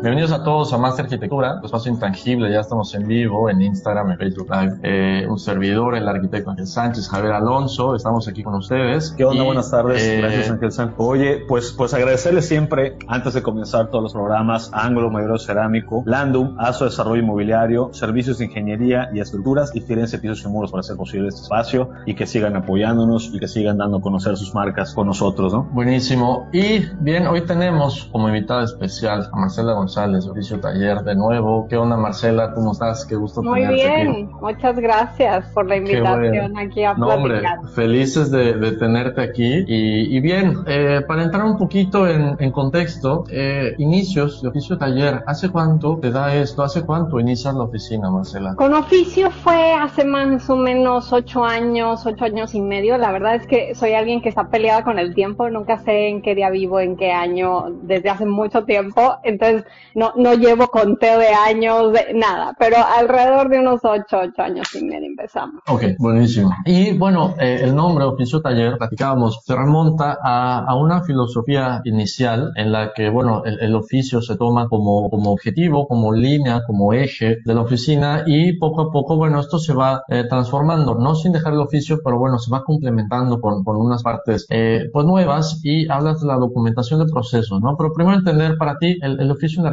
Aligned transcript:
Bienvenidos 0.00 0.30
a 0.30 0.44
todos 0.44 0.72
a 0.72 0.78
Más 0.78 0.96
Arquitectura, 1.00 1.58
espacio 1.62 1.90
intangible, 1.92 2.52
ya 2.52 2.60
estamos 2.60 2.94
en 2.94 3.08
vivo 3.08 3.50
en 3.50 3.60
Instagram, 3.60 4.12
en 4.12 4.16
Facebook 4.18 4.48
Live. 4.48 4.76
Eh, 4.84 5.26
un 5.28 5.40
servidor, 5.40 5.96
el 5.96 6.06
arquitecto 6.06 6.50
Ángel 6.50 6.68
Sánchez, 6.68 7.08
Javier 7.08 7.32
Alonso, 7.32 7.96
estamos 7.96 8.28
aquí 8.28 8.44
con 8.44 8.54
ustedes. 8.54 9.10
¿Qué 9.10 9.24
onda? 9.24 9.42
Y, 9.42 9.46
Buenas 9.46 9.72
tardes. 9.72 10.00
eh, 10.06 10.18
Gracias, 10.20 10.50
Ángel 10.50 10.70
Sánchez. 10.70 10.94
Oye, 10.98 11.40
pues, 11.48 11.72
pues 11.76 11.94
agradecerles 11.94 12.46
siempre, 12.46 12.96
antes 13.08 13.34
de 13.34 13.42
comenzar 13.42 13.88
todos 13.90 14.04
los 14.04 14.12
programas, 14.12 14.70
Ángulo 14.72 15.10
Mayor 15.10 15.40
Cerámico, 15.40 16.04
Landum, 16.06 16.54
ASO 16.58 16.84
Desarrollo 16.84 17.20
Inmobiliario, 17.20 17.90
Servicios 17.92 18.38
de 18.38 18.44
Ingeniería 18.44 19.08
y 19.12 19.18
Estructuras 19.18 19.74
y 19.74 19.80
Firenze 19.80 20.20
Pisos 20.20 20.44
y 20.44 20.48
Muros 20.48 20.70
para 20.70 20.80
hacer 20.80 20.96
posible 20.96 21.28
este 21.28 21.42
espacio 21.42 21.90
y 22.06 22.14
que 22.14 22.24
sigan 22.26 22.54
apoyándonos 22.54 23.34
y 23.34 23.40
que 23.40 23.48
sigan 23.48 23.78
dando 23.78 23.96
a 23.98 24.00
conocer 24.00 24.36
sus 24.36 24.54
marcas 24.54 24.94
con 24.94 25.08
nosotros, 25.08 25.52
¿no? 25.52 25.64
Buenísimo. 25.72 26.48
Y 26.52 26.84
bien, 27.00 27.26
hoy 27.26 27.40
tenemos 27.44 28.08
como 28.12 28.28
invitada 28.28 28.62
especial 28.62 29.28
a 29.32 29.36
Marcela 29.36 29.72
González, 29.72 29.87
de 29.94 30.30
Oficio 30.30 30.60
Taller, 30.60 30.98
de 31.02 31.14
nuevo. 31.14 31.66
¿Qué 31.66 31.76
onda, 31.76 31.96
Marcela? 31.96 32.52
¿Cómo 32.52 32.72
estás? 32.72 33.06
Qué 33.06 33.16
gusto 33.16 33.42
Muy 33.42 33.60
tenerte 33.62 33.74
bien, 33.74 34.08
aquí. 34.08 34.28
muchas 34.38 34.78
gracias 34.78 35.46
por 35.54 35.66
la 35.66 35.76
invitación 35.76 36.52
bueno. 36.52 36.60
aquí 36.60 36.84
a 36.84 36.92
No, 36.92 37.08
hombre, 37.08 37.40
felices 37.74 38.30
de, 38.30 38.52
de 38.52 38.72
tenerte 38.72 39.22
aquí. 39.22 39.64
Y, 39.66 40.14
y 40.14 40.20
bien, 40.20 40.58
eh, 40.66 41.00
para 41.08 41.22
entrar 41.24 41.44
un 41.46 41.56
poquito 41.56 42.06
en, 42.06 42.36
en 42.38 42.52
contexto, 42.52 43.24
eh, 43.30 43.74
inicios 43.78 44.42
de 44.42 44.48
oficio 44.50 44.76
taller, 44.76 45.22
¿hace 45.26 45.48
cuánto 45.48 45.96
te 45.96 46.10
da 46.10 46.34
esto? 46.34 46.62
¿Hace 46.62 46.82
cuánto 46.84 47.18
inicias 47.18 47.54
la 47.54 47.62
oficina, 47.62 48.10
Marcela? 48.10 48.54
Con 48.56 48.74
oficio 48.74 49.30
fue 49.30 49.72
hace 49.72 50.04
más 50.04 50.50
o 50.50 50.56
menos 50.56 51.14
ocho 51.14 51.44
años, 51.44 52.04
ocho 52.04 52.26
años 52.26 52.54
y 52.54 52.60
medio. 52.60 52.98
La 52.98 53.10
verdad 53.10 53.36
es 53.36 53.46
que 53.46 53.74
soy 53.74 53.94
alguien 53.94 54.20
que 54.20 54.28
está 54.28 54.50
peleada 54.50 54.84
con 54.84 54.98
el 54.98 55.14
tiempo. 55.14 55.48
Nunca 55.48 55.78
sé 55.78 56.08
en 56.08 56.20
qué 56.20 56.34
día 56.34 56.50
vivo, 56.50 56.78
en 56.78 56.96
qué 56.98 57.10
año, 57.10 57.64
desde 57.82 58.10
hace 58.10 58.26
mucho 58.26 58.64
tiempo. 58.64 59.16
Entonces 59.22 59.64
no, 59.94 60.12
no 60.16 60.34
llevo 60.34 60.68
conteo 60.68 61.18
de 61.18 61.28
años, 61.28 61.92
de 61.92 62.14
nada. 62.14 62.54
Pero 62.58 62.76
alrededor 62.78 63.48
de 63.48 63.60
unos 63.60 63.80
ocho, 63.84 64.18
ocho 64.22 64.42
años 64.42 64.74
y 64.74 64.84
medio 64.84 65.06
empezamos. 65.06 65.62
Ok, 65.68 65.84
buenísimo. 65.98 66.50
Y 66.64 66.96
bueno, 66.96 67.34
eh, 67.40 67.60
el 67.62 67.74
nombre 67.74 68.04
oficio 68.04 68.40
taller, 68.40 68.78
platicábamos, 68.78 69.40
se 69.44 69.54
remonta 69.54 70.18
a, 70.22 70.64
a 70.66 70.74
una 70.76 71.02
filosofía 71.02 71.80
inicial 71.84 72.52
en 72.56 72.72
la 72.72 72.92
que, 72.92 73.08
bueno, 73.10 73.42
el, 73.44 73.60
el 73.60 73.74
oficio 73.74 74.20
se 74.22 74.36
toma 74.36 74.68
como, 74.68 75.10
como 75.10 75.32
objetivo, 75.32 75.86
como 75.86 76.12
línea, 76.12 76.62
como 76.66 76.92
eje 76.92 77.38
de 77.44 77.54
la 77.54 77.62
oficina 77.62 78.24
y 78.26 78.58
poco 78.58 78.82
a 78.82 78.92
poco, 78.92 79.16
bueno, 79.16 79.40
esto 79.40 79.58
se 79.58 79.74
va 79.74 80.02
eh, 80.08 80.24
transformando, 80.28 80.94
no 80.94 81.14
sin 81.14 81.32
dejar 81.32 81.52
el 81.52 81.60
oficio, 81.60 81.98
pero 82.04 82.18
bueno, 82.18 82.38
se 82.38 82.50
va 82.50 82.62
complementando 82.64 83.40
con, 83.40 83.64
con 83.64 83.76
unas 83.76 84.02
partes 84.02 84.46
eh, 84.50 84.88
pues 84.92 85.06
nuevas 85.06 85.60
y 85.64 85.90
hablas 85.90 86.20
de 86.20 86.26
la 86.26 86.36
documentación 86.36 87.00
de 87.00 87.10
procesos, 87.10 87.60
¿no? 87.60 87.76
Pero 87.76 87.92
primero 87.92 88.16
entender 88.16 88.56
para 88.58 88.78
ti 88.78 88.98
el, 89.02 89.20
el 89.20 89.30
oficio 89.30 89.60
en 89.60 89.64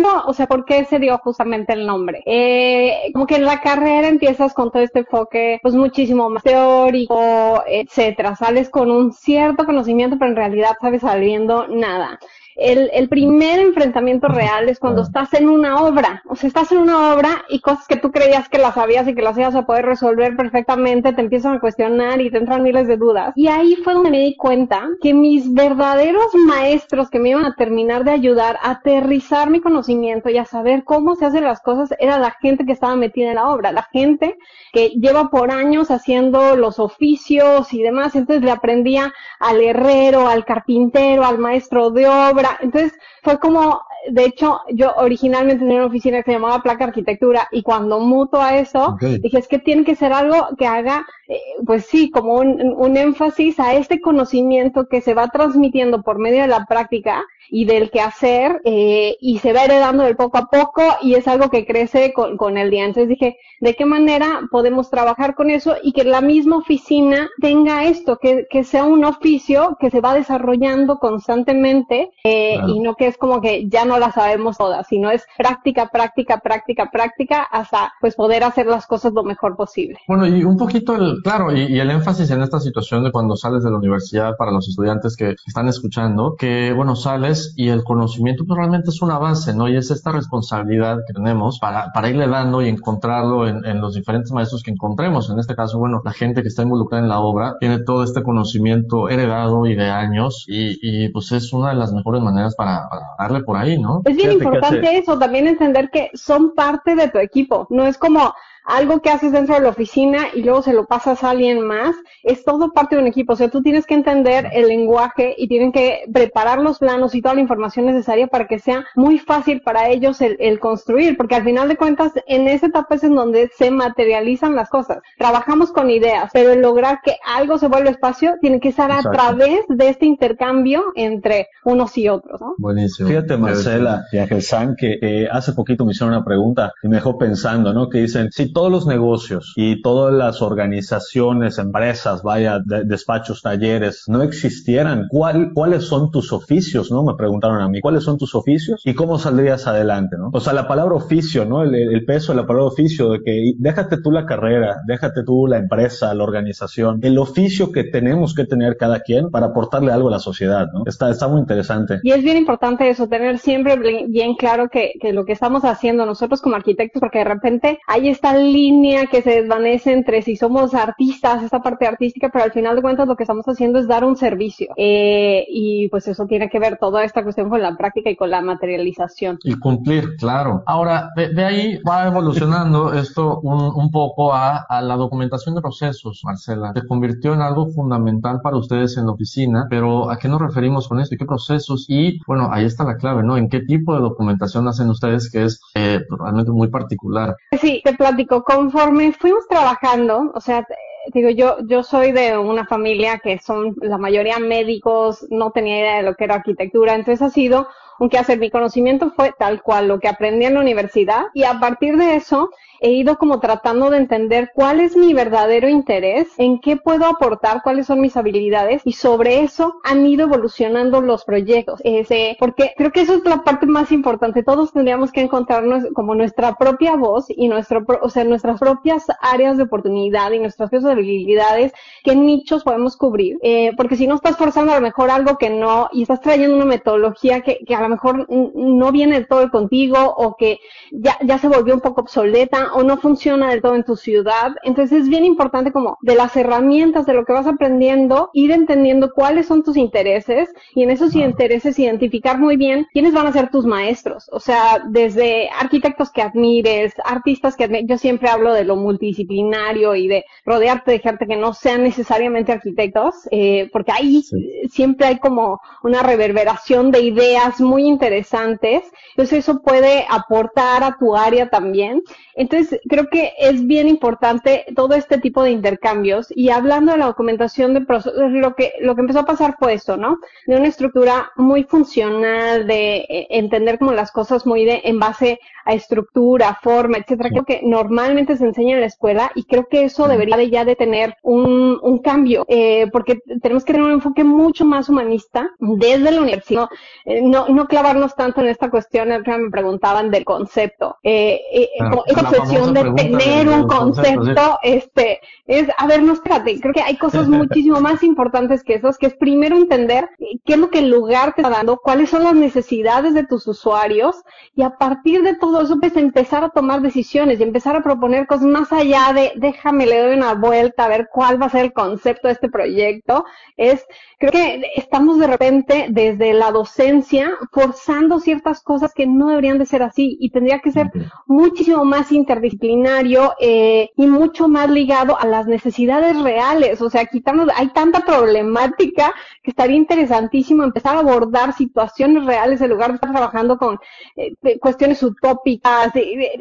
no, 0.00 0.24
o 0.26 0.32
sea, 0.32 0.46
¿por 0.46 0.64
qué 0.64 0.84
se 0.84 0.98
dio 0.98 1.18
justamente 1.18 1.72
el 1.72 1.86
nombre? 1.86 2.22
Eh, 2.26 3.10
como 3.12 3.26
que 3.26 3.36
en 3.36 3.44
la 3.44 3.60
carrera 3.60 4.08
empiezas 4.08 4.54
con 4.54 4.70
todo 4.70 4.82
este 4.82 5.00
enfoque, 5.00 5.58
pues 5.62 5.74
muchísimo 5.74 6.28
más 6.30 6.42
teórico, 6.42 7.62
etcétera. 7.66 8.36
Sales 8.36 8.70
con 8.70 8.90
un 8.90 9.12
cierto 9.12 9.64
conocimiento, 9.64 10.16
pero 10.18 10.30
en 10.30 10.36
realidad 10.36 10.76
sabes 10.80 11.02
saliendo 11.02 11.68
nada. 11.68 12.18
El, 12.56 12.90
el 12.92 13.08
primer 13.08 13.60
enfrentamiento 13.60 14.28
real 14.28 14.68
es 14.68 14.78
cuando 14.78 15.02
estás 15.02 15.34
en 15.34 15.48
una 15.48 15.82
obra. 15.82 16.22
O 16.28 16.36
sea, 16.36 16.48
estás 16.48 16.72
en 16.72 16.78
una 16.78 17.14
obra 17.14 17.44
y 17.48 17.60
cosas 17.60 17.86
que 17.86 17.96
tú 17.96 18.10
creías 18.12 18.48
que 18.48 18.58
las 18.58 18.74
sabías 18.74 19.06
y 19.08 19.14
que 19.14 19.22
las 19.22 19.36
ibas 19.38 19.54
a 19.54 19.66
poder 19.66 19.86
resolver 19.86 20.36
perfectamente 20.36 21.12
te 21.12 21.20
empiezan 21.20 21.54
a 21.54 21.60
cuestionar 21.60 22.20
y 22.20 22.30
te 22.30 22.38
entran 22.38 22.62
miles 22.62 22.86
de 22.86 22.96
dudas. 22.96 23.32
Y 23.36 23.48
ahí 23.48 23.76
fue 23.76 23.94
donde 23.94 24.10
me 24.10 24.20
di 24.20 24.36
cuenta 24.36 24.88
que 25.00 25.14
mis 25.14 25.52
verdaderos 25.52 26.34
maestros 26.46 27.10
que 27.10 27.18
me 27.18 27.30
iban 27.30 27.44
a 27.44 27.54
terminar 27.54 28.04
de 28.04 28.12
ayudar 28.12 28.58
a 28.62 28.70
aterrizar 28.72 29.50
mi 29.50 29.60
conocimiento 29.60 30.30
y 30.30 30.38
a 30.38 30.44
saber 30.44 30.84
cómo 30.84 31.16
se 31.16 31.26
hacen 31.26 31.44
las 31.44 31.60
cosas 31.60 31.94
era 31.98 32.18
la 32.18 32.32
gente 32.40 32.64
que 32.64 32.72
estaba 32.72 32.96
metida 32.96 33.28
en 33.28 33.36
la 33.36 33.48
obra, 33.48 33.72
la 33.72 33.88
gente 33.92 34.36
que 34.72 34.88
lleva 34.90 35.30
por 35.30 35.50
años 35.50 35.90
haciendo 35.90 36.56
los 36.56 36.78
oficios 36.78 37.72
y 37.72 37.82
demás. 37.82 38.14
Entonces 38.14 38.44
le 38.44 38.50
aprendía 38.50 39.12
al 39.38 39.62
herrero, 39.62 40.28
al 40.28 40.44
carpintero, 40.44 41.24
al 41.24 41.38
maestro 41.38 41.90
de 41.90 42.06
obra. 42.06 42.43
Entonces 42.60 42.92
fue 43.22 43.38
como, 43.38 43.80
de 44.10 44.24
hecho, 44.24 44.60
yo 44.70 44.92
originalmente 44.96 45.60
tenía 45.64 45.78
una 45.78 45.86
oficina 45.86 46.18
que 46.18 46.24
se 46.24 46.32
llamaba 46.32 46.62
Placa 46.62 46.84
Arquitectura 46.84 47.48
y 47.52 47.62
cuando 47.62 48.00
muto 48.00 48.40
a 48.40 48.56
eso, 48.56 48.96
dije, 49.00 49.38
es 49.38 49.48
que 49.48 49.58
tiene 49.58 49.84
que 49.84 49.96
ser 49.96 50.12
algo 50.12 50.48
que 50.58 50.66
haga, 50.66 51.06
eh, 51.28 51.40
pues 51.66 51.86
sí, 51.86 52.10
como 52.10 52.34
un, 52.34 52.74
un 52.76 52.96
énfasis 52.96 53.58
a 53.60 53.74
este 53.74 54.00
conocimiento 54.00 54.86
que 54.88 55.00
se 55.00 55.14
va 55.14 55.28
transmitiendo 55.28 56.02
por 56.02 56.18
medio 56.18 56.42
de 56.42 56.48
la 56.48 56.66
práctica 56.66 57.22
y 57.50 57.64
del 57.64 57.90
quehacer 57.90 58.60
eh, 58.64 59.16
y 59.20 59.38
se 59.38 59.52
va 59.52 59.64
heredando 59.64 60.04
del 60.04 60.16
poco 60.16 60.38
a 60.38 60.46
poco 60.46 60.82
y 61.02 61.14
es 61.14 61.28
algo 61.28 61.50
que 61.50 61.66
crece 61.66 62.12
con, 62.12 62.36
con 62.36 62.56
el 62.58 62.70
día. 62.70 62.84
Entonces 62.84 63.08
dije, 63.08 63.38
¿de 63.60 63.74
qué 63.74 63.84
manera 63.84 64.42
podemos 64.50 64.90
trabajar 64.90 65.34
con 65.34 65.50
eso 65.50 65.76
y 65.82 65.92
que 65.92 66.04
la 66.04 66.20
misma 66.20 66.56
oficina 66.58 67.28
tenga 67.40 67.84
esto, 67.84 68.18
que, 68.18 68.46
que 68.50 68.64
sea 68.64 68.84
un 68.84 69.04
oficio 69.04 69.76
que 69.80 69.90
se 69.90 70.00
va 70.00 70.14
desarrollando 70.14 70.98
constantemente 70.98 72.10
eh, 72.24 72.54
Claro. 72.54 72.68
y 72.68 72.80
no 72.80 72.94
que 72.94 73.06
es 73.06 73.16
como 73.16 73.40
que 73.40 73.68
ya 73.68 73.84
no 73.84 73.98
la 73.98 74.12
sabemos 74.12 74.56
todas, 74.58 74.86
sino 74.86 75.10
es 75.10 75.26
práctica, 75.36 75.88
práctica, 75.88 76.38
práctica, 76.38 76.90
práctica 76.90 77.42
hasta 77.42 77.92
pues 78.00 78.14
poder 78.14 78.44
hacer 78.44 78.66
las 78.66 78.86
cosas 78.86 79.12
lo 79.12 79.22
mejor 79.22 79.56
posible. 79.56 79.98
Bueno, 80.06 80.26
y 80.26 80.44
un 80.44 80.56
poquito 80.56 80.94
el, 80.94 81.13
claro, 81.22 81.54
y, 81.54 81.62
y 81.62 81.80
el 81.80 81.90
énfasis 81.90 82.30
en 82.30 82.42
esta 82.42 82.60
situación 82.60 83.04
de 83.04 83.12
cuando 83.12 83.36
sales 83.36 83.62
de 83.62 83.70
la 83.70 83.76
universidad 83.76 84.36
para 84.36 84.50
los 84.52 84.68
estudiantes 84.68 85.16
que 85.16 85.36
están 85.46 85.68
escuchando, 85.68 86.36
que 86.36 86.72
bueno, 86.72 86.96
sales 86.96 87.52
y 87.56 87.68
el 87.68 87.84
conocimiento 87.84 88.44
pues 88.46 88.56
realmente 88.56 88.90
es 88.90 89.02
una 89.02 89.18
base, 89.18 89.54
¿no? 89.54 89.68
Y 89.68 89.76
es 89.76 89.90
esta 89.90 90.12
responsabilidad 90.12 90.98
que 91.06 91.14
tenemos 91.14 91.58
para, 91.58 91.90
para 91.92 92.08
irle 92.08 92.26
dando 92.28 92.62
y 92.62 92.68
encontrarlo 92.68 93.46
en, 93.46 93.64
en 93.64 93.80
los 93.80 93.94
diferentes 93.94 94.32
maestros 94.32 94.62
que 94.62 94.70
encontremos. 94.70 95.30
En 95.30 95.38
este 95.38 95.54
caso, 95.54 95.78
bueno, 95.78 96.00
la 96.04 96.12
gente 96.12 96.42
que 96.42 96.48
está 96.48 96.62
involucrada 96.62 97.02
en 97.02 97.08
la 97.08 97.20
obra 97.20 97.56
tiene 97.60 97.80
todo 97.80 98.04
este 98.04 98.22
conocimiento 98.22 99.08
heredado 99.08 99.66
y 99.66 99.74
de 99.74 99.90
años 99.90 100.44
y, 100.48 100.78
y 100.82 101.08
pues 101.10 101.32
es 101.32 101.52
una 101.52 101.70
de 101.70 101.76
las 101.76 101.92
mejores 101.92 102.22
maneras 102.22 102.54
para, 102.56 102.88
para 102.88 103.02
darle 103.18 103.42
por 103.42 103.56
ahí, 103.56 103.78
¿no? 103.78 104.00
Es 104.04 104.16
bien 104.16 104.30
Fíjate 104.30 104.44
importante 104.44 104.98
eso, 104.98 105.18
también 105.18 105.46
entender 105.46 105.90
que 105.90 106.10
son 106.14 106.54
parte 106.54 106.94
de 106.94 107.08
tu 107.08 107.18
equipo, 107.18 107.66
no 107.70 107.86
es 107.86 107.98
como 107.98 108.34
algo 108.64 109.00
que 109.00 109.10
haces 109.10 109.32
dentro 109.32 109.54
de 109.54 109.60
la 109.60 109.68
oficina 109.70 110.28
y 110.34 110.42
luego 110.42 110.62
se 110.62 110.72
lo 110.72 110.86
pasas 110.86 111.22
a 111.22 111.30
alguien 111.30 111.60
más, 111.60 111.94
es 112.22 112.44
todo 112.44 112.72
parte 112.72 112.96
de 112.96 113.02
un 113.02 113.08
equipo. 113.08 113.34
O 113.34 113.36
sea, 113.36 113.48
tú 113.48 113.62
tienes 113.62 113.86
que 113.86 113.94
entender 113.94 114.48
el 114.52 114.68
lenguaje 114.68 115.34
y 115.36 115.48
tienen 115.48 115.72
que 115.72 116.04
preparar 116.12 116.60
los 116.60 116.78
planos 116.78 117.14
y 117.14 117.22
toda 117.22 117.34
la 117.34 117.40
información 117.40 117.86
necesaria 117.86 118.26
para 118.26 118.46
que 118.46 118.58
sea 118.58 118.86
muy 118.94 119.18
fácil 119.18 119.60
para 119.60 119.88
ellos 119.88 120.20
el, 120.20 120.36
el 120.40 120.58
construir, 120.60 121.16
porque 121.16 121.34
al 121.34 121.44
final 121.44 121.68
de 121.68 121.76
cuentas, 121.76 122.12
en 122.26 122.48
esa 122.48 122.66
etapa 122.66 122.94
es 122.94 123.04
en 123.04 123.14
donde 123.14 123.50
se 123.56 123.70
materializan 123.70 124.54
las 124.56 124.68
cosas. 124.70 124.98
Trabajamos 125.18 125.72
con 125.72 125.90
ideas, 125.90 126.30
pero 126.32 126.52
el 126.52 126.60
lograr 126.62 127.00
que 127.04 127.16
algo 127.26 127.58
se 127.58 127.68
vuelva 127.68 127.90
espacio 127.90 128.36
tiene 128.40 128.60
que 128.60 128.72
ser 128.72 128.90
a 128.90 128.96
Exacto. 128.96 129.10
través 129.10 129.60
de 129.68 129.88
este 129.88 130.06
intercambio 130.06 130.84
entre 130.94 131.48
unos 131.64 131.96
y 131.98 132.08
otros, 132.08 132.40
¿no? 132.40 132.54
Buenísimo. 132.58 133.08
Fíjate, 133.08 133.36
Marcela 133.36 134.04
y 134.12 134.18
Ángel 134.18 134.42
San, 134.42 134.76
que 134.76 134.98
eh, 135.00 135.28
hace 135.30 135.52
poquito 135.52 135.84
me 135.84 135.92
hicieron 135.92 136.14
una 136.14 136.24
pregunta 136.24 136.72
y 136.82 136.88
me 136.88 136.96
dejó 136.96 137.18
pensando, 137.18 137.72
¿no? 137.72 137.88
Que 137.88 137.98
dicen, 137.98 138.30
si 138.30 138.52
todos 138.54 138.72
los 138.72 138.86
negocios 138.86 139.52
y 139.56 139.82
todas 139.82 140.14
las 140.14 140.40
organizaciones, 140.40 141.58
empresas, 141.58 142.22
vaya, 142.22 142.60
despachos, 142.64 143.42
talleres, 143.42 144.04
no 144.06 144.22
existieran, 144.22 145.06
¿cuál, 145.10 145.50
¿cuáles 145.52 145.84
son 145.84 146.10
tus 146.10 146.32
oficios? 146.32 146.90
¿No? 146.90 147.02
Me 147.02 147.14
preguntaron 147.14 147.60
a 147.60 147.68
mí, 147.68 147.80
¿cuáles 147.80 148.04
son 148.04 148.16
tus 148.16 148.34
oficios? 148.34 148.80
¿Y 148.84 148.94
cómo 148.94 149.18
saldrías 149.18 149.66
adelante? 149.66 150.16
¿no? 150.18 150.30
O 150.32 150.40
sea, 150.40 150.52
la 150.52 150.66
palabra 150.66 150.94
oficio, 150.94 151.44
¿no? 151.44 151.62
El, 151.62 151.74
el 151.74 152.04
peso 152.04 152.32
de 152.32 152.40
la 152.40 152.46
palabra 152.46 152.68
oficio, 152.68 153.10
de 153.10 153.22
que 153.22 153.52
déjate 153.58 154.00
tú 154.00 154.10
la 154.10 154.24
carrera, 154.24 154.76
déjate 154.86 155.24
tú 155.24 155.46
la 155.46 155.58
empresa, 155.58 156.14
la 156.14 156.24
organización, 156.24 157.00
el 157.02 157.18
oficio 157.18 157.72
que 157.72 157.84
tenemos 157.84 158.34
que 158.34 158.44
tener 158.44 158.76
cada 158.76 159.00
quien 159.00 159.30
para 159.30 159.46
aportarle 159.46 159.92
algo 159.92 160.08
a 160.08 160.12
la 160.12 160.18
sociedad, 160.20 160.68
¿no? 160.72 160.84
Está, 160.86 161.10
está 161.10 161.28
muy 161.28 161.40
interesante. 161.40 162.00
Y 162.02 162.12
es 162.12 162.22
bien 162.22 162.36
importante 162.36 162.88
eso, 162.88 163.08
tener 163.08 163.38
siempre 163.38 163.76
bien 164.08 164.34
claro 164.36 164.68
que, 164.68 164.92
que 165.00 165.12
lo 165.12 165.24
que 165.24 165.32
estamos 165.32 165.64
haciendo 165.64 166.06
nosotros 166.06 166.40
como 166.40 166.56
arquitectos, 166.56 167.00
porque 167.00 167.18
de 167.18 167.24
repente 167.24 167.78
hay 167.86 168.08
esta 168.08 168.32
línea 168.52 169.06
que 169.06 169.22
se 169.22 169.42
desvanece 169.42 169.92
entre 169.92 170.22
si 170.22 170.36
somos 170.36 170.74
artistas, 170.74 171.42
esta 171.42 171.60
parte 171.60 171.86
artística, 171.86 172.30
pero 172.32 172.44
al 172.44 172.52
final 172.52 172.76
de 172.76 172.82
cuentas 172.82 173.08
lo 173.08 173.16
que 173.16 173.24
estamos 173.24 173.44
haciendo 173.46 173.78
es 173.78 173.88
dar 173.88 174.04
un 174.04 174.16
servicio. 174.16 174.72
Eh, 174.76 175.44
y 175.48 175.88
pues 175.88 176.08
eso 176.08 176.26
tiene 176.26 176.48
que 176.48 176.58
ver 176.58 176.78
toda 176.78 177.04
esta 177.04 177.22
cuestión 177.22 177.48
con 177.48 177.62
la 177.62 177.76
práctica 177.76 178.10
y 178.10 178.16
con 178.16 178.30
la 178.30 178.40
materialización. 178.40 179.38
Y 179.44 179.58
cumplir, 179.58 180.16
claro. 180.18 180.62
Ahora, 180.66 181.10
de, 181.16 181.44
ahí 181.44 181.78
va 181.82 182.06
evolucionando 182.06 182.92
esto 182.94 183.40
un, 183.40 183.72
un 183.74 183.90
poco 183.90 184.32
a, 184.32 184.64
a, 184.68 184.82
la 184.82 184.96
documentación 184.96 185.54
de 185.54 185.60
procesos, 185.60 186.22
Marcela. 186.24 186.72
Se 186.74 186.86
convirtió 186.86 187.34
en 187.34 187.42
algo 187.42 187.68
fundamental 187.68 188.40
para 188.42 188.56
ustedes 188.56 188.96
en 188.96 189.06
la 189.06 189.12
oficina, 189.12 189.66
pero 189.68 190.10
¿a 190.10 190.18
qué 190.18 190.28
nos 190.28 190.40
referimos 190.40 190.88
con 190.88 191.00
esto? 191.00 191.14
¿Y 191.14 191.18
qué 191.18 191.24
procesos? 191.24 191.86
Y 191.88 192.20
bueno, 192.26 192.48
ahí 192.52 192.64
está 192.64 192.84
la 192.84 192.96
clave, 192.96 193.22
¿no? 193.22 193.36
¿En 193.36 193.48
qué 193.48 193.60
tipo 193.60 193.94
de 193.94 194.00
documentación 194.00 194.66
hacen 194.68 194.88
ustedes 194.90 195.30
que 195.30 195.44
es 195.44 195.60
eh, 195.74 196.00
realmente 196.18 196.50
muy 196.50 196.68
particular? 196.68 197.36
Sí, 197.60 197.80
te 197.84 197.94
platico. 197.94 198.33
Conforme 198.42 199.12
fuimos 199.12 199.46
trabajando, 199.46 200.32
o 200.34 200.40
sea, 200.40 200.66
digo, 201.12 201.30
yo, 201.30 201.58
yo 201.66 201.82
soy 201.82 202.12
de 202.12 202.36
una 202.36 202.66
familia 202.66 203.18
que 203.18 203.38
son 203.38 203.76
la 203.80 203.98
mayoría 203.98 204.38
médicos, 204.38 205.26
no 205.30 205.50
tenía 205.52 205.78
idea 205.78 205.96
de 205.98 206.02
lo 206.02 206.14
que 206.14 206.24
era 206.24 206.36
arquitectura, 206.36 206.94
entonces 206.94 207.22
ha 207.22 207.30
sido 207.30 207.68
un 208.04 208.16
hacer 208.18 208.38
Mi 208.38 208.50
conocimiento 208.50 209.12
fue 209.16 209.32
tal 209.38 209.62
cual 209.62 209.88
lo 209.88 209.98
que 209.98 210.08
aprendí 210.08 210.44
en 210.44 210.54
la 210.54 210.60
universidad 210.60 211.24
y 211.34 211.44
a 211.44 211.58
partir 211.58 211.96
de 211.96 212.16
eso 212.16 212.50
he 212.84 212.90
ido 212.90 213.16
como 213.16 213.40
tratando 213.40 213.88
de 213.88 213.96
entender 213.96 214.50
cuál 214.54 214.78
es 214.78 214.94
mi 214.94 215.14
verdadero 215.14 215.70
interés, 215.70 216.28
en 216.36 216.60
qué 216.60 216.76
puedo 216.76 217.06
aportar, 217.06 217.62
cuáles 217.62 217.86
son 217.86 218.00
mis 218.00 218.14
habilidades 218.14 218.82
y 218.84 218.92
sobre 218.92 219.40
eso 219.40 219.76
han 219.84 220.06
ido 220.06 220.24
evolucionando 220.24 221.00
los 221.00 221.24
proyectos. 221.24 221.80
Ese, 221.82 222.36
porque 222.38 222.74
creo 222.76 222.92
que 222.92 223.00
eso 223.00 223.14
es 223.14 223.24
la 223.24 223.42
parte 223.42 223.64
más 223.64 223.90
importante. 223.90 224.42
Todos 224.42 224.72
tendríamos 224.72 225.12
que 225.12 225.22
encontrarnos 225.22 225.84
como 225.94 226.14
nuestra 226.14 226.56
propia 226.56 226.94
voz 226.94 227.24
y 227.28 227.48
nuestro, 227.48 227.86
o 228.02 228.10
sea, 228.10 228.24
nuestras 228.24 228.60
propias 228.60 229.06
áreas 229.20 229.56
de 229.56 229.62
oportunidad 229.62 230.32
y 230.32 230.38
nuestras 230.40 230.68
propias 230.68 230.92
habilidades, 230.92 231.72
qué 232.02 232.14
nichos 232.14 232.64
podemos 232.64 232.98
cubrir. 232.98 233.38
Eh, 233.42 233.72
porque 233.78 233.96
si 233.96 234.06
no 234.06 234.16
estás 234.16 234.36
forzando 234.36 234.72
a 234.72 234.76
lo 234.76 234.82
mejor 234.82 235.10
algo 235.10 235.38
que 235.38 235.48
no 235.48 235.88
y 235.90 236.02
estás 236.02 236.20
trayendo 236.20 236.56
una 236.56 236.66
metodología 236.66 237.40
que, 237.40 237.60
que 237.66 237.74
a 237.74 237.80
lo 237.80 237.88
mejor 237.94 238.26
no 238.28 238.92
viene 238.92 239.14
del 239.14 239.28
todo 239.28 239.50
contigo 239.50 239.98
o 240.16 240.36
que 240.36 240.58
ya, 240.92 241.16
ya 241.22 241.38
se 241.38 241.48
volvió 241.48 241.74
un 241.74 241.80
poco 241.80 242.02
obsoleta 242.02 242.72
o 242.74 242.82
no 242.82 242.96
funciona 242.96 243.50
del 243.50 243.62
todo 243.62 243.74
en 243.74 243.84
tu 243.84 243.96
ciudad. 243.96 244.52
Entonces 244.62 245.02
es 245.02 245.08
bien 245.08 245.24
importante 245.24 245.72
como 245.72 245.98
de 246.02 246.14
las 246.14 246.36
herramientas, 246.36 247.06
de 247.06 247.14
lo 247.14 247.24
que 247.24 247.32
vas 247.32 247.46
aprendiendo, 247.46 248.30
ir 248.32 248.50
entendiendo 248.50 249.10
cuáles 249.14 249.46
son 249.46 249.62
tus 249.62 249.76
intereses 249.76 250.50
y 250.74 250.82
en 250.82 250.90
esos 250.90 251.14
intereses 251.14 251.78
identificar 251.78 252.38
muy 252.38 252.56
bien 252.56 252.86
quiénes 252.92 253.12
van 253.12 253.26
a 253.26 253.32
ser 253.32 253.50
tus 253.50 253.64
maestros. 253.64 254.28
O 254.32 254.40
sea, 254.40 254.82
desde 254.88 255.48
arquitectos 255.50 256.10
que 256.10 256.22
admires, 256.22 256.94
artistas 257.04 257.56
que 257.56 257.64
admires. 257.64 257.86
Yo 257.88 257.98
siempre 257.98 258.28
hablo 258.28 258.52
de 258.52 258.64
lo 258.64 258.76
multidisciplinario 258.76 259.94
y 259.94 260.08
de 260.08 260.24
rodearte 260.44 260.92
de 260.92 260.98
gente 260.98 261.26
que 261.26 261.36
no 261.36 261.52
sean 261.54 261.82
necesariamente 261.82 262.52
arquitectos, 262.52 263.14
eh, 263.30 263.68
porque 263.72 263.92
ahí 263.92 264.22
siempre 264.70 265.06
hay 265.06 265.18
como 265.18 265.60
una 265.82 266.02
reverberación 266.02 266.90
de 266.90 267.00
ideas 267.00 267.60
muy 267.60 267.73
interesantes. 267.82 268.84
Entonces 269.10 269.40
eso 269.40 269.60
puede 269.62 270.06
aportar 270.08 270.84
a 270.84 270.96
tu 270.98 271.16
área 271.16 271.50
también. 271.50 272.02
Entonces 272.36 272.80
creo 272.88 273.08
que 273.08 273.32
es 273.38 273.66
bien 273.66 273.88
importante 273.88 274.64
todo 274.76 274.94
este 274.94 275.18
tipo 275.18 275.42
de 275.42 275.50
intercambios 275.50 276.28
y 276.34 276.50
hablando 276.50 276.92
de 276.92 276.98
la 276.98 277.06
documentación 277.06 277.74
de 277.74 277.80
procesos, 277.82 278.30
lo 278.30 278.54
que, 278.54 278.74
lo 278.80 278.94
que 278.94 279.00
empezó 279.00 279.20
a 279.20 279.26
pasar 279.26 279.56
fue 279.58 279.74
eso, 279.74 279.96
¿no? 279.96 280.18
De 280.46 280.56
una 280.56 280.68
estructura 280.68 281.32
muy 281.36 281.64
funcional, 281.64 282.66
de 282.66 282.96
eh, 283.08 283.26
entender 283.30 283.78
como 283.78 283.92
las 283.92 284.12
cosas 284.12 284.46
muy 284.46 284.64
de, 284.64 284.80
en 284.84 284.98
base 284.98 285.40
a 285.64 285.74
estructura, 285.74 286.58
forma, 286.62 286.98
etcétera. 286.98 287.30
Creo 287.30 287.44
que 287.44 287.60
normalmente 287.62 288.36
se 288.36 288.44
enseña 288.44 288.74
en 288.74 288.80
la 288.80 288.86
escuela 288.86 289.32
y 289.34 289.44
creo 289.44 289.66
que 289.68 289.84
eso 289.84 290.08
debería 290.08 290.36
de 290.36 290.50
ya 290.50 290.64
de 290.64 290.76
tener 290.76 291.16
un, 291.22 291.78
un 291.82 291.98
cambio, 291.98 292.44
eh, 292.48 292.88
porque 292.92 293.18
tenemos 293.42 293.64
que 293.64 293.72
tener 293.72 293.86
un 293.86 293.92
enfoque 293.92 294.24
mucho 294.24 294.64
más 294.64 294.88
humanista 294.88 295.50
desde 295.58 296.10
la 296.10 296.20
universidad, 296.20 296.68
eh, 297.04 297.22
no, 297.22 297.48
no, 297.48 297.66
clavarnos 297.66 298.14
tanto 298.14 298.40
en 298.40 298.48
esta 298.48 298.70
cuestión 298.70 299.08
me 299.08 299.50
preguntaban 299.50 300.10
del 300.10 300.24
concepto. 300.24 300.96
Eh, 301.02 301.40
eh 301.52 301.68
esa 302.06 302.28
cuestión 302.28 302.74
de 302.74 302.92
tener 302.92 303.48
un 303.48 303.66
concepto, 303.66 304.58
este, 304.62 305.20
es, 305.46 305.68
a 305.76 305.86
ver, 305.86 306.02
no 306.02 306.12
espérate, 306.12 306.60
creo 306.60 306.74
que 306.74 306.82
hay 306.82 306.96
cosas 306.96 307.28
muchísimo 307.28 307.80
más 307.80 308.02
importantes 308.02 308.62
que 308.62 308.74
esas, 308.74 308.98
que 308.98 309.06
es 309.06 309.14
primero 309.14 309.56
entender 309.56 310.08
qué 310.44 310.54
es 310.54 310.58
lo 310.58 310.70
que 310.70 310.80
el 310.80 310.90
lugar 310.90 311.34
te 311.34 311.42
está 311.42 311.50
dando, 311.50 311.78
cuáles 311.78 312.10
son 312.10 312.24
las 312.24 312.34
necesidades 312.34 313.14
de 313.14 313.24
tus 313.24 313.46
usuarios 313.46 314.16
y 314.54 314.62
a 314.62 314.70
partir 314.70 315.22
de 315.22 315.36
todo 315.36 315.53
eso, 315.60 315.78
empezar 315.94 316.44
a 316.44 316.50
tomar 316.50 316.80
decisiones 316.80 317.40
y 317.40 317.42
empezar 317.42 317.76
a 317.76 317.82
proponer 317.82 318.26
cosas 318.26 318.46
más 318.46 318.72
allá 318.72 319.12
de 319.14 319.32
déjame, 319.36 319.86
le 319.86 320.02
doy 320.02 320.16
una 320.16 320.34
vuelta 320.34 320.84
a 320.84 320.88
ver 320.88 321.08
cuál 321.12 321.40
va 321.40 321.46
a 321.46 321.50
ser 321.50 321.66
el 321.66 321.72
concepto 321.72 322.28
de 322.28 322.34
este 322.34 322.48
proyecto. 322.48 323.24
Es, 323.56 323.86
creo 324.18 324.32
que 324.32 324.62
estamos 324.76 325.18
de 325.18 325.26
repente 325.26 325.86
desde 325.90 326.32
la 326.32 326.50
docencia 326.50 327.30
forzando 327.52 328.20
ciertas 328.20 328.62
cosas 328.62 328.92
que 328.94 329.06
no 329.06 329.28
deberían 329.28 329.58
de 329.58 329.66
ser 329.66 329.82
así 329.82 330.16
y 330.20 330.30
tendría 330.30 330.60
que 330.60 330.72
ser 330.72 330.90
muchísimo 331.26 331.84
más 331.84 332.10
interdisciplinario 332.12 333.34
eh, 333.40 333.90
y 333.96 334.06
mucho 334.06 334.48
más 334.48 334.70
ligado 334.70 335.18
a 335.18 335.26
las 335.26 335.46
necesidades 335.46 336.20
reales. 336.22 336.80
O 336.82 336.90
sea, 336.90 337.06
quitamos, 337.06 337.48
hay 337.56 337.68
tanta 337.68 338.00
problemática 338.00 339.14
que 339.42 339.50
estaría 339.50 339.76
interesantísimo 339.76 340.64
empezar 340.64 340.96
a 340.96 341.00
abordar 341.00 341.52
situaciones 341.52 342.24
reales 342.24 342.60
en 342.60 342.70
lugar 342.70 342.90
de 342.90 342.94
estar 342.96 343.12
trabajando 343.12 343.58
con 343.58 343.78
eh, 344.16 344.58
cuestiones 344.58 345.02
utópicas 345.02 345.43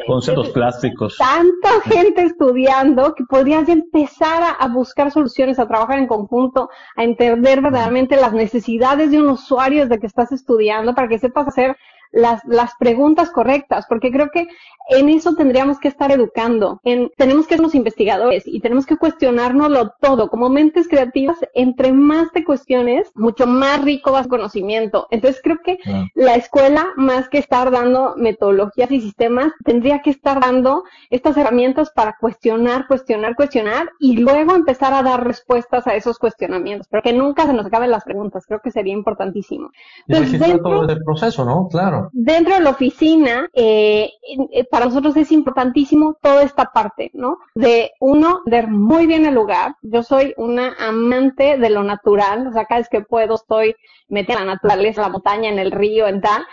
Conceptos 0.08 0.50
plásticos. 0.50 1.18
Tanta 1.18 1.82
gente 1.82 2.24
estudiando 2.24 3.14
que 3.16 3.24
podrías 3.26 3.68
empezar 3.70 4.56
a, 4.58 4.68
buscar 4.68 5.12
soluciones, 5.12 5.60
a 5.60 5.68
trabajar 5.68 6.00
en 6.00 6.08
conjunto, 6.08 6.70
a 6.96 7.04
entender 7.04 7.62
verdaderamente 7.62 8.16
las 8.16 8.34
necesidades 8.34 9.12
de 9.12 9.20
un 9.20 9.30
usuario 9.30 9.84
desde 9.84 10.00
que 10.00 10.08
estás 10.08 10.32
estudiando 10.32 10.96
para 10.96 11.08
que 11.08 11.20
sepas 11.20 11.48
hacer 11.48 11.78
las, 12.14 12.42
las 12.46 12.72
preguntas 12.80 13.32
correctas, 13.32 13.86
porque 13.90 14.12
creo 14.12 14.30
que 14.30 14.48
en 14.90 15.10
eso 15.10 15.34
tendríamos 15.36 15.80
que 15.80 15.88
estar 15.88 16.12
educando. 16.12 16.80
En, 16.84 17.10
tenemos 17.18 17.48
que 17.48 17.56
ser 17.56 17.64
los 17.64 17.76
investigadores 17.76 18.44
y 18.46 18.60
tenemos 18.60 18.86
que 18.86 18.98
cuestionárnoslo 18.98 19.94
todo. 20.00 20.30
Como 20.30 20.50
mentes 20.50 20.88
creativas, 20.88 21.38
entre 21.54 21.92
más 21.92 22.32
te 22.32 22.44
cuestiones, 22.44 23.12
mucho 23.16 23.48
más 23.48 23.82
rico 23.84 24.12
vas 24.12 24.28
conocimiento. 24.28 25.08
Entonces 25.10 25.42
creo 25.44 25.58
que 25.64 25.78
la 26.14 26.36
escuela, 26.36 26.88
más 26.98 27.30
que 27.30 27.38
estar 27.38 27.72
dando 27.72 28.16
metodologías 28.18 28.92
y 28.92 29.02
sistemas, 29.02 29.52
tendría 29.64 30.02
que 30.02 30.12
estar 30.12 30.40
dando 30.40 30.84
estas 31.10 31.38
herramientas 31.38 31.92
para 31.92 32.18
cuestionar, 32.20 32.88
cuestionar, 32.88 33.36
cuestionar 33.36 33.90
y 34.00 34.18
luego 34.18 34.54
empezar 34.54 34.94
a 34.94 35.02
dar 35.02 35.26
respuestas 35.26 35.88
a 35.88 35.96
esos 35.96 36.20
cuestionamientos. 36.20 36.88
Pero 36.90 37.02
que 37.02 37.14
nunca 37.14 37.46
se 37.46 37.54
nos 37.54 37.66
acaben 37.66 37.90
las 37.90 38.04
preguntas. 38.04 38.46
Creo 38.46 38.60
que 38.60 38.72
sería 38.72 38.94
importantísimo. 38.94 39.72
Entonces, 40.08 40.40
dentro, 40.40 40.86
todo 40.86 40.98
proceso, 41.06 41.46
¿no? 41.46 41.68
Claro. 41.70 42.03
Dentro 42.12 42.56
de 42.56 42.62
la 42.62 42.72
oficina, 42.72 43.50
eh, 43.54 44.10
eh, 44.52 44.64
para 44.66 44.86
nosotros 44.86 45.16
es 45.18 45.32
importantísimo 45.32 46.18
toda 46.22 46.44
esta 46.44 46.72
parte, 46.72 47.12
¿no? 47.14 47.38
De 47.56 47.92
uno, 48.00 48.42
ver 48.46 48.68
muy 48.68 49.08
bien 49.08 49.26
el 49.26 49.36
lugar. 49.36 49.76
Yo 49.82 50.04
soy 50.04 50.34
una 50.38 50.76
amante 50.80 51.58
de 51.58 51.70
lo 51.70 51.84
natural, 51.84 52.48
o 52.48 52.52
sea, 52.52 52.66
cada 52.66 52.82
vez 52.82 52.90
que 52.90 53.02
puedo 53.02 53.36
estoy 53.36 53.76
metida 54.08 54.40
en 54.40 54.48
la 54.48 54.54
naturaleza, 54.54 55.02
la 55.02 55.10
montaña, 55.10 55.50
en 55.50 55.60
el 55.60 55.72
río, 55.72 56.08
en 56.08 56.22
tal. 56.22 56.44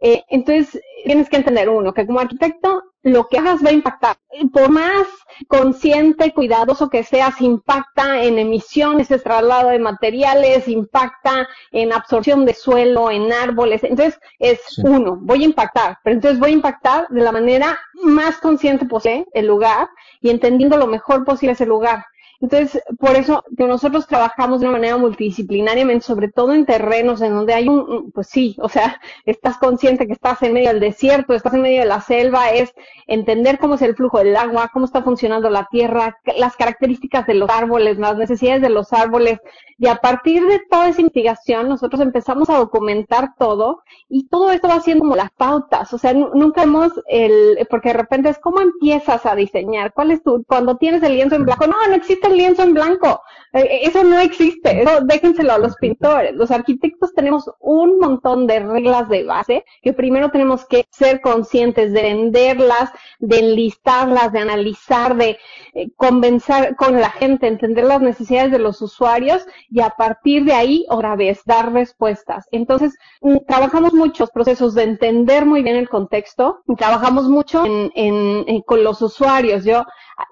Eh, 0.00 0.22
entonces, 0.28 0.80
tienes 1.04 1.28
que 1.28 1.36
entender 1.36 1.68
uno, 1.68 1.92
que 1.92 2.06
como 2.06 2.20
arquitecto, 2.20 2.82
lo 3.12 3.28
que 3.28 3.38
hagas 3.38 3.64
va 3.64 3.70
a 3.70 3.72
impactar. 3.72 4.16
Por 4.52 4.70
más 4.70 5.06
consciente, 5.48 6.32
cuidadoso 6.32 6.88
que 6.88 7.02
seas, 7.02 7.40
impacta 7.40 8.22
en 8.22 8.38
emisiones, 8.38 9.08
de 9.08 9.18
traslado 9.18 9.70
de 9.70 9.78
materiales, 9.78 10.68
impacta 10.68 11.48
en 11.72 11.92
absorción 11.92 12.44
de 12.44 12.54
suelo, 12.54 13.10
en 13.10 13.32
árboles. 13.32 13.84
Entonces, 13.84 14.18
es 14.38 14.60
uno, 14.78 15.16
voy 15.20 15.42
a 15.42 15.46
impactar, 15.46 15.98
pero 16.02 16.14
entonces 16.14 16.38
voy 16.38 16.50
a 16.50 16.54
impactar 16.54 17.08
de 17.08 17.22
la 17.22 17.32
manera 17.32 17.78
más 17.94 18.38
consciente 18.38 18.86
posible 18.86 19.26
el 19.32 19.46
lugar 19.46 19.88
y 20.20 20.30
entendiendo 20.30 20.76
lo 20.76 20.86
mejor 20.86 21.24
posible 21.24 21.52
ese 21.52 21.66
lugar. 21.66 22.04
Entonces, 22.40 22.80
por 23.00 23.16
eso 23.16 23.42
que 23.56 23.66
nosotros 23.66 24.06
trabajamos 24.06 24.60
de 24.60 24.66
una 24.66 24.78
manera 24.78 24.96
multidisciplinariamente, 24.96 26.04
sobre 26.04 26.28
todo 26.28 26.54
en 26.54 26.66
terrenos 26.66 27.20
en 27.20 27.34
donde 27.34 27.52
hay 27.52 27.68
un, 27.68 28.12
pues 28.12 28.28
sí, 28.28 28.56
o 28.60 28.68
sea, 28.68 29.00
estás 29.26 29.58
consciente 29.58 30.06
que 30.06 30.12
estás 30.12 30.40
en 30.42 30.52
medio 30.52 30.68
del 30.68 30.80
desierto, 30.80 31.34
estás 31.34 31.54
en 31.54 31.62
medio 31.62 31.80
de 31.80 31.86
la 31.86 32.00
selva, 32.00 32.50
es 32.50 32.72
entender 33.08 33.58
cómo 33.58 33.74
es 33.74 33.82
el 33.82 33.96
flujo 33.96 34.18
del 34.18 34.36
agua, 34.36 34.70
cómo 34.72 34.84
está 34.84 35.02
funcionando 35.02 35.50
la 35.50 35.66
tierra, 35.70 36.18
las 36.36 36.56
características 36.56 37.26
de 37.26 37.34
los 37.34 37.50
árboles, 37.50 37.98
las 37.98 38.16
necesidades 38.16 38.62
de 38.62 38.70
los 38.70 38.92
árboles, 38.92 39.38
y 39.80 39.86
a 39.86 39.96
partir 39.96 40.44
de 40.46 40.60
toda 40.68 40.88
esa 40.88 41.00
investigación, 41.00 41.68
nosotros 41.68 42.00
empezamos 42.00 42.50
a 42.50 42.58
documentar 42.58 43.34
todo 43.38 43.82
y 44.08 44.26
todo 44.26 44.50
esto 44.50 44.66
va 44.66 44.80
siendo 44.80 45.02
como 45.02 45.14
las 45.14 45.30
pautas. 45.30 45.92
O 45.94 45.98
sea, 45.98 46.12
nunca 46.12 46.64
hemos 46.64 46.92
el, 47.06 47.64
porque 47.70 47.90
de 47.90 47.98
repente 47.98 48.28
es 48.28 48.40
cómo 48.40 48.60
empiezas 48.60 49.24
a 49.24 49.36
diseñar. 49.36 49.92
¿Cuál 49.92 50.10
es 50.10 50.22
tu, 50.24 50.42
cuando 50.48 50.76
tienes 50.78 51.02
el 51.04 51.14
lienzo 51.14 51.36
en 51.36 51.44
blanco? 51.44 51.68
No, 51.68 51.76
no 51.88 51.94
existe 51.94 52.27
el 52.28 52.36
lienzo 52.36 52.62
en 52.62 52.74
blanco. 52.74 53.22
Eh, 53.52 53.60
eh, 53.60 53.80
eso 53.84 54.04
no 54.04 54.18
existe. 54.18 54.82
Eso 54.82 55.00
déjenselo 55.02 55.52
a 55.52 55.58
los 55.58 55.76
pintores. 55.76 56.34
Los 56.34 56.50
arquitectos 56.50 57.12
tenemos 57.14 57.50
un 57.60 57.98
montón 57.98 58.46
de 58.46 58.60
reglas 58.60 59.08
de 59.08 59.24
base 59.24 59.64
que 59.82 59.92
primero 59.92 60.30
tenemos 60.30 60.66
que 60.66 60.86
ser 60.90 61.20
conscientes 61.20 61.92
de 61.92 62.02
venderlas, 62.02 62.90
de 63.18 63.38
enlistarlas, 63.38 64.32
de 64.32 64.38
analizar, 64.40 65.16
de 65.16 65.38
eh, 65.74 65.90
convencer 65.96 66.76
con 66.76 67.00
la 67.00 67.10
gente, 67.10 67.46
entender 67.46 67.84
las 67.84 68.00
necesidades 68.00 68.52
de 68.52 68.58
los 68.58 68.82
usuarios 68.82 69.46
y 69.70 69.80
a 69.80 69.90
partir 69.90 70.44
de 70.44 70.52
ahí, 70.52 70.86
otra 70.90 71.16
vez, 71.16 71.42
dar 71.44 71.72
respuestas. 71.72 72.46
Entonces, 72.52 72.96
mm, 73.20 73.38
trabajamos 73.46 73.94
muchos 73.94 74.30
procesos 74.30 74.74
de 74.74 74.84
entender 74.84 75.46
muy 75.46 75.62
bien 75.62 75.76
el 75.76 75.88
contexto, 75.88 76.62
trabajamos 76.76 77.28
mucho 77.28 77.64
en, 77.94 78.62
con 78.62 78.84
los 78.84 79.00
usuarios. 79.02 79.64
Yo 79.64 79.84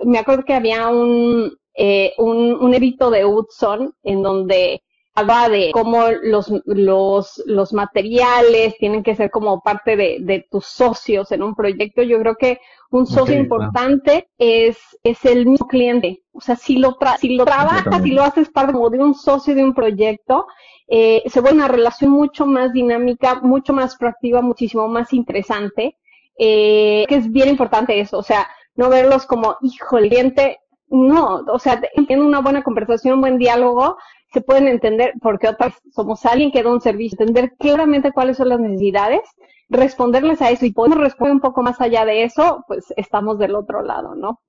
me 0.04 0.18
acuerdo 0.18 0.44
que 0.44 0.54
había 0.54 0.88
un, 0.88 1.56
eh, 1.76 2.12
un, 2.18 2.54
un 2.54 2.74
edito 2.74 3.10
de 3.10 3.24
Hudson 3.24 3.94
en 4.02 4.22
donde 4.22 4.82
hablaba 5.14 5.48
de 5.48 5.70
cómo 5.72 6.08
los, 6.22 6.52
los, 6.66 7.42
los 7.46 7.72
materiales 7.72 8.76
tienen 8.78 9.02
que 9.02 9.16
ser 9.16 9.30
como 9.30 9.62
parte 9.62 9.96
de, 9.96 10.18
de 10.20 10.46
tus 10.50 10.66
socios 10.66 11.32
en 11.32 11.42
un 11.42 11.54
proyecto. 11.54 12.02
Yo 12.02 12.18
creo 12.18 12.36
que 12.36 12.60
un 12.90 13.06
socio 13.06 13.34
importante 13.34 14.28
es, 14.36 14.76
es 15.02 15.24
el 15.24 15.46
mismo 15.46 15.66
cliente. 15.66 16.22
O 16.32 16.40
sea, 16.42 16.54
si 16.54 16.76
lo, 16.76 16.96
tra 16.96 17.16
si 17.16 17.34
lo 17.34 17.46
trabajas, 17.46 18.02
si 18.02 18.10
lo 18.10 18.22
haces 18.22 18.50
parte 18.50 18.74
como 18.74 18.90
de 18.90 18.98
un 18.98 19.14
socio 19.14 19.54
de 19.54 19.64
un 19.64 19.74
proyecto, 19.74 20.46
eh, 20.86 21.22
se 21.26 21.40
vuelve 21.40 21.58
una 21.58 21.68
relación 21.68 22.10
mucho 22.10 22.44
más 22.44 22.74
dinámica, 22.74 23.40
mucho 23.40 23.72
más 23.72 23.96
proactiva, 23.96 24.42
muchísimo 24.42 24.86
más 24.86 25.14
interesante. 25.14 25.96
Eh, 26.38 27.06
que 27.08 27.14
es 27.14 27.32
bien 27.32 27.48
importante 27.48 27.98
eso. 27.98 28.18
O 28.18 28.22
sea, 28.22 28.46
no 28.74 28.90
verlos 28.90 29.24
como, 29.24 29.56
hijo, 29.62 29.96
el 29.96 30.10
cliente, 30.10 30.60
no, 30.88 31.42
o 31.52 31.58
sea, 31.58 31.80
tiene 32.06 32.22
una 32.22 32.40
buena 32.40 32.62
conversación, 32.62 33.14
un 33.14 33.20
buen 33.20 33.38
diálogo, 33.38 33.96
se 34.32 34.40
pueden 34.40 34.68
entender, 34.68 35.14
porque 35.20 35.48
otras 35.48 35.74
somos 35.92 36.24
alguien 36.26 36.52
que 36.52 36.62
da 36.62 36.70
un 36.72 36.80
servicio, 36.80 37.16
entender 37.18 37.52
claramente 37.58 38.12
cuáles 38.12 38.36
son 38.36 38.48
las 38.50 38.60
necesidades, 38.60 39.20
responderles 39.68 40.42
a 40.42 40.50
eso 40.50 40.66
y 40.66 40.72
poder 40.72 40.98
responder 40.98 41.34
un 41.34 41.40
poco 41.40 41.62
más 41.62 41.80
allá 41.80 42.04
de 42.04 42.24
eso, 42.24 42.64
pues 42.68 42.92
estamos 42.96 43.38
del 43.38 43.54
otro 43.54 43.82
lado, 43.82 44.14
¿no? 44.14 44.40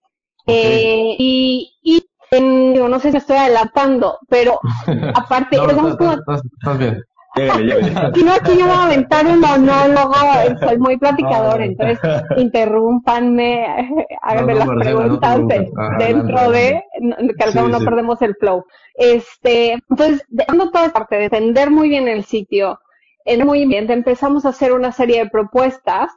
Eh, 0.45 1.15
y, 1.17 1.73
y 1.81 2.05
no 2.39 2.99
sé 2.99 3.11
si 3.11 3.17
estoy 3.17 3.37
adelantando, 3.37 4.19
pero 4.29 4.59
aparte, 5.15 5.57
no, 5.57 6.77
bien. 6.77 7.01
Si 8.13 8.23
no, 8.23 8.33
aquí 8.33 8.57
yo 8.57 8.65
voy 8.65 8.75
a 8.75 8.85
aventar 8.85 9.25
un 9.27 9.39
monólogo, 9.39 10.15
soy 10.59 10.77
muy 10.77 10.97
platicador, 10.97 11.61
entonces 11.61 11.99
interrúmpanme, 12.37 13.89
háganme 14.21 14.55
las 14.55 14.67
preguntas 14.67 15.39
dentro 15.99 16.51
de, 16.51 16.83
que 17.37 17.43
al 17.43 17.71
no 17.71 17.79
perdemos 17.79 18.21
el 18.21 18.35
flow. 18.35 18.65
Este, 18.95 19.73
entonces, 19.89 20.25
dando 20.29 20.71
toda 20.71 20.87
esta 20.87 20.99
parte 20.99 21.17
de 21.17 21.25
entender 21.25 21.69
muy 21.69 21.89
bien 21.89 22.07
el 22.07 22.23
sitio, 22.23 22.79
en 23.25 23.45
muy 23.45 23.65
bien, 23.65 23.89
empezamos 23.91 24.45
a 24.45 24.49
hacer 24.49 24.71
una 24.73 24.91
serie 24.91 25.23
de 25.23 25.29
propuestas 25.29 26.09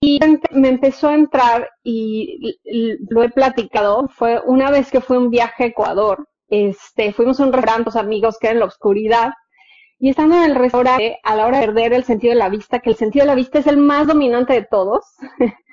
y 0.00 0.20
me 0.50 0.68
empezó 0.68 1.08
a 1.08 1.14
entrar 1.14 1.68
y 1.82 2.58
lo 3.08 3.22
he 3.22 3.28
platicado, 3.28 4.08
fue 4.08 4.40
una 4.46 4.70
vez 4.70 4.90
que 4.90 5.00
fue 5.00 5.18
un 5.18 5.30
viaje 5.30 5.64
a 5.64 5.66
Ecuador, 5.68 6.26
este, 6.48 7.12
fuimos 7.12 7.40
a 7.40 7.44
un 7.44 7.52
restaurante, 7.52 7.98
amigos 7.98 8.38
que 8.38 8.46
era 8.48 8.54
en 8.54 8.60
la 8.60 8.66
oscuridad, 8.66 9.32
y 9.98 10.10
estando 10.10 10.36
en 10.36 10.50
el 10.50 10.54
restaurante, 10.56 11.18
a 11.22 11.36
la 11.36 11.46
hora 11.46 11.60
de 11.60 11.66
perder 11.66 11.92
el 11.92 12.04
sentido 12.04 12.32
de 12.32 12.38
la 12.38 12.48
vista, 12.48 12.80
que 12.80 12.90
el 12.90 12.96
sentido 12.96 13.24
de 13.24 13.28
la 13.28 13.34
vista 13.34 13.58
es 13.58 13.66
el 13.66 13.76
más 13.76 14.06
dominante 14.06 14.52
de 14.52 14.64
todos, 14.64 15.04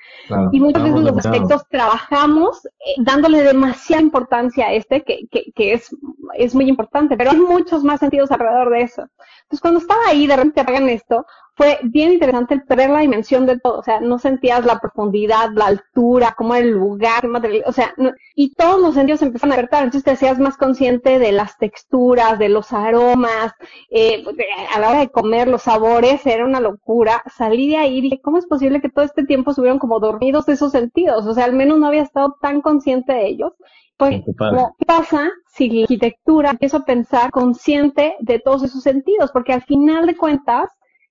y 0.52 0.60
muchas 0.60 0.82
veces 0.82 1.00
los 1.00 1.18
aspectos 1.18 1.62
trabajamos 1.68 2.64
eh, 2.66 2.94
dándole 2.98 3.42
demasiada 3.42 4.02
importancia 4.02 4.66
a 4.66 4.72
este, 4.72 5.02
que, 5.02 5.26
que, 5.30 5.52
que, 5.54 5.74
es, 5.74 5.94
es 6.34 6.54
muy 6.54 6.68
importante, 6.68 7.16
pero 7.16 7.30
hay 7.30 7.38
muchos 7.38 7.84
más 7.84 8.00
sentidos 8.00 8.30
alrededor 8.30 8.70
de 8.70 8.82
eso. 8.82 9.02
Entonces, 9.42 9.60
cuando 9.60 9.80
estaba 9.80 10.00
ahí, 10.06 10.26
de 10.26 10.36
repente 10.36 10.60
hagan 10.60 10.88
esto, 10.88 11.26
fue 11.54 11.78
bien 11.82 12.12
interesante 12.12 12.54
el 12.54 12.62
perder 12.62 12.90
la 12.90 13.00
dimensión 13.00 13.44
de 13.44 13.58
todo, 13.58 13.78
o 13.78 13.82
sea, 13.82 14.00
no 14.00 14.18
sentías 14.18 14.64
la 14.64 14.80
profundidad, 14.80 15.50
la 15.54 15.66
altura, 15.66 16.34
cómo 16.36 16.54
era 16.54 16.64
el 16.64 16.72
lugar, 16.72 17.28
o 17.66 17.72
sea, 17.72 17.94
y 18.34 18.54
todos 18.54 18.80
los 18.80 18.94
sentidos 18.94 19.20
empezaron 19.20 19.52
a 19.52 19.56
despertar, 19.56 19.84
entonces 19.84 20.04
te 20.04 20.12
hacías 20.12 20.38
más 20.38 20.56
consciente 20.56 21.18
de 21.18 21.32
las 21.32 21.58
texturas, 21.58 22.38
de 22.38 22.48
los 22.48 22.72
aromas, 22.72 23.52
eh, 23.90 24.24
a 24.74 24.80
la 24.80 24.90
hora 24.90 25.00
de 25.00 25.10
comer, 25.10 25.46
los 25.48 25.62
sabores, 25.62 26.24
era 26.26 26.44
una 26.44 26.60
locura. 26.60 27.22
Salí 27.36 27.68
de 27.68 27.76
ahí 27.76 27.98
y 27.98 28.00
dije, 28.02 28.20
¿cómo 28.22 28.38
es 28.38 28.46
posible 28.46 28.80
que 28.80 28.88
todo 28.88 29.04
este 29.04 29.24
tiempo 29.24 29.50
estuvieron 29.50 29.78
como 29.78 30.00
dormidos 30.02 30.48
esos 30.48 30.72
sentidos? 30.72 31.26
O 31.26 31.32
sea, 31.32 31.46
al 31.46 31.54
menos 31.54 31.78
no 31.78 31.86
había 31.86 32.02
estado 32.02 32.36
tan 32.42 32.60
consciente 32.60 33.14
de 33.14 33.26
ellos. 33.28 33.52
Pues, 33.96 34.22
¿qué 34.78 34.84
pasa 34.84 35.30
si 35.54 35.70
la 35.70 35.82
arquitectura 35.82 36.50
empiezo 36.50 36.78
a 36.78 36.84
pensar 36.84 37.30
consciente 37.30 38.16
de 38.20 38.40
todos 38.40 38.64
esos 38.64 38.82
sentidos? 38.82 39.30
Porque 39.32 39.52
al 39.52 39.62
final 39.62 40.06
de 40.06 40.16
cuentas, 40.16 40.68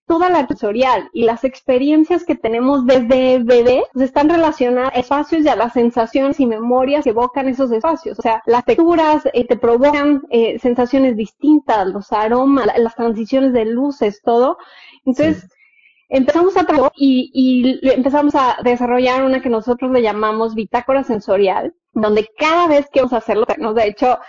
toda 0.08 0.30
la 0.30 0.46
sensorial 0.46 1.10
y 1.14 1.24
las 1.24 1.46
experiencias 1.46 2.26
que 2.26 2.36
tenemos 2.36 2.86
desde 2.86 3.40
bebé 3.40 3.84
pues, 3.94 4.06
están 4.06 4.28
relacionadas 4.28 4.92
a 4.94 5.00
espacios 5.00 5.46
y 5.46 5.48
a 5.48 5.56
las 5.56 5.72
sensaciones 5.72 6.40
y 6.42 6.46
memorias 6.46 7.06
que 7.06 7.12
evocan 7.12 7.48
esos 7.48 7.72
espacios. 7.72 8.20
O 8.20 8.22
sea, 8.22 8.44
las 8.46 8.66
texturas 8.66 9.24
eh, 9.32 9.48
te 9.48 9.56
provocan 9.56 10.24
eh, 10.30 10.60
sensaciones 10.60 11.16
distintas, 11.16 11.88
los 11.88 12.12
aromas, 12.12 12.68
las 12.78 12.96
transiciones 12.96 13.54
de 13.54 13.64
luces, 13.64 14.22
todo. 14.22 14.58
Entonces, 15.06 15.48
empezamos 16.12 16.58
a 16.58 16.65
trabajar 16.65 16.91
y, 16.96 17.32
y 17.34 17.89
empezamos 17.89 18.36
a 18.36 18.58
desarrollar 18.63 19.24
una 19.24 19.41
que 19.41 19.50
nosotros 19.50 19.91
le 19.91 20.01
llamamos 20.01 20.56
bitácora 20.56 21.03
sensorial, 21.03 21.74
donde 21.94 22.27
cada 22.38 22.68
vez 22.68 22.88
que 22.91 23.00
vamos 23.00 23.13
a 23.13 23.18
hacerlo, 23.18 23.46
de 23.48 23.88
hecho, 23.88 24.20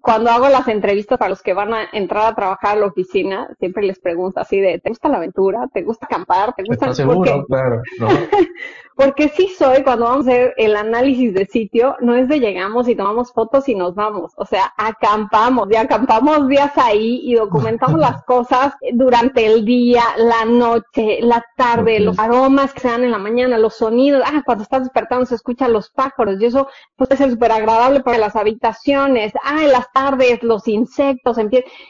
cuando 0.00 0.30
hago 0.30 0.48
las 0.48 0.68
entrevistas 0.68 1.20
a 1.20 1.28
los 1.28 1.42
que 1.42 1.52
van 1.52 1.74
a 1.74 1.88
entrar 1.92 2.26
a 2.26 2.34
trabajar 2.34 2.76
a 2.76 2.80
la 2.80 2.86
oficina, 2.86 3.48
siempre 3.58 3.84
les 3.84 3.98
pregunto 3.98 4.40
así 4.40 4.60
de, 4.60 4.78
¿te 4.78 4.88
gusta 4.88 5.08
la 5.08 5.18
aventura? 5.18 5.68
¿Te 5.72 5.82
gusta 5.82 6.06
acampar? 6.06 6.54
¿Te 6.54 6.62
gusta? 6.62 6.94
seguro? 6.94 7.44
Claro. 7.46 7.82
Porque 8.94 9.28
sí 9.28 9.48
soy, 9.48 9.82
cuando 9.82 10.04
vamos 10.04 10.26
a 10.26 10.30
hacer 10.30 10.54
el 10.56 10.76
análisis 10.76 11.32
de 11.34 11.46
sitio, 11.46 11.96
no 12.00 12.14
es 12.14 12.28
de 12.28 12.40
llegamos 12.40 12.88
y 12.88 12.94
tomamos 12.94 13.32
fotos 13.32 13.68
y 13.68 13.74
nos 13.74 13.94
vamos. 13.94 14.32
O 14.36 14.44
sea, 14.44 14.72
acampamos 14.76 15.68
y 15.70 15.76
acampamos 15.76 16.48
días 16.48 16.72
ahí 16.76 17.20
y 17.24 17.34
documentamos 17.34 17.98
las 18.00 18.22
cosas 18.24 18.74
durante 18.92 19.46
el 19.46 19.64
día, 19.64 20.02
la 20.16 20.44
noche, 20.44 21.20
la 21.22 21.44
tarde, 21.56 22.00
los 22.00 22.18
aromas 22.18 22.72
que 22.74 22.80
se 22.80 22.88
dan 22.88 23.04
en 23.04 23.12
la 23.12 23.18
mañana, 23.18 23.58
los 23.58 23.74
sonidos. 23.74 24.22
Ah, 24.26 24.42
cuando 24.44 24.62
estás 24.62 24.82
despertando 24.82 25.26
se 25.26 25.36
escuchan 25.36 25.72
los 25.72 25.90
pájaros 25.90 26.40
y 26.40 26.46
eso 26.46 26.68
puede 26.96 27.16
ser 27.16 27.30
súper 27.30 27.52
agradable 27.52 28.00
para 28.00 28.18
las 28.18 28.36
habitaciones. 28.36 29.32
Ah, 29.42 29.62
en 29.62 29.72
las 29.72 29.90
tardes, 29.92 30.42
los 30.42 30.68
insectos, 30.68 31.38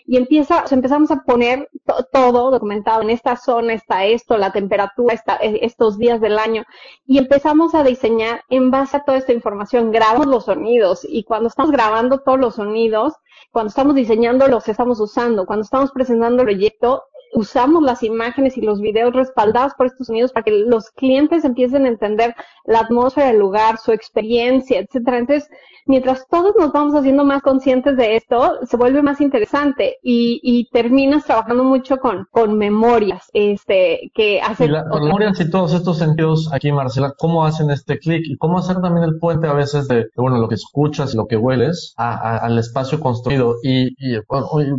y 0.06 0.16
empieza, 0.16 0.64
empezamos 0.70 1.10
a 1.10 1.22
poner 1.22 1.68
todo 2.12 2.50
documentado. 2.50 3.02
En 3.02 3.10
esta 3.10 3.36
zona 3.36 3.74
está 3.74 4.04
esto, 4.04 4.36
la 4.36 4.52
temperatura, 4.52 5.14
está, 5.14 5.36
e, 5.36 5.60
estos 5.62 5.98
días 5.98 6.20
del 6.20 6.38
año 6.38 6.64
y 7.06 7.18
empezamos 7.18 7.74
a 7.74 7.82
diseñar 7.82 8.44
en 8.48 8.70
base 8.70 8.96
a 8.96 9.04
toda 9.04 9.18
esta 9.18 9.32
información. 9.32 9.90
Grabamos 9.92 10.26
los 10.26 10.44
sonidos 10.44 11.06
y 11.08 11.24
cuando 11.24 11.48
estamos 11.48 11.72
grabando 11.72 12.18
todos 12.18 12.38
los 12.38 12.54
sonidos, 12.56 13.14
cuando 13.50 13.68
estamos 13.68 13.94
diseñando 13.94 14.48
los 14.48 14.68
estamos 14.68 15.00
usando, 15.00 15.46
cuando 15.46 15.64
estamos 15.64 15.92
presentando 15.92 16.42
el 16.42 16.48
proyecto, 16.48 17.04
usamos 17.32 17.82
las 17.82 18.02
imágenes 18.02 18.56
y 18.56 18.60
los 18.60 18.80
videos 18.80 19.14
respaldados 19.14 19.72
por 19.74 19.86
estos 19.86 20.06
sonidos 20.06 20.32
para 20.32 20.44
que 20.44 20.64
los 20.66 20.90
clientes 20.90 21.44
empiecen 21.44 21.86
a 21.86 21.88
entender 21.88 22.34
la 22.64 22.80
atmósfera 22.80 23.28
del 23.28 23.38
lugar, 23.38 23.78
su 23.78 23.92
experiencia, 23.92 24.80
etcétera. 24.80 25.18
Entonces, 25.18 25.48
mientras 25.86 26.26
todos 26.28 26.54
nos 26.58 26.72
vamos 26.72 26.94
haciendo 26.94 27.24
más 27.24 27.42
conscientes 27.42 27.96
de 27.96 28.16
esto, 28.16 28.58
se 28.62 28.76
vuelve 28.76 29.02
más 29.02 29.20
interesante 29.20 29.96
y, 30.02 30.40
y 30.42 30.68
terminas 30.70 31.24
trabajando 31.24 31.64
mucho 31.64 31.96
con, 31.96 32.26
con 32.30 32.58
memorias, 32.58 33.28
este, 33.32 34.10
que 34.14 34.40
hacen... 34.40 34.70
memorias 34.70 35.40
y 35.40 35.50
todos 35.50 35.72
estos 35.72 35.98
sentidos 35.98 36.50
aquí, 36.52 36.70
Marcela, 36.70 37.14
¿cómo 37.18 37.44
hacen 37.44 37.70
este 37.70 37.98
clic? 37.98 38.22
Y 38.26 38.36
cómo 38.36 38.58
hacer 38.58 38.80
también 38.80 39.04
el 39.04 39.18
puente 39.18 39.46
a 39.48 39.54
veces 39.54 39.88
de, 39.88 40.06
bueno, 40.16 40.38
lo 40.38 40.48
que 40.48 40.56
escuchas 40.56 41.14
y 41.14 41.16
lo 41.16 41.26
que 41.26 41.36
hueles 41.36 41.94
a, 41.96 42.36
al 42.38 42.58
espacio 42.58 43.00
construido. 43.00 43.56
Y, 43.62 43.88
y 43.98 44.18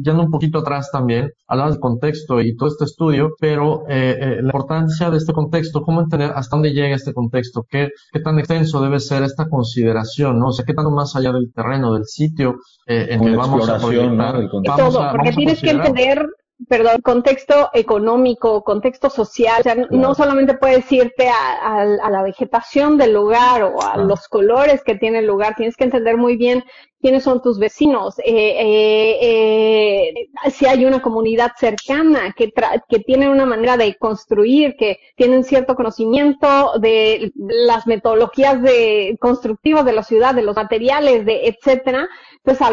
yendo 0.04 0.24
un 0.24 0.32
poquito 0.32 0.60
atrás 0.60 0.90
también, 0.92 1.32
hablabas 1.48 1.74
del 1.74 1.82
contexto 1.82 2.43
y 2.48 2.56
todo 2.56 2.70
este 2.70 2.86
estudio, 2.86 3.30
pero 3.40 3.84
eh, 3.90 4.18
eh, 4.20 4.38
la 4.42 4.48
importancia 4.48 5.10
de 5.10 5.18
este 5.18 5.34
contexto, 5.34 5.82
cómo 5.82 6.02
entender 6.02 6.32
hasta 6.36 6.56
dónde 6.56 6.74
llega 6.74 6.96
este 6.96 7.14
contexto, 7.14 7.66
qué, 7.70 7.90
qué 8.12 8.20
tan 8.20 8.40
extenso 8.40 8.82
debe 8.82 9.00
ser 9.00 9.24
esta 9.24 9.48
consideración, 9.48 10.40
¿no? 10.40 10.48
O 10.48 10.52
sea, 10.52 10.66
qué 10.66 10.74
tanto 10.74 10.92
más 10.92 11.16
allá 11.16 11.32
del 11.32 11.52
terreno, 11.54 11.94
del 11.94 12.06
sitio 12.06 12.56
eh, 12.88 13.08
en 13.10 13.22
que 13.22 13.36
vamos 13.36 13.68
a 13.70 13.78
proyectar. 13.78 14.40
¿no? 14.40 14.76
Todo, 14.76 15.12
porque 15.12 15.32
tienes 15.32 15.62
que 15.62 15.72
entender 15.72 16.26
perdón, 16.68 17.02
contexto 17.02 17.70
económico, 17.74 18.64
contexto 18.64 19.10
social, 19.10 19.60
o 19.60 19.64
sea, 19.64 19.76
no 19.90 20.16
solamente 20.16 20.54
puedes 20.54 20.90
irte 20.92 21.28
a, 21.30 21.86
la 21.86 22.24
vegetación 22.24 22.98
del 22.98 23.14
lugar 23.14 23.64
o 23.64 23.82
a 23.82 23.98
los 23.98 24.28
colores 24.28 24.84
que 24.84 24.96
tiene 24.96 25.20
el 25.20 25.28
lugar, 25.28 25.56
tienes 25.56 25.76
que 25.76 25.84
entender 25.84 26.18
muy 26.18 26.38
bien 26.38 26.64
quiénes 27.02 27.24
son 27.24 27.42
tus 27.42 27.60
vecinos, 27.60 28.18
eh, 28.20 28.24
eh, 28.26 30.14
eh, 30.46 30.52
si 30.52 30.66
hay 30.66 30.86
una 30.86 31.02
comunidad 31.02 31.52
cercana 31.58 32.34
que, 32.36 32.54
que 32.88 33.00
tienen 33.00 33.30
una 33.30 33.46
manera 33.46 33.76
de 33.76 33.96
construir, 33.96 34.76
que 34.78 35.00
tienen 35.18 35.44
cierto 35.44 35.76
conocimiento 35.76 36.80
de 36.80 37.34
las 37.36 37.88
metodologías 37.88 38.62
de 38.62 39.18
constructivas 39.20 39.84
de 39.84 39.92
la 39.92 40.04
ciudad, 40.04 40.34
de 40.34 40.44
los 40.44 40.56
materiales, 40.56 41.26
de 41.26 41.48
etcétera. 41.48 42.08
Entonces, 42.46 42.68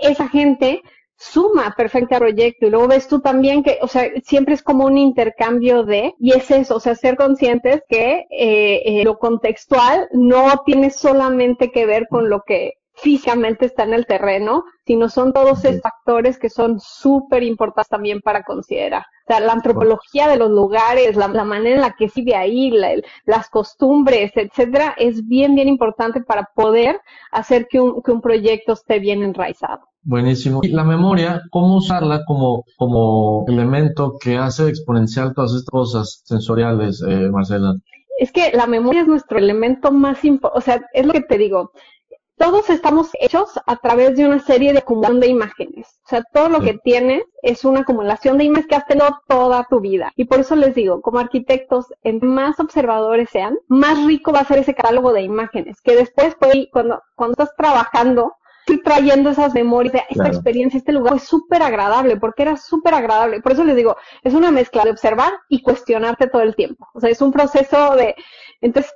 esa 0.00 0.28
gente 0.28 0.80
suma 1.16 1.74
perfecto 1.76 2.14
al 2.14 2.20
proyecto 2.20 2.66
y 2.66 2.70
luego 2.70 2.88
ves 2.88 3.08
tú 3.08 3.20
también 3.20 3.62
que, 3.62 3.78
o 3.80 3.88
sea, 3.88 4.08
siempre 4.24 4.54
es 4.54 4.62
como 4.62 4.84
un 4.84 4.98
intercambio 4.98 5.82
de, 5.84 6.14
y 6.18 6.32
es 6.32 6.50
eso, 6.50 6.76
o 6.76 6.80
sea, 6.80 6.94
ser 6.94 7.16
conscientes 7.16 7.82
que 7.88 8.26
eh, 8.30 8.82
eh, 8.84 9.04
lo 9.04 9.18
contextual 9.18 10.08
no 10.12 10.62
tiene 10.64 10.90
solamente 10.90 11.70
que 11.70 11.86
ver 11.86 12.06
con 12.08 12.28
lo 12.28 12.42
que 12.46 12.74
físicamente 12.96 13.66
está 13.66 13.84
en 13.84 13.92
el 13.92 14.06
terreno, 14.06 14.64
sino 14.86 15.08
son 15.08 15.32
todos 15.32 15.64
esos 15.64 15.82
factores 15.82 16.38
que 16.38 16.48
son 16.48 16.80
súper 16.80 17.42
importantes 17.42 17.90
también 17.90 18.20
para 18.22 18.42
considerar. 18.42 19.02
O 19.02 19.32
sea, 19.32 19.40
la 19.40 19.52
antropología 19.52 20.28
de 20.28 20.36
los 20.38 20.50
lugares, 20.50 21.14
la, 21.14 21.28
manera 21.28 21.76
en 21.76 21.82
la 21.82 21.94
que 21.94 22.10
vive 22.14 22.34
ahí, 22.34 22.72
las 23.24 23.50
costumbres, 23.50 24.32
etcétera, 24.34 24.94
es 24.96 25.26
bien, 25.26 25.54
bien 25.54 25.68
importante 25.68 26.22
para 26.22 26.48
poder 26.54 27.00
hacer 27.32 27.66
que 27.68 27.80
un, 27.80 28.02
que 28.02 28.12
un 28.12 28.22
proyecto 28.22 28.72
esté 28.72 28.98
bien 28.98 29.22
enraizado. 29.22 29.86
Buenísimo. 30.08 30.60
Y 30.62 30.68
la 30.68 30.84
memoria, 30.84 31.42
¿cómo 31.50 31.78
usarla 31.78 32.24
como, 32.26 32.64
como 32.76 33.44
elemento 33.48 34.16
que 34.20 34.36
hace 34.36 34.68
exponencial 34.68 35.34
todas 35.34 35.52
estas 35.52 35.70
cosas 35.70 36.22
sensoriales, 36.24 37.02
eh, 37.02 37.28
Marcela? 37.28 37.74
Es 38.16 38.30
que 38.30 38.52
la 38.54 38.68
memoria 38.68 39.00
es 39.00 39.08
nuestro 39.08 39.36
elemento 39.36 39.90
más 39.90 40.24
importante, 40.24 40.58
o 40.58 40.60
sea, 40.60 40.80
es 40.94 41.06
lo 41.06 41.12
que 41.12 41.22
te 41.22 41.38
digo, 41.38 41.72
todos 42.38 42.70
estamos 42.70 43.10
hechos 43.18 43.50
a 43.66 43.76
través 43.76 44.16
de 44.16 44.26
una 44.26 44.38
serie 44.38 44.72
de 44.72 44.78
acumulación 44.78 45.18
de 45.18 45.26
imágenes. 45.26 45.88
O 46.04 46.08
sea, 46.08 46.22
todo 46.32 46.50
lo 46.50 46.60
que 46.60 46.74
tienes 46.84 47.24
es 47.42 47.64
una 47.64 47.80
acumulación 47.80 48.38
de 48.38 48.44
imágenes 48.44 48.68
que 48.68 48.76
has 48.76 48.86
tenido 48.86 49.08
toda 49.26 49.66
tu 49.68 49.80
vida. 49.80 50.12
Y 50.14 50.26
por 50.26 50.38
eso 50.38 50.54
les 50.54 50.76
digo, 50.76 51.00
como 51.02 51.18
arquitectos, 51.18 51.86
en 52.04 52.20
más 52.22 52.60
observadores 52.60 53.28
sean, 53.30 53.58
más 53.66 54.06
rico 54.06 54.32
va 54.32 54.40
a 54.40 54.44
ser 54.44 54.58
ese 54.58 54.74
catálogo 54.74 55.12
de 55.12 55.22
imágenes, 55.22 55.80
que 55.80 55.96
después, 55.96 56.36
cuando, 56.70 57.02
cuando 57.16 57.32
estás 57.32 57.56
trabajando, 57.56 58.34
estoy 58.66 58.82
trayendo 58.82 59.30
esas 59.30 59.54
memorias, 59.54 59.92
de 59.92 60.02
esta 60.10 60.26
experiencia, 60.26 60.78
este 60.78 60.92
lugar 60.92 61.12
fue 61.12 61.20
súper 61.20 61.62
agradable, 61.62 62.16
porque 62.16 62.42
era 62.42 62.56
súper 62.56 62.94
agradable. 62.94 63.40
Por 63.40 63.52
eso 63.52 63.62
les 63.62 63.76
digo, 63.76 63.96
es 64.24 64.34
una 64.34 64.50
mezcla 64.50 64.82
de 64.82 64.90
observar 64.90 65.32
y 65.48 65.62
cuestionarte 65.62 66.26
todo 66.26 66.42
el 66.42 66.56
tiempo. 66.56 66.88
O 66.92 67.00
sea, 67.00 67.08
es 67.08 67.22
un 67.22 67.30
proceso 67.30 67.94
de, 67.94 68.16
entonces, 68.60 68.92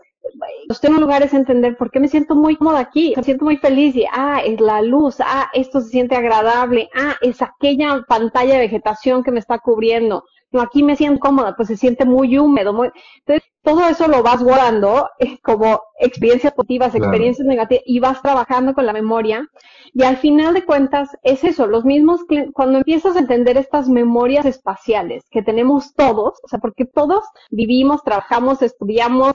usted 0.69 0.89
en 0.89 1.01
lugar 1.01 1.23
es 1.23 1.35
entender 1.35 1.77
por 1.77 1.93
qué 1.93 2.01
me 2.01 2.09
siento 2.09 2.35
muy 2.35 2.57
cómoda 2.57 2.81
aquí, 2.81 3.15
me 3.17 3.23
siento 3.23 3.45
muy 3.45 3.59
feliz 3.59 3.95
y, 3.95 4.07
ah, 4.13 4.41
es 4.45 4.61
la 4.61 4.83
luz, 4.83 5.19
ah, 5.21 5.49
esto 5.53 5.81
se 5.81 5.91
siente 5.91 6.17
agradable, 6.17 6.91
ah, 6.97 7.15
es 7.21 7.41
aquella 7.41 8.05
pantalla 8.09 8.55
de 8.55 8.61
vegetación 8.61 9.23
que 9.23 9.31
me 9.31 9.39
está 9.39 9.61
cubriendo, 9.61 10.25
no, 10.53 10.61
aquí 10.61 10.83
me 10.83 10.97
siento 10.97 11.21
cómoda, 11.21 11.55
pues 11.57 11.69
se 11.69 11.77
siente 11.77 12.05
muy 12.05 12.37
húmedo. 12.39 12.73
Muy... 12.73 12.91
Entonces, 13.19 13.49
todo 13.63 13.89
eso 13.89 14.09
lo 14.09 14.23
vas 14.23 14.43
guardando 14.43 15.09
eh, 15.19 15.39
como 15.43 15.81
experiencias 15.99 16.53
positivas, 16.55 16.95
experiencias 16.95 17.47
negativas, 17.47 17.83
y 17.87 18.01
vas 18.01 18.23
trabajando 18.23 18.75
con 18.75 18.87
la 18.87 18.93
memoria. 18.93 19.47
Y 19.93 20.03
al 20.05 20.17
final 20.17 20.55
de 20.55 20.65
cuentas, 20.65 21.11
es 21.23 21.45
eso, 21.45 21.67
los 21.67 21.85
mismos, 21.85 22.21
cuando 22.53 22.79
empiezas 22.79 23.17
a 23.17 23.21
entender 23.21 23.57
estas 23.57 23.89
memorias 23.89 24.47
espaciales 24.47 25.25
que 25.31 25.43
tenemos 25.43 25.95
todos, 25.95 26.41
o 26.43 26.49
sea, 26.49 26.59
porque 26.59 26.85
todos 26.85 27.25
vivimos, 27.51 28.03
trabajamos, 28.03 28.63
estudiamos, 28.63 29.35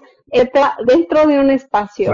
dentro 0.85 1.27
de 1.27 1.39
un 1.39 1.49
espacio. 1.49 2.11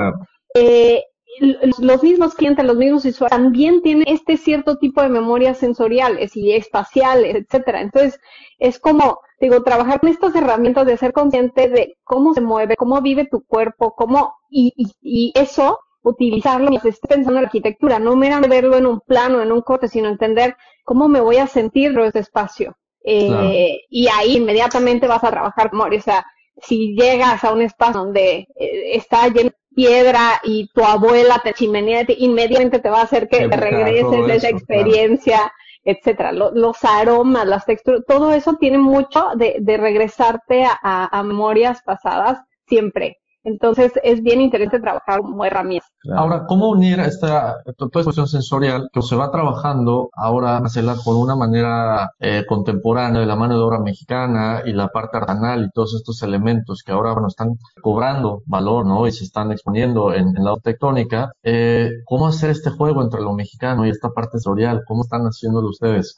Eh, 0.54 1.04
los 1.40 2.04
mismos 2.04 2.36
clientes, 2.36 2.66
los 2.66 2.76
mismos 2.76 3.06
usuarios 3.06 3.38
también 3.38 3.82
tienen 3.82 4.04
este 4.08 4.38
cierto 4.38 4.78
tipo 4.78 5.02
de 5.02 5.10
memorias 5.10 5.58
sensoriales 5.58 6.36
y 6.36 6.54
espaciales, 6.54 7.36
etcétera. 7.36 7.82
Entonces, 7.82 8.20
es 8.60 8.80
como, 8.80 9.20
digo, 9.40 9.64
trabajar 9.64 10.00
con 10.00 10.10
estas 10.10 10.36
herramientas 10.36 10.86
de 10.86 10.98
ser 10.98 11.14
consciente 11.14 11.70
de 11.70 11.98
cómo 12.04 12.34
se 12.34 12.42
mueve, 12.42 12.76
cómo 12.76 13.02
vive 13.02 13.26
tu 13.26 13.44
cuerpo, 13.46 13.94
cómo, 13.96 14.36
y, 14.50 14.74
y, 15.02 15.32
eso, 15.36 15.80
utilizarlo 16.04 16.70
mientras 16.70 16.96
estés 16.96 17.10
pensando 17.10 17.40
en 17.40 17.44
la 17.44 17.48
arquitectura, 17.48 18.00
no 18.00 18.16
meramente 18.16 18.56
verlo 18.56 18.78
en 18.78 18.86
un 18.86 19.00
plano, 19.00 19.42
en 19.42 19.52
un 19.52 19.62
corte, 19.62 19.88
sino 19.88 20.10
entender 20.10 20.58
cómo 20.84 21.08
me 21.08 21.22
voy 21.22 21.38
a 21.38 21.48
sentir 21.48 21.92
en 21.92 22.00
este 22.02 22.20
espacio. 22.20 22.76
Eh, 23.04 23.80
y 23.90 24.08
ahí 24.08 24.38
inmediatamente 24.38 25.08
vas 25.08 25.24
a 25.24 25.32
trabajar 25.32 25.72
memoria. 25.72 26.00
O 26.00 26.04
sea, 26.04 26.26
si 26.58 26.96
llegas 26.96 27.44
a 27.44 27.54
un 27.54 27.62
espacio 27.62 28.02
donde 28.02 28.48
eh, 28.56 28.96
está 28.96 29.28
lleno 29.28 29.52
piedra 29.74 30.42
y 30.44 30.70
tu 30.74 30.84
abuela 30.84 31.40
te 31.44 31.54
chimenea, 31.54 32.06
inmediatamente 32.18 32.80
te 32.80 32.90
va 32.90 33.00
a 33.00 33.04
hacer 33.04 33.30
que 33.30 33.48
te 33.48 33.56
regreses 33.56 34.28
de 34.28 34.36
esa 34.36 34.50
experiencia, 34.50 35.54
etcétera. 35.84 36.34
los 36.34 36.84
aromas, 36.84 37.48
las 37.48 37.66
texturas, 37.66 38.02
todo 38.06 38.34
eso 38.34 38.58
tiene 38.60 38.78
mucho 38.78 39.30
de, 39.36 39.58
de 39.62 39.78
regresarte 39.78 40.66
a 40.66 41.24
memorias 41.24 41.82
pasadas 41.84 42.40
siempre. 42.68 43.21
Entonces 43.44 43.92
es 44.04 44.22
bien 44.22 44.42
interesante 44.42 44.82
trabajar 44.82 45.22
como 45.22 45.44
herramienta. 45.44 45.88
Ahora, 46.16 46.46
¿cómo 46.48 46.70
unir 46.70 47.00
esta, 47.00 47.58
toda 47.78 47.88
esta 47.88 48.04
cuestión 48.04 48.28
sensorial 48.28 48.90
que 48.94 49.02
se 49.02 49.16
va 49.16 49.32
trabajando 49.32 50.10
ahora, 50.14 50.60
Marcela, 50.60 50.96
con 51.04 51.18
una 51.18 51.36
manera 51.36 52.12
eh, 52.20 52.44
contemporánea 52.48 53.22
de 53.22 53.26
la 53.26 53.36
mano 53.36 53.56
de 53.56 53.64
obra 53.64 53.80
mexicana 53.80 54.62
y 54.66 54.74
la 54.74 54.90
parte 54.90 55.18
artesanal 55.18 55.66
y 55.66 55.70
todos 55.72 55.96
estos 55.96 56.22
elementos 56.24 56.84
que 56.84 56.92
ahora 56.92 57.14
bueno, 57.14 57.28
están 57.28 57.58
cobrando 57.82 58.42
valor 58.46 58.86
¿no? 58.86 59.08
y 59.08 59.12
se 59.12 59.24
están 59.24 59.52
exponiendo 59.52 60.14
en, 60.14 60.34
la 60.36 60.56
tectónica? 60.64 61.32
Eh, 61.44 61.90
¿Cómo 62.06 62.28
hacer 62.28 62.50
este 62.52 62.70
juego 62.70 63.02
entre 63.02 63.22
lo 63.22 63.34
mexicano 63.34 63.86
y 63.86 63.90
esta 63.90 64.10
parte 64.10 64.34
sensorial? 64.34 64.84
¿Cómo 64.88 65.02
están 65.02 65.24
haciéndolo 65.24 65.70
ustedes? 65.70 66.16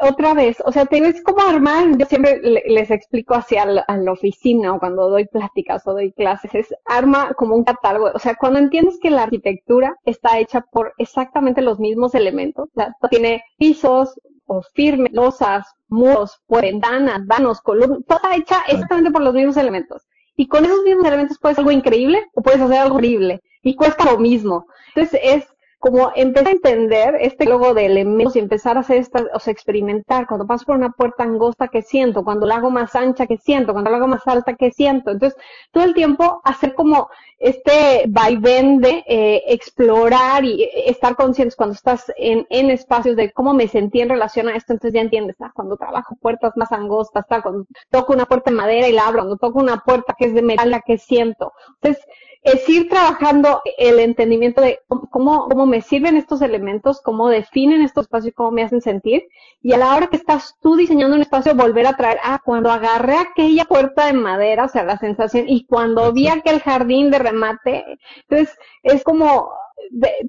Otra 0.00 0.34
vez, 0.34 0.62
o 0.64 0.72
sea, 0.72 0.86
te 0.86 0.98
es 0.98 1.22
como 1.22 1.42
armar, 1.42 1.96
yo 1.96 2.06
siempre 2.06 2.40
les 2.40 2.90
explico 2.90 3.34
la, 3.50 3.80
a 3.82 3.96
la 3.96 4.12
oficina 4.12 4.74
o 4.74 4.78
cuando 4.78 5.08
doy 5.08 5.26
pláticas 5.26 5.86
o 5.86 5.92
doy 5.92 6.12
clases, 6.12 6.54
es 6.54 6.74
arma 6.86 7.32
como 7.34 7.54
un 7.54 7.64
catálogo, 7.64 8.10
o 8.14 8.18
sea, 8.18 8.34
cuando 8.34 8.58
entiendes 8.58 8.98
que 9.00 9.10
la 9.10 9.24
arquitectura 9.24 9.96
está 10.04 10.38
hecha 10.38 10.60
por 10.60 10.92
exactamente 10.98 11.62
los 11.62 11.78
mismos 11.78 12.14
elementos, 12.14 12.68
tiene 13.10 13.42
pisos 13.58 14.14
o 14.46 14.62
firmes, 14.74 15.12
losas, 15.12 15.66
muros, 15.88 16.40
ventanas, 16.48 17.26
vanos, 17.26 17.60
columnas, 17.60 18.00
toda 18.06 18.36
hecha 18.36 18.60
exactamente 18.68 19.10
por 19.10 19.22
los 19.22 19.34
mismos 19.34 19.56
elementos. 19.56 20.02
Y 20.36 20.48
con 20.48 20.64
esos 20.64 20.82
mismos 20.82 21.06
elementos 21.06 21.38
puedes 21.38 21.56
hacer 21.58 21.68
algo 21.68 21.78
increíble 21.78 22.24
o 22.34 22.42
puedes 22.42 22.60
hacer 22.60 22.78
algo 22.78 22.96
horrible. 22.96 23.42
Y 23.62 23.76
cuesta 23.76 24.10
lo 24.10 24.18
mismo. 24.18 24.66
Entonces 24.94 25.20
es 25.22 25.44
como 25.82 26.12
empezar 26.14 26.46
a 26.46 26.52
entender 26.52 27.16
este 27.22 27.44
logo 27.44 27.74
de 27.74 27.86
elementos 27.86 28.36
y 28.36 28.38
empezar 28.38 28.76
a 28.76 28.80
hacer 28.82 28.98
esta, 28.98 29.26
o 29.34 29.40
sea, 29.40 29.50
experimentar. 29.50 30.28
Cuando 30.28 30.46
paso 30.46 30.64
por 30.64 30.76
una 30.76 30.92
puerta 30.92 31.24
angosta, 31.24 31.66
¿qué 31.66 31.82
siento? 31.82 32.22
Cuando 32.22 32.46
la 32.46 32.54
hago 32.54 32.70
más 32.70 32.94
ancha, 32.94 33.26
¿qué 33.26 33.36
siento? 33.36 33.72
Cuando 33.72 33.90
la 33.90 33.96
hago 33.96 34.06
más 34.06 34.24
alta, 34.28 34.54
¿qué 34.54 34.70
siento? 34.70 35.10
Entonces, 35.10 35.36
todo 35.72 35.82
el 35.82 35.92
tiempo 35.92 36.40
hacer 36.44 36.74
como 36.74 37.10
este 37.40 38.04
vaivén 38.06 38.80
de 38.80 39.02
eh, 39.08 39.42
explorar 39.48 40.44
y 40.44 40.70
estar 40.86 41.16
conscientes 41.16 41.56
cuando 41.56 41.74
estás 41.74 42.12
en, 42.16 42.46
en 42.48 42.70
espacios 42.70 43.16
de 43.16 43.32
cómo 43.32 43.52
me 43.52 43.66
sentí 43.66 44.00
en 44.00 44.10
relación 44.10 44.48
a 44.48 44.54
esto, 44.54 44.74
entonces 44.74 44.94
ya 44.94 45.00
entiendes, 45.00 45.34
ah, 45.40 45.50
cuando 45.52 45.76
trabajo 45.76 46.14
puertas 46.22 46.52
más 46.54 46.70
angostas, 46.70 47.26
cuando 47.42 47.66
toco 47.90 48.12
una 48.12 48.26
puerta 48.26 48.52
de 48.52 48.56
madera 48.56 48.86
y 48.86 48.92
la 48.92 49.08
abro, 49.08 49.22
cuando 49.22 49.36
toco 49.36 49.58
una 49.58 49.78
puerta 49.78 50.14
que 50.16 50.26
es 50.26 50.34
de 50.34 50.42
metal, 50.42 50.70
la 50.70 50.82
que 50.82 50.96
siento. 50.96 51.52
Entonces, 51.80 52.06
es 52.42 52.68
ir 52.68 52.88
trabajando 52.88 53.62
el 53.78 54.00
entendimiento 54.00 54.60
de 54.60 54.80
cómo, 55.10 55.48
cómo 55.48 55.64
me 55.64 55.80
sirven 55.80 56.16
estos 56.16 56.42
elementos, 56.42 57.00
cómo 57.00 57.28
definen 57.28 57.82
estos 57.82 58.06
espacios, 58.06 58.34
cómo 58.34 58.50
me 58.50 58.64
hacen 58.64 58.80
sentir. 58.80 59.28
Y 59.62 59.72
a 59.72 59.78
la 59.78 59.94
hora 59.94 60.08
que 60.08 60.16
estás 60.16 60.56
tú 60.60 60.74
diseñando 60.74 61.14
un 61.14 61.22
espacio, 61.22 61.54
volver 61.54 61.86
a 61.86 61.96
traer, 61.96 62.18
ah, 62.24 62.40
cuando 62.44 62.70
agarré 62.70 63.16
aquella 63.16 63.64
puerta 63.64 64.06
de 64.06 64.14
madera, 64.14 64.64
o 64.64 64.68
sea, 64.68 64.82
la 64.82 64.98
sensación, 64.98 65.48
y 65.48 65.66
cuando 65.66 66.12
vi 66.12 66.26
aquel 66.28 66.60
jardín 66.60 67.10
de 67.10 67.20
remate, 67.20 67.84
entonces 68.28 68.58
es 68.82 69.04
como 69.04 69.52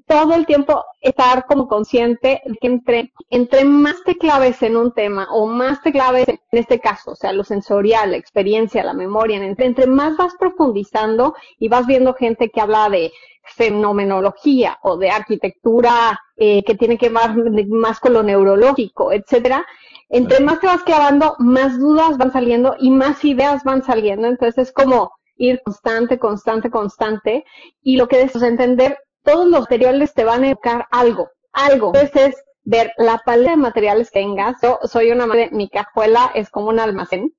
todo 0.06 0.34
el 0.34 0.46
tiempo 0.46 0.84
estar 1.00 1.46
como 1.46 1.68
consciente 1.68 2.42
de 2.44 2.56
que 2.60 2.66
entre, 2.66 3.12
entre 3.30 3.64
más 3.64 4.02
te 4.04 4.16
claves 4.16 4.62
en 4.62 4.76
un 4.76 4.92
tema 4.92 5.28
o 5.30 5.46
más 5.46 5.82
te 5.82 5.92
claves 5.92 6.28
en 6.28 6.38
este 6.52 6.80
caso, 6.80 7.12
o 7.12 7.16
sea, 7.16 7.32
lo 7.32 7.44
sensorial, 7.44 8.12
la 8.12 8.16
experiencia, 8.16 8.84
la 8.84 8.94
memoria, 8.94 9.36
entre, 9.36 9.66
entre 9.66 9.86
más 9.86 10.16
vas 10.16 10.34
profundizando 10.38 11.34
y 11.58 11.68
vas 11.68 11.86
viendo 11.86 12.14
gente 12.14 12.50
que 12.50 12.60
habla 12.60 12.88
de 12.88 13.12
fenomenología 13.44 14.78
o 14.82 14.96
de 14.96 15.10
arquitectura 15.10 16.18
eh, 16.36 16.64
que 16.64 16.74
tiene 16.74 16.98
que 16.98 17.08
ver 17.08 17.14
más, 17.14 17.36
más 17.68 18.00
con 18.00 18.14
lo 18.14 18.22
neurológico, 18.22 19.12
etcétera, 19.12 19.64
Entre 20.08 20.40
más 20.40 20.60
te 20.60 20.66
vas 20.66 20.82
clavando, 20.82 21.36
más 21.38 21.78
dudas 21.78 22.18
van 22.18 22.32
saliendo 22.32 22.74
y 22.78 22.90
más 22.90 23.24
ideas 23.24 23.64
van 23.64 23.82
saliendo. 23.82 24.28
Entonces 24.28 24.68
es 24.68 24.72
como 24.72 25.12
ir 25.36 25.60
constante, 25.64 26.18
constante, 26.18 26.70
constante. 26.70 27.44
Y 27.82 27.96
lo 27.96 28.08
que 28.08 28.22
es 28.22 28.34
entender, 28.42 28.98
todos 29.24 29.46
los 29.46 29.60
materiales 29.60 30.14
te 30.14 30.24
van 30.24 30.44
a 30.44 30.48
educar 30.48 30.86
algo, 30.90 31.30
algo. 31.52 31.92
Entonces 31.94 32.34
es 32.34 32.44
ver 32.62 32.92
la 32.96 33.18
paleta 33.18 33.52
de 33.52 33.56
materiales 33.56 34.10
que 34.10 34.20
tengas. 34.20 34.56
Yo 34.62 34.78
soy 34.84 35.10
una 35.10 35.26
madre, 35.26 35.50
mi 35.52 35.68
cajuela 35.68 36.30
es 36.34 36.50
como 36.50 36.68
un 36.68 36.78
almacén. 36.78 37.34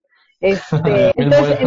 Este, 0.45 1.12
entonces 1.15 1.58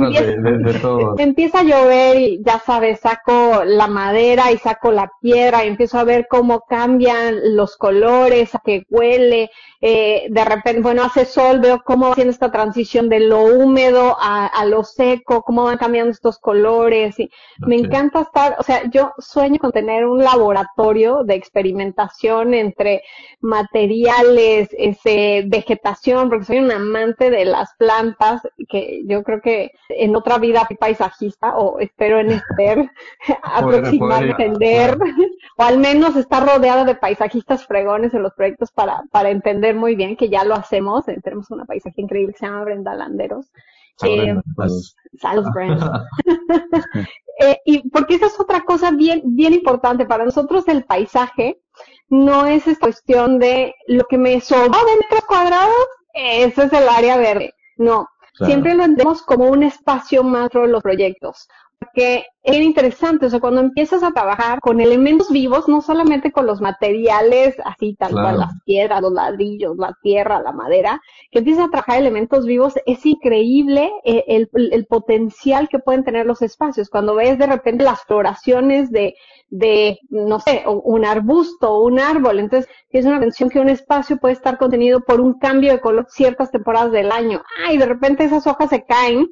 empieza, 1.18 1.58
a 1.58 1.64
llover 1.64 2.20
y 2.20 2.40
ya 2.44 2.60
sabes, 2.60 3.00
saco 3.00 3.64
la 3.64 3.88
madera 3.88 4.52
y 4.52 4.58
saco 4.58 4.92
la 4.92 5.10
piedra 5.20 5.64
y 5.64 5.68
empiezo 5.68 5.98
a 5.98 6.04
ver 6.04 6.28
cómo 6.30 6.60
cambian 6.60 7.56
los 7.56 7.76
colores, 7.76 8.54
a 8.54 8.62
qué 8.64 8.84
huele, 8.88 9.50
eh, 9.80 10.26
de 10.30 10.44
repente, 10.44 10.80
bueno, 10.80 11.02
hace 11.02 11.24
sol, 11.24 11.58
veo 11.58 11.82
cómo 11.84 12.06
va 12.06 12.12
haciendo 12.12 12.32
esta 12.32 12.52
transición 12.52 13.08
de 13.08 13.20
lo 13.20 13.42
húmedo 13.42 14.16
a, 14.20 14.64
lo 14.66 14.84
seco, 14.84 15.42
cómo 15.42 15.64
van 15.64 15.78
cambiando 15.78 16.10
estos 16.10 16.38
colores 16.38 17.18
y 17.18 17.30
me 17.58 17.76
encanta 17.76 18.20
estar, 18.20 18.56
o 18.58 18.62
sea, 18.62 18.88
yo 18.90 19.12
sueño 19.18 19.58
con 19.58 19.72
tener 19.72 20.04
un 20.04 20.22
laboratorio 20.22 21.24
de 21.24 21.34
experimentación 21.34 22.54
entre 22.54 23.02
materiales, 23.40 24.68
ese, 24.76 25.44
vegetación, 25.46 26.28
porque 26.28 26.44
soy 26.44 26.58
un 26.58 26.70
amante 26.70 27.30
de 27.30 27.44
las 27.44 27.74
plantas 27.78 28.42
que 28.68 29.02
yo 29.06 29.22
creo 29.22 29.40
que 29.40 29.72
en 29.88 30.14
otra 30.14 30.38
vida 30.38 30.66
fui 30.66 30.76
paisajista 30.76 31.56
o 31.56 31.80
espero 31.80 32.20
en 32.20 32.32
este 32.32 32.90
aproximar, 33.42 34.24
entender, 34.24 34.98
o 35.56 35.62
al 35.62 35.78
menos 35.78 36.16
estar 36.16 36.46
rodeada 36.46 36.84
de 36.84 36.94
paisajistas 36.94 37.66
fregones 37.66 38.14
en 38.14 38.22
los 38.22 38.34
proyectos 38.34 38.70
para, 38.70 39.02
para 39.10 39.30
entender 39.30 39.74
muy 39.74 39.96
bien 39.96 40.16
que 40.16 40.28
ya 40.28 40.44
lo 40.44 40.54
hacemos. 40.54 41.08
Eh, 41.08 41.18
tenemos 41.22 41.50
una 41.50 41.64
paisaje 41.64 42.00
increíble 42.00 42.32
que 42.32 42.38
se 42.38 42.46
llama 42.46 42.64
Brenda 42.64 42.94
Landeros. 42.94 43.50
Eh, 44.02 44.34
pues, 44.54 44.94
eh, 47.40 47.58
y 47.64 47.88
porque 47.88 48.14
esa 48.14 48.26
es 48.26 48.38
otra 48.38 48.60
cosa 48.60 48.92
bien, 48.92 49.22
bien 49.24 49.52
importante 49.52 50.06
para 50.06 50.24
nosotros 50.24 50.68
el 50.68 50.84
paisaje 50.84 51.60
no 52.08 52.46
es 52.46 52.68
esta 52.68 52.86
cuestión 52.86 53.38
de 53.38 53.74
lo 53.86 54.04
que 54.04 54.18
me 54.18 54.40
sobra 54.40 54.78
de 54.78 54.96
metros 55.00 55.24
cuadrados, 55.26 55.86
ese 56.14 56.64
es 56.64 56.72
el 56.72 56.88
área 56.88 57.16
verde. 57.16 57.54
No, 57.76 58.08
Siempre 58.44 58.74
lo 58.74 58.84
entendemos 58.84 59.22
como 59.22 59.48
un 59.48 59.62
espacio 59.62 60.22
macro 60.22 60.62
de 60.62 60.68
los 60.68 60.82
proyectos. 60.82 61.48
Porque 61.80 62.24
es 62.42 62.56
interesante, 62.56 63.26
o 63.26 63.30
sea, 63.30 63.40
cuando 63.40 63.60
empiezas 63.60 64.02
a 64.02 64.10
trabajar 64.10 64.58
con 64.60 64.80
elementos 64.80 65.30
vivos, 65.30 65.68
no 65.68 65.80
solamente 65.80 66.32
con 66.32 66.46
los 66.46 66.60
materiales 66.60 67.56
así 67.64 67.94
tal 67.94 68.12
cual, 68.12 68.38
las 68.38 68.52
piedras, 68.64 69.00
los 69.00 69.12
ladrillos, 69.12 69.76
la 69.76 69.96
tierra, 70.02 70.40
la 70.40 70.52
madera, 70.52 71.00
que 71.30 71.38
empiezas 71.38 71.66
a 71.66 71.70
trabajar 71.70 71.98
elementos 71.98 72.46
vivos, 72.46 72.74
es 72.86 73.06
increíble 73.06 73.90
eh, 74.04 74.24
el, 74.26 74.48
el, 74.72 74.86
potencial 74.86 75.68
que 75.68 75.78
pueden 75.78 76.04
tener 76.04 76.26
los 76.26 76.42
espacios. 76.42 76.88
Cuando 76.88 77.14
ves 77.14 77.38
de 77.38 77.46
repente 77.46 77.84
las 77.84 78.02
floraciones 78.02 78.90
de, 78.90 79.14
de, 79.50 79.98
no 80.10 80.40
sé, 80.40 80.64
un 80.66 81.04
arbusto 81.04 81.72
o 81.72 81.84
un 81.86 82.00
árbol. 82.00 82.40
Entonces, 82.40 82.70
es 82.90 83.04
una 83.04 83.20
mención 83.20 83.50
que 83.50 83.60
un 83.60 83.68
espacio 83.68 84.16
puede 84.16 84.34
estar 84.34 84.58
contenido 84.58 85.00
por 85.00 85.20
un 85.20 85.38
cambio 85.38 85.72
de 85.72 85.80
color 85.80 86.06
ciertas 86.08 86.50
temporadas 86.50 86.92
del 86.92 87.12
año. 87.12 87.42
Ah, 87.64 87.72
y 87.72 87.78
de 87.78 87.86
repente 87.86 88.24
esas 88.24 88.46
hojas 88.46 88.70
se 88.70 88.84
caen 88.84 89.28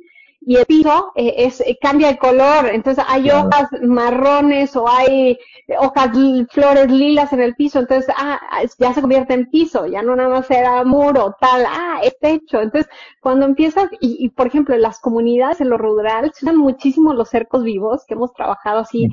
y 0.48 0.54
el 0.54 0.64
piso 0.64 1.10
eh, 1.16 1.34
es, 1.38 1.60
eh, 1.60 1.76
cambia 1.80 2.06
de 2.06 2.18
color, 2.18 2.70
entonces 2.72 3.04
hay 3.08 3.28
hojas 3.30 3.68
marrones 3.82 4.76
o 4.76 4.88
hay 4.88 5.36
hojas, 5.80 6.10
flores 6.50 6.88
lilas 6.88 7.32
en 7.32 7.40
el 7.40 7.56
piso, 7.56 7.80
entonces 7.80 8.14
ah, 8.16 8.38
ya 8.78 8.94
se 8.94 9.00
convierte 9.00 9.34
en 9.34 9.50
piso, 9.50 9.88
ya 9.88 10.02
no 10.02 10.14
nada 10.14 10.28
más 10.28 10.48
era 10.48 10.84
muro, 10.84 11.34
tal, 11.40 11.64
ah, 11.66 11.98
es 12.04 12.16
techo. 12.20 12.60
Entonces, 12.60 12.88
cuando 13.20 13.44
empiezas, 13.44 13.88
y, 14.00 14.28
por 14.28 14.46
ejemplo, 14.46 14.76
en 14.76 14.82
las 14.82 15.00
comunidades, 15.00 15.60
en 15.60 15.68
lo 15.68 15.78
rural, 15.78 16.30
se 16.32 16.44
usan 16.44 16.58
muchísimo 16.58 17.12
los 17.12 17.28
cercos 17.28 17.64
vivos, 17.64 18.04
que 18.06 18.14
hemos 18.14 18.32
trabajado 18.32 18.78
así, 18.78 19.08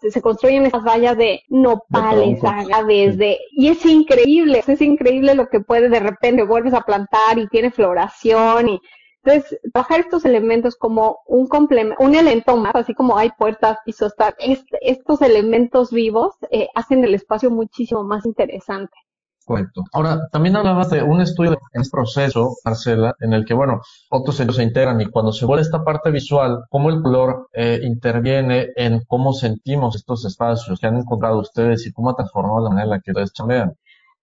se, 0.00 0.22
construyen 0.22 0.64
esas 0.64 0.82
vallas 0.82 1.18
de 1.18 1.42
nopales, 1.50 2.42
agaves, 2.42 3.18
de, 3.18 3.36
y 3.52 3.68
es 3.68 3.84
increíble, 3.84 4.64
es 4.66 4.80
increíble 4.80 5.34
lo 5.34 5.50
que 5.50 5.60
puede 5.60 5.90
de 5.90 6.00
repente, 6.00 6.44
vuelves 6.44 6.72
a 6.72 6.80
plantar 6.80 7.38
y 7.38 7.46
tiene 7.48 7.70
floración 7.70 8.70
y 8.70 8.80
entonces, 9.24 9.58
bajar 9.74 10.00
estos 10.00 10.24
elementos 10.24 10.76
como 10.76 11.18
un 11.26 11.48
complemento, 11.48 12.02
un 12.02 12.14
elemento 12.14 12.56
más, 12.56 12.74
así 12.74 12.94
como 12.94 13.18
hay 13.18 13.30
puertas, 13.36 13.78
pisos, 13.84 14.12
este, 14.38 14.78
estos 14.80 15.22
elementos 15.22 15.90
vivos 15.90 16.34
eh, 16.50 16.68
hacen 16.74 17.04
el 17.04 17.14
espacio 17.14 17.50
muchísimo 17.50 18.04
más 18.04 18.24
interesante. 18.26 18.96
Correcto. 19.44 19.82
Ahora, 19.92 20.28
también 20.30 20.56
hablabas 20.56 20.90
de 20.90 21.02
un 21.02 21.22
estudio 21.22 21.56
en 21.72 21.82
proceso, 21.90 22.56
Marcela, 22.66 23.14
en 23.20 23.32
el 23.32 23.46
que, 23.46 23.54
bueno, 23.54 23.80
otros 24.10 24.38
ellos 24.40 24.56
se 24.56 24.62
integran 24.62 25.00
y 25.00 25.06
cuando 25.06 25.32
se 25.32 25.46
vuelve 25.46 25.62
esta 25.62 25.82
parte 25.82 26.10
visual, 26.10 26.64
cómo 26.68 26.90
el 26.90 27.00
color 27.00 27.48
eh, 27.54 27.80
interviene 27.82 28.68
en 28.76 29.00
cómo 29.08 29.32
sentimos 29.32 29.96
estos 29.96 30.26
espacios 30.26 30.78
que 30.78 30.86
han 30.86 30.98
encontrado 30.98 31.38
ustedes 31.38 31.86
y 31.86 31.92
cómo 31.92 32.10
ha 32.10 32.16
transformado 32.16 32.62
la 32.62 32.68
manera 32.68 32.84
en 32.84 32.90
la 32.90 33.00
que 33.00 33.10
ustedes 33.10 33.32
chambean. 33.32 33.72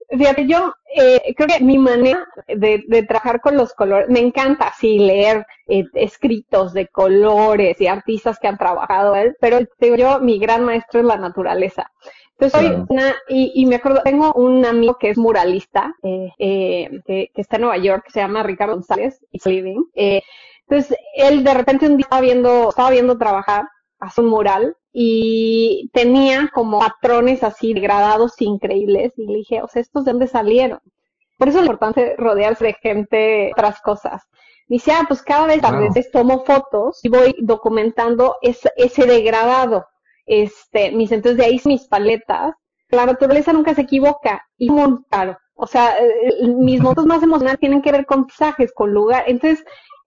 Fíjate, 0.10 0.48
yo 0.48 0.74
eh, 0.96 1.34
creo 1.36 1.48
que 1.48 1.64
mi 1.64 1.78
manera 1.78 2.26
de, 2.48 2.84
de, 2.88 3.04
trabajar 3.04 3.42
con 3.42 3.58
los 3.58 3.74
colores, 3.74 4.10
me 4.10 4.20
encanta 4.20 4.68
así 4.68 5.00
leer 5.00 5.46
eh, 5.68 5.86
escritos 5.94 6.74
de 6.74 6.88
colores 6.88 7.82
y 7.82 7.88
artistas 7.88 8.40
que 8.40 8.48
han 8.48 8.58
trabajado 8.58 9.16
él, 9.16 9.36
pero 9.40 9.60
digo 9.80 9.96
yo, 9.96 10.20
mi 10.20 10.40
gran 10.40 10.64
maestro 10.64 11.00
es 11.00 11.06
la 11.06 11.18
naturaleza. 11.18 11.92
Entonces 12.38 12.60
soy 12.60 12.86
una, 12.90 13.16
y, 13.30 13.54
y, 13.56 13.66
me 13.66 13.76
acuerdo, 13.76 14.02
tengo 14.04 14.34
un 14.34 14.66
amigo 14.66 14.98
que 14.98 15.10
es 15.10 15.18
muralista, 15.18 15.96
eh, 16.04 16.30
eh, 16.38 16.90
que, 17.06 17.32
que, 17.34 17.42
está 17.42 17.56
en 17.56 17.62
Nueva 17.62 17.78
York, 17.78 18.04
que 18.06 18.12
se 18.12 18.20
llama 18.20 18.44
Ricardo 18.44 18.74
González, 18.74 19.22
y 19.32 19.40
living. 19.50 19.86
Eh, 19.96 20.22
entonces 20.68 20.98
él 21.16 21.44
de 21.44 21.54
repente 21.54 21.88
un 21.88 21.96
día 21.96 22.04
estaba 22.04 22.22
viendo, 22.22 22.70
estaba 22.70 22.90
viendo 22.90 23.18
trabajar, 23.18 23.66
hace 24.00 24.22
un 24.22 24.28
mural, 24.28 24.76
y 24.92 25.90
tenía 25.94 26.50
como 26.54 26.80
patrones 26.80 27.44
así 27.44 27.74
degradados 27.74 28.40
increíbles 28.40 29.14
y 29.18 29.26
le 29.26 29.36
dije, 29.36 29.62
o 29.62 29.68
sea, 29.68 29.82
¿estos 29.82 30.06
de 30.06 30.12
dónde 30.12 30.28
salieron? 30.28 30.80
Por 31.38 31.50
eso 31.50 31.60
es 31.60 31.66
importante 31.66 32.16
rodearse 32.18 32.66
de 32.66 32.74
gente, 32.82 33.52
otras 33.52 33.82
cosas. 33.82 34.24
Dice, 34.68 34.94
ah, 34.94 35.04
pues 35.08 35.22
cada 35.22 35.48
vez 35.48 35.64
a 35.64 35.78
veces 35.78 36.10
tomo 36.12 36.44
fotos 36.46 37.00
y 37.04 37.10
voy 37.10 37.36
documentando 37.40 38.36
ese, 38.42 38.72
ese 38.78 39.06
degradado. 39.06 39.86
Este, 40.26 40.92
mis, 40.92 41.12
entonces 41.12 41.38
de 41.38 41.46
ahí 41.46 41.62
mis 41.66 41.88
paletas. 41.88 42.56
La 42.90 43.06
naturaleza 43.06 43.54
nunca 43.54 43.76
se 43.76 43.82
equivoca. 43.82 44.44
Y 44.58 44.70
muy 44.70 45.04
claro. 45.10 45.38
O 45.56 45.68
sea, 45.68 45.98
eh, 46.00 46.48
mis 46.48 46.82
motos 46.82 47.06
más 47.06 47.22
emocionales 47.22 47.60
tienen 47.60 47.82
que 47.82 47.92
ver 47.92 48.06
con 48.06 48.26
paisajes, 48.28 48.72
con 48.74 48.92
lugar. 48.92 49.26
Entonces, 49.28 49.64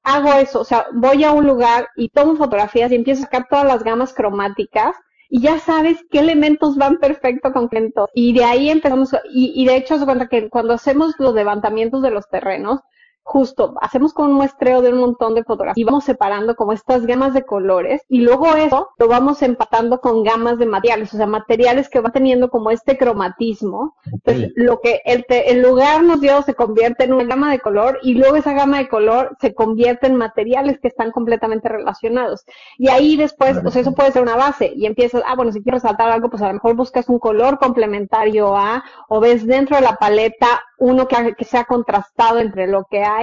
hago 0.08 0.32
eso, 0.34 0.60
o 0.60 0.64
sea, 0.64 0.86
voy 0.92 1.24
a 1.24 1.32
un 1.32 1.46
lugar 1.46 1.88
y 1.96 2.08
tomo 2.08 2.36
fotografías 2.36 2.90
y 2.90 2.96
empiezo 2.96 3.22
a 3.22 3.24
sacar 3.24 3.46
todas 3.48 3.66
las 3.66 3.84
gamas 3.84 4.14
cromáticas 4.14 4.96
y 5.28 5.40
ya 5.42 5.58
sabes 5.58 5.98
qué 6.10 6.20
elementos 6.20 6.76
van 6.76 6.96
perfecto 6.98 7.52
con 7.52 7.68
qué 7.68 7.90
Y 8.14 8.32
de 8.32 8.44
ahí 8.44 8.70
empezamos, 8.70 9.12
y, 9.30 9.52
y 9.54 9.66
de 9.66 9.76
hecho, 9.76 9.98
se 9.98 10.06
cuenta 10.06 10.28
que 10.28 10.48
cuando 10.48 10.72
hacemos 10.72 11.14
los 11.18 11.34
levantamientos 11.34 12.00
de 12.02 12.10
los 12.10 12.28
terrenos, 12.28 12.80
justo 13.28 13.74
hacemos 13.82 14.14
con 14.14 14.30
un 14.30 14.36
muestreo 14.36 14.80
de 14.80 14.90
un 14.90 15.00
montón 15.00 15.34
de 15.34 15.44
fotografías 15.44 15.76
y 15.76 15.84
vamos 15.84 16.04
separando 16.04 16.56
como 16.56 16.72
estas 16.72 17.04
gamas 17.04 17.34
de 17.34 17.42
colores 17.44 18.00
y 18.08 18.22
luego 18.22 18.46
eso 18.56 18.88
lo 18.96 19.06
vamos 19.06 19.42
empatando 19.42 20.00
con 20.00 20.24
gamas 20.24 20.58
de 20.58 20.64
materiales, 20.64 21.12
o 21.12 21.18
sea, 21.18 21.26
materiales 21.26 21.90
que 21.90 22.00
van 22.00 22.12
teniendo 22.12 22.48
como 22.48 22.70
este 22.70 22.96
cromatismo. 22.96 23.96
Entonces, 24.10 24.52
lo 24.56 24.80
que 24.80 25.02
el, 25.04 25.26
el 25.28 25.60
lugar 25.60 26.02
nos 26.02 26.22
dio 26.22 26.40
se 26.40 26.54
convierte 26.54 27.04
en 27.04 27.12
una 27.12 27.24
gama 27.24 27.52
de 27.52 27.60
color 27.60 27.98
y 28.02 28.14
luego 28.14 28.36
esa 28.36 28.54
gama 28.54 28.78
de 28.78 28.88
color 28.88 29.36
se 29.42 29.54
convierte 29.54 30.06
en 30.06 30.16
materiales 30.16 30.78
que 30.80 30.88
están 30.88 31.10
completamente 31.10 31.68
relacionados. 31.68 32.46
Y 32.78 32.88
ahí 32.88 33.18
después, 33.18 33.58
o 33.62 33.70
sea, 33.70 33.82
eso 33.82 33.92
puede 33.92 34.10
ser 34.10 34.22
una 34.22 34.36
base 34.36 34.72
y 34.74 34.86
empiezas, 34.86 35.22
ah, 35.26 35.34
bueno, 35.36 35.52
si 35.52 35.62
quieres 35.62 35.82
resaltar 35.82 36.10
algo, 36.10 36.30
pues 36.30 36.42
a 36.42 36.48
lo 36.48 36.54
mejor 36.54 36.74
buscas 36.76 37.10
un 37.10 37.18
color 37.18 37.58
complementario 37.58 38.56
a, 38.56 38.82
o 39.08 39.20
ves 39.20 39.46
dentro 39.46 39.76
de 39.76 39.82
la 39.82 39.96
paleta 39.96 40.62
uno 40.78 41.08
que, 41.08 41.34
que 41.36 41.44
sea 41.44 41.64
contrastado 41.64 42.38
entre 42.38 42.66
lo 42.66 42.84
que 42.84 43.02
hay. 43.02 43.17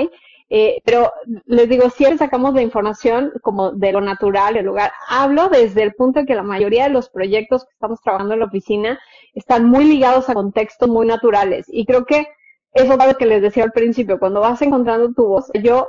Eh, 0.50 0.82
pero 0.86 1.12
les 1.46 1.68
digo, 1.68 1.90
siempre 1.90 2.20
sacamos 2.20 2.54
la 2.54 2.62
información 2.62 3.32
como 3.42 3.72
de 3.72 3.92
lo 3.92 4.02
natural, 4.02 4.58
el 4.58 4.66
lugar. 4.66 4.92
Hablo 5.10 5.50
desde 5.50 5.82
el 5.84 5.94
punto 5.96 6.20
de 6.20 6.26
que 6.26 6.36
la 6.36 6.44
mayoría 6.44 6.84
de 6.84 6.92
los 6.92 7.10
proyectos 7.10 7.66
que 7.66 7.74
estamos 7.74 8.00
trabajando 8.02 8.34
en 8.34 8.42
la 8.42 8.46
oficina 8.46 9.00
están 9.34 9.68
muy 9.68 9.86
ligados 9.86 10.30
a 10.30 10.36
contextos 10.36 10.88
muy 10.88 11.08
naturales. 11.08 11.66
Y 11.68 11.86
creo 11.86 12.06
que 12.06 12.28
eso 12.74 12.94
es 12.94 13.08
lo 13.08 13.18
que 13.18 13.26
les 13.26 13.42
decía 13.42 13.64
al 13.64 13.72
principio, 13.72 14.20
cuando 14.20 14.42
vas 14.42 14.62
encontrando 14.62 15.14
tu 15.14 15.26
voz, 15.26 15.50
yo 15.64 15.88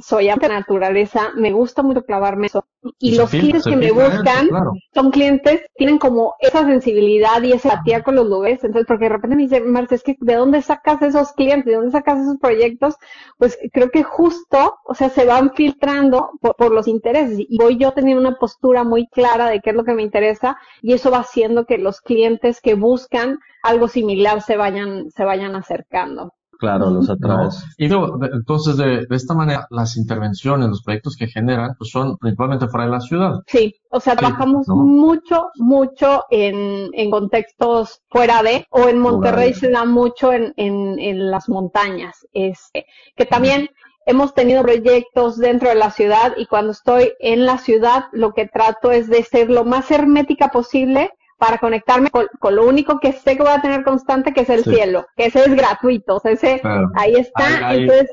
soy 0.00 0.28
de 0.28 0.48
naturaleza, 0.48 1.30
me 1.36 1.52
gusta 1.52 1.82
mucho 1.82 2.04
clavarme 2.04 2.46
eso. 2.46 2.64
Y 2.98 3.16
los 3.16 3.30
clientes 3.30 3.64
que 3.64 3.76
me 3.76 3.92
buscan 3.92 4.48
son 4.94 5.10
clientes, 5.10 5.62
tienen 5.76 5.98
como 5.98 6.34
esa 6.40 6.64
sensibilidad 6.64 7.42
y 7.42 7.52
esa 7.52 7.70
empatía 7.70 8.02
con 8.02 8.16
los 8.16 8.26
lugares. 8.26 8.64
Entonces, 8.64 8.86
porque 8.86 9.04
de 9.04 9.10
repente 9.10 9.36
me 9.36 9.42
dice, 9.42 9.60
Marta, 9.60 9.94
es 9.94 10.02
que 10.02 10.16
¿de 10.20 10.34
dónde 10.34 10.62
sacas 10.62 11.02
esos 11.02 11.32
clientes? 11.32 11.66
¿De 11.66 11.76
dónde 11.76 11.90
sacas 11.90 12.20
esos 12.20 12.38
proyectos? 12.38 12.96
Pues 13.38 13.58
creo 13.72 13.90
que 13.90 14.02
justo, 14.02 14.76
o 14.84 14.94
sea, 14.94 15.10
se 15.10 15.24
van 15.24 15.52
filtrando 15.54 16.30
por, 16.40 16.56
por 16.56 16.72
los 16.72 16.88
intereses. 16.88 17.38
Y 17.38 17.58
voy 17.58 17.76
yo 17.76 17.92
teniendo 17.92 18.20
una 18.20 18.38
postura 18.38 18.84
muy 18.84 19.06
clara 19.08 19.48
de 19.48 19.60
qué 19.60 19.70
es 19.70 19.76
lo 19.76 19.84
que 19.84 19.94
me 19.94 20.02
interesa 20.02 20.56
y 20.82 20.94
eso 20.94 21.10
va 21.10 21.18
haciendo 21.18 21.66
que 21.66 21.78
los 21.78 22.00
clientes 22.00 22.60
que 22.60 22.74
buscan 22.74 23.38
algo 23.62 23.88
similar 23.88 24.42
se 24.42 24.56
vayan, 24.56 25.10
se 25.10 25.24
vayan 25.24 25.54
acercando. 25.56 26.32
Claro, 26.60 26.90
los 26.90 27.08
atraes. 27.08 27.64
Y 27.78 27.88
luego, 27.88 28.18
entonces, 28.22 28.76
de, 28.76 29.06
esta 29.08 29.32
manera, 29.32 29.66
las 29.70 29.96
intervenciones, 29.96 30.68
los 30.68 30.82
proyectos 30.82 31.16
que 31.16 31.26
generan, 31.26 31.74
pues 31.78 31.90
son 31.90 32.18
principalmente 32.18 32.68
fuera 32.68 32.84
de 32.84 32.92
la 32.92 33.00
ciudad. 33.00 33.40
Sí, 33.46 33.74
o 33.90 33.98
sea, 33.98 34.14
trabajamos 34.14 34.68
mucho, 34.68 35.48
mucho 35.56 36.24
en, 36.30 36.90
en 36.92 37.10
contextos 37.10 38.02
fuera 38.10 38.42
de, 38.42 38.66
o 38.68 38.88
en 38.90 38.98
Monterrey 38.98 39.54
se 39.54 39.70
da 39.70 39.86
mucho 39.86 40.34
en, 40.34 40.52
en, 40.58 40.98
en 40.98 41.30
las 41.30 41.48
montañas, 41.48 42.26
este, 42.34 42.84
que 43.16 43.24
también 43.24 43.70
hemos 44.04 44.34
tenido 44.34 44.62
proyectos 44.62 45.38
dentro 45.38 45.70
de 45.70 45.76
la 45.76 45.90
ciudad 45.90 46.34
y 46.36 46.44
cuando 46.44 46.72
estoy 46.72 47.12
en 47.20 47.46
la 47.46 47.56
ciudad 47.56 48.04
lo 48.12 48.34
que 48.34 48.46
trato 48.46 48.90
es 48.90 49.08
de 49.08 49.22
ser 49.22 49.48
lo 49.48 49.64
más 49.64 49.90
hermética 49.90 50.48
posible 50.48 51.10
para 51.40 51.56
conectarme 51.56 52.10
con, 52.10 52.28
lo 52.54 52.66
único 52.66 53.00
que 53.00 53.12
sé 53.12 53.34
que 53.34 53.42
voy 53.42 53.50
a 53.50 53.62
tener 53.62 53.82
constante, 53.82 54.34
que 54.34 54.42
es 54.42 54.50
el 54.50 54.62
cielo, 54.62 55.06
que 55.16 55.26
ese 55.26 55.40
es 55.40 55.54
gratuito, 55.54 56.16
o 56.16 56.20
sea, 56.20 56.32
ese, 56.32 56.60
ahí 56.94 57.14
está, 57.14 57.74
entonces 57.74 58.10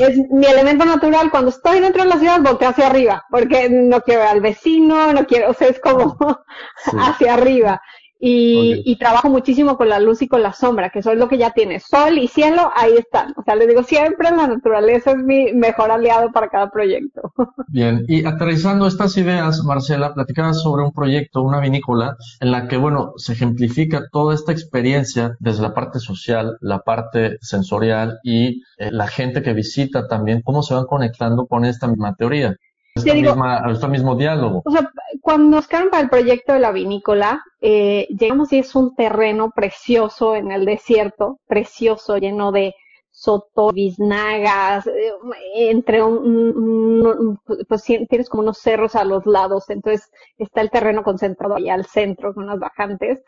es 0.00 0.18
mi 0.30 0.46
elemento 0.46 0.86
natural, 0.86 1.30
cuando 1.30 1.50
estoy 1.50 1.80
dentro 1.80 2.02
de 2.02 2.08
la 2.08 2.16
ciudad 2.16 2.40
volteo 2.40 2.70
hacia 2.70 2.86
arriba, 2.86 3.22
porque 3.30 3.68
no 3.68 4.00
quiero 4.00 4.20
ver 4.20 4.30
al 4.30 4.40
vecino, 4.40 5.12
no 5.12 5.26
quiero, 5.26 5.50
o 5.50 5.54
sea, 5.54 5.68
es 5.68 5.78
como 5.78 6.16
hacia 6.98 7.34
arriba, 7.34 7.82
y, 8.22 8.82
y, 8.84 8.96
trabajo 8.96 9.30
muchísimo 9.30 9.78
con 9.78 9.88
la 9.88 9.98
luz 9.98 10.20
y 10.20 10.28
con 10.28 10.42
la 10.42 10.52
sombra, 10.52 10.90
que 10.90 10.98
eso 10.98 11.10
es 11.10 11.18
lo 11.18 11.28
que 11.28 11.38
ya 11.38 11.52
tiene. 11.52 11.80
Sol 11.80 12.18
y 12.18 12.28
cielo, 12.28 12.70
ahí 12.76 12.92
están. 12.98 13.32
O 13.36 13.42
sea, 13.42 13.54
les 13.54 13.66
digo, 13.66 13.82
siempre 13.82 14.30
la 14.30 14.46
naturaleza 14.46 15.12
es 15.12 15.16
mi 15.16 15.52
mejor 15.54 15.90
aliado 15.90 16.30
para 16.30 16.48
cada 16.48 16.70
proyecto. 16.70 17.32
Bien, 17.68 18.04
y 18.08 18.26
aterrizando 18.26 18.86
estas 18.86 19.16
ideas, 19.16 19.62
Marcela, 19.64 20.12
platicabas 20.12 20.62
sobre 20.62 20.82
un 20.82 20.92
proyecto, 20.92 21.42
una 21.42 21.60
vinícola, 21.60 22.16
en 22.40 22.50
la 22.50 22.68
que, 22.68 22.76
bueno, 22.76 23.14
se 23.16 23.32
ejemplifica 23.32 24.02
toda 24.12 24.34
esta 24.34 24.52
experiencia 24.52 25.36
desde 25.38 25.62
la 25.62 25.72
parte 25.72 25.98
social, 25.98 26.58
la 26.60 26.80
parte 26.80 27.38
sensorial 27.40 28.18
y 28.22 28.62
eh, 28.76 28.90
la 28.90 29.08
gente 29.08 29.42
que 29.42 29.54
visita 29.54 30.06
también, 30.08 30.42
cómo 30.42 30.62
se 30.62 30.74
van 30.74 30.84
conectando 30.84 31.46
con 31.46 31.64
esta 31.64 31.88
misma 31.88 32.14
teoría. 32.14 32.54
Esta 32.94 33.14
misma, 33.14 33.62
este 33.70 33.88
mismo 33.88 34.16
diálogo. 34.16 34.62
O 34.64 34.70
sea, 34.70 34.90
cuando 35.30 35.56
nos 35.56 35.68
quedaron 35.68 35.90
para 35.90 36.02
el 36.02 36.10
proyecto 36.10 36.52
de 36.52 36.58
la 36.58 36.72
vinícola, 36.72 37.44
eh, 37.60 38.08
llegamos 38.10 38.52
y 38.52 38.58
es 38.58 38.74
un 38.74 38.96
terreno 38.96 39.52
precioso 39.54 40.34
en 40.34 40.50
el 40.50 40.64
desierto, 40.64 41.38
precioso, 41.46 42.18
lleno 42.18 42.50
de 42.50 42.74
soto, 43.12 43.70
biznagas, 43.70 44.88
eh, 44.88 45.12
entre 45.54 46.02
un, 46.02 47.38
pues 47.68 47.84
tienes 47.84 48.28
como 48.28 48.42
unos 48.42 48.58
cerros 48.58 48.96
a 48.96 49.04
los 49.04 49.24
lados, 49.24 49.70
entonces 49.70 50.10
está 50.36 50.62
el 50.62 50.70
terreno 50.70 51.04
concentrado 51.04 51.54
ahí 51.54 51.68
al 51.68 51.86
centro 51.86 52.34
con 52.34 52.44
unas 52.44 52.58
bajantes, 52.58 53.20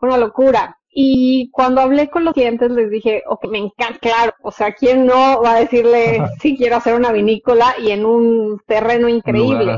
una 0.00 0.16
locura. 0.16 0.77
Y 0.90 1.50
cuando 1.50 1.80
hablé 1.80 2.08
con 2.08 2.24
los 2.24 2.34
clientes 2.34 2.70
les 2.70 2.90
dije, 2.90 3.22
ok, 3.28 3.46
me 3.48 3.58
encanta, 3.58 3.98
claro, 4.00 4.32
o 4.42 4.50
sea, 4.50 4.72
¿quién 4.72 5.06
no 5.06 5.42
va 5.42 5.52
a 5.52 5.60
decirle 5.60 6.22
sí 6.40 6.56
quiero 6.56 6.76
hacer 6.76 6.94
una 6.94 7.12
vinícola 7.12 7.74
y 7.78 7.90
en 7.90 8.06
un 8.06 8.60
terreno 8.66 9.08
increíble? 9.08 9.76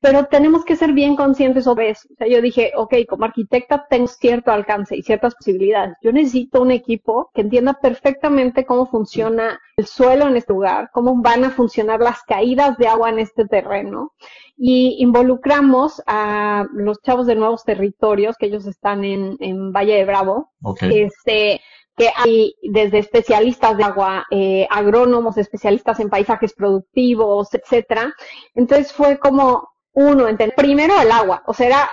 Pero 0.00 0.26
tenemos 0.26 0.64
que 0.64 0.76
ser 0.76 0.92
bien 0.92 1.16
conscientes 1.16 1.64
sobre 1.64 1.90
eso. 1.90 2.06
O 2.12 2.16
sea, 2.16 2.26
yo 2.28 2.40
dije, 2.42 2.72
ok, 2.76 2.94
como 3.08 3.24
arquitecta 3.24 3.86
tengo 3.88 4.06
cierto 4.06 4.52
alcance 4.52 4.96
y 4.96 5.02
ciertas 5.02 5.34
posibilidades. 5.34 5.96
Yo 6.02 6.12
necesito 6.12 6.60
un 6.60 6.70
equipo 6.70 7.30
que 7.34 7.40
entienda 7.40 7.78
perfectamente 7.80 8.66
cómo 8.66 8.86
funciona 8.86 9.58
el 9.76 9.86
suelo 9.86 10.28
en 10.28 10.36
este 10.36 10.52
lugar, 10.52 10.90
cómo 10.92 11.20
van 11.22 11.44
a 11.44 11.50
funcionar 11.50 12.00
las 12.00 12.22
caídas 12.22 12.76
de 12.76 12.88
agua 12.88 13.08
en 13.08 13.18
este 13.18 13.46
terreno 13.46 14.12
y 14.56 14.96
involucramos 14.98 16.02
a 16.06 16.66
los 16.72 17.00
chavos 17.02 17.26
de 17.26 17.34
nuevos 17.34 17.64
territorios, 17.64 18.36
que 18.36 18.46
ellos 18.46 18.66
están 18.66 19.04
en, 19.04 19.36
en 19.40 19.72
Valle 19.72 19.94
de 19.94 20.04
Bravo, 20.04 20.52
este, 20.80 21.60
que 21.96 22.10
hay 22.14 22.54
desde 22.62 22.98
especialistas 22.98 23.76
de 23.76 23.84
agua, 23.84 24.26
eh, 24.30 24.66
agrónomos, 24.70 25.36
especialistas 25.36 26.00
en 26.00 26.10
paisajes 26.10 26.54
productivos, 26.54 27.52
etcétera. 27.54 28.14
Entonces 28.54 28.92
fue 28.92 29.18
como 29.18 29.68
uno, 29.94 30.26
entender 30.26 30.54
primero 30.56 30.94
el 31.00 31.10
agua, 31.10 31.42
o 31.46 31.52
sea, 31.52 31.90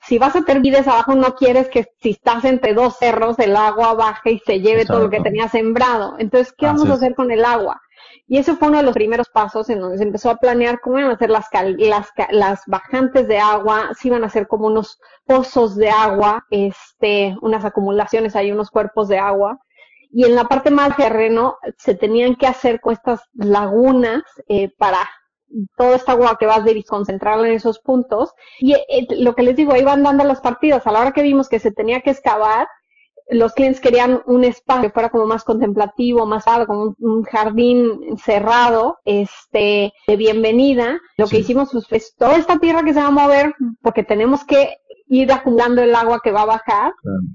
si 0.00 0.16
vas 0.16 0.34
a 0.34 0.42
tener 0.42 0.62
vides 0.62 0.88
abajo, 0.88 1.14
no 1.14 1.34
quieres 1.34 1.68
que 1.68 1.84
si 2.00 2.10
estás 2.10 2.44
entre 2.46 2.72
dos 2.72 2.96
cerros, 2.96 3.38
el 3.38 3.54
agua 3.54 3.92
baje 3.92 4.32
y 4.32 4.38
se 4.38 4.60
lleve 4.60 4.86
todo 4.86 5.00
lo 5.00 5.10
que 5.10 5.20
tenía 5.20 5.48
sembrado. 5.48 6.16
Entonces, 6.18 6.54
¿qué 6.56 6.64
vamos 6.64 6.88
a 6.88 6.94
hacer 6.94 7.14
con 7.14 7.30
el 7.30 7.44
agua? 7.44 7.82
Y 8.26 8.38
eso 8.38 8.56
fue 8.56 8.68
uno 8.68 8.78
de 8.78 8.84
los 8.84 8.94
primeros 8.94 9.28
pasos 9.28 9.68
en 9.70 9.80
donde 9.80 9.98
se 9.98 10.04
empezó 10.04 10.30
a 10.30 10.36
planear 10.36 10.80
cómo 10.80 10.98
iban 10.98 11.10
a 11.10 11.18
ser 11.18 11.30
las, 11.30 11.46
las, 11.78 12.08
las 12.30 12.62
bajantes 12.66 13.28
de 13.28 13.38
agua, 13.38 13.90
si 13.98 14.08
iban 14.08 14.24
a 14.24 14.30
ser 14.30 14.46
como 14.46 14.66
unos 14.66 14.98
pozos 15.26 15.76
de 15.76 15.90
agua, 15.90 16.44
este, 16.50 17.36
unas 17.42 17.64
acumulaciones, 17.64 18.36
hay 18.36 18.52
unos 18.52 18.70
cuerpos 18.70 19.08
de 19.08 19.18
agua. 19.18 19.58
Y 20.10 20.24
en 20.24 20.36
la 20.36 20.44
parte 20.44 20.70
más 20.70 20.96
terreno 20.96 21.56
se 21.76 21.94
tenían 21.94 22.36
que 22.36 22.46
hacer 22.46 22.80
con 22.80 22.92
estas 22.92 23.20
lagunas 23.34 24.22
eh, 24.48 24.70
para 24.78 25.00
toda 25.76 25.96
esta 25.96 26.12
agua 26.12 26.36
que 26.38 26.46
vas 26.46 26.60
a 26.60 26.64
concentrarla 26.86 27.48
en 27.48 27.54
esos 27.54 27.80
puntos. 27.80 28.32
Y 28.58 28.74
eh, 28.74 29.06
lo 29.18 29.34
que 29.34 29.42
les 29.42 29.56
digo, 29.56 29.72
ahí 29.72 29.84
van 29.84 30.02
dando 30.02 30.24
las 30.24 30.40
partidas. 30.40 30.86
A 30.86 30.92
la 30.92 31.00
hora 31.00 31.12
que 31.12 31.22
vimos 31.22 31.48
que 31.48 31.58
se 31.58 31.72
tenía 31.72 32.00
que 32.00 32.10
excavar, 32.10 32.66
los 33.30 33.52
clientes 33.54 33.80
querían 33.80 34.22
un 34.26 34.44
espacio 34.44 34.82
que 34.82 34.90
fuera 34.90 35.08
como 35.08 35.26
más 35.26 35.44
contemplativo, 35.44 36.26
más 36.26 36.46
algo, 36.46 36.66
como 36.66 36.94
un, 36.98 37.22
jardín 37.24 38.18
cerrado, 38.18 38.98
este, 39.04 39.92
de 40.06 40.16
bienvenida. 40.16 40.98
Lo 41.16 41.26
que 41.26 41.38
hicimos 41.38 41.70
pues, 41.72 41.86
pues, 41.88 42.14
toda 42.16 42.36
esta 42.36 42.58
tierra 42.58 42.82
que 42.82 42.92
se 42.92 43.00
va 43.00 43.08
a 43.08 43.10
mover, 43.10 43.54
porque 43.82 44.02
tenemos 44.02 44.44
que 44.44 44.76
ir 45.08 45.30
acumulando 45.32 45.82
el 45.82 45.94
agua 45.94 46.20
que 46.22 46.32
va 46.32 46.42
a 46.42 46.46
bajar, 46.46 46.92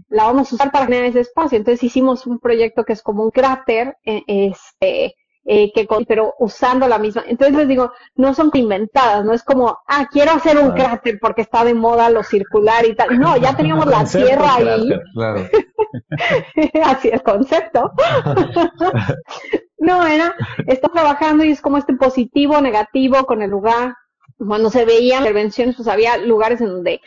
la 0.09 0.25
vamos 0.25 0.51
a 0.51 0.55
usar 0.55 0.71
para 0.71 0.85
generar 0.85 1.05
ese 1.05 1.21
espacio. 1.21 1.57
Entonces 1.57 1.83
hicimos 1.83 2.25
un 2.27 2.39
proyecto 2.39 2.83
que 2.83 2.93
es 2.93 3.01
como 3.01 3.23
un 3.23 3.31
cráter, 3.31 3.97
eh, 4.03 4.23
este, 4.27 5.15
eh, 5.51 5.71
que 5.73 5.87
pero 6.07 6.35
usando 6.37 6.87
la 6.87 6.99
misma. 6.99 7.23
Entonces 7.25 7.57
les 7.57 7.67
digo, 7.67 7.91
no 8.13 8.35
son 8.35 8.51
inventadas, 8.53 9.25
no 9.25 9.33
es 9.33 9.41
como, 9.41 9.79
ah, 9.87 10.07
quiero 10.11 10.31
hacer 10.33 10.59
un 10.59 10.73
cráter 10.73 11.17
porque 11.19 11.41
está 11.41 11.63
de 11.63 11.73
moda 11.73 12.11
lo 12.11 12.21
circular 12.21 12.85
y 12.85 12.93
tal. 12.93 13.19
No, 13.19 13.35
ya 13.35 13.55
teníamos 13.57 13.87
la 13.87 14.05
tierra 14.05 14.53
ahí. 14.57 14.91
Claro. 15.15 15.47
Así 16.85 17.09
el 17.09 17.23
concepto. 17.23 17.91
no, 19.79 20.05
era, 20.05 20.35
está 20.67 20.87
trabajando 20.89 21.43
y 21.43 21.49
es 21.49 21.61
como 21.61 21.77
este 21.77 21.95
positivo, 21.95 22.61
negativo 22.61 23.25
con 23.25 23.41
el 23.41 23.49
lugar. 23.49 23.95
Cuando 24.37 24.69
se 24.69 24.85
veían 24.85 25.21
intervenciones, 25.21 25.75
pues 25.75 25.87
había 25.87 26.17
lugares 26.17 26.61
en 26.61 26.67
donde 26.67 27.01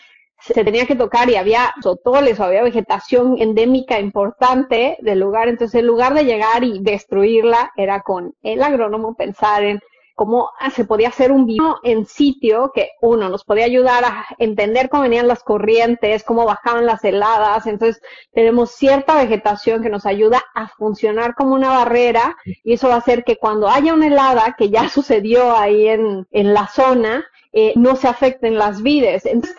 se 0.45 0.65
tenía 0.65 0.87
que 0.87 0.97
tocar 0.97 1.31
y 1.31 1.37
había 1.37 1.75
sotoles 1.83 2.39
o 2.41 2.45
había 2.45 2.63
vegetación 2.63 3.37
endémica 3.39 4.01
importante 4.01 4.99
del 5.01 5.21
lugar. 5.21 5.49
Entonces, 5.49 5.81
en 5.81 5.87
lugar 5.87 6.15
de 6.15 6.25
llegar 6.25 6.65
y 6.65 6.81
destruirla, 6.81 7.73
era 7.77 8.03
con 8.03 8.35
el 8.43 8.63
agrónomo 8.63 9.15
pensar 9.15 9.63
en 9.63 9.81
cómo 10.15 10.51
ah, 10.61 10.71
se 10.71 10.85
podía 10.85 11.09
hacer 11.09 11.33
un 11.33 11.47
vino 11.47 11.79
en 11.83 12.07
sitio 12.07 12.71
que 12.75 12.91
uno 13.01 13.29
nos 13.29 13.45
podía 13.45 13.65
ayudar 13.65 14.05
a 14.05 14.27
entender 14.39 14.89
cómo 14.89 15.05
venían 15.05 15.27
las 15.27 15.43
corrientes, 15.43 16.25
cómo 16.25 16.45
bajaban 16.45 16.87
las 16.87 17.05
heladas. 17.05 17.67
Entonces, 17.67 18.03
tenemos 18.33 18.73
cierta 18.73 19.15
vegetación 19.15 19.83
que 19.83 19.91
nos 19.91 20.07
ayuda 20.07 20.43
a 20.55 20.69
funcionar 20.69 21.35
como 21.35 21.55
una 21.55 21.71
barrera 21.71 22.37
y 22.65 22.75
eso 22.75 22.89
va 22.89 22.95
a 22.95 22.99
hacer 22.99 23.25
que 23.25 23.37
cuando 23.37 23.69
haya 23.69 23.95
una 23.95 24.09
helada, 24.09 24.55
que 24.59 24.71
ya 24.71 24.89
sucedió 24.89 25.57
ahí 25.57 25.89
en, 25.89 26.27
en 26.31 26.53
la 26.53 26.67
zona, 26.67 27.25
eh, 27.53 27.75
no 27.77 27.97
se 27.97 28.09
afecten 28.09 28.57
las 28.57 28.83
vides. 28.83 29.27
Entonces, 29.27 29.57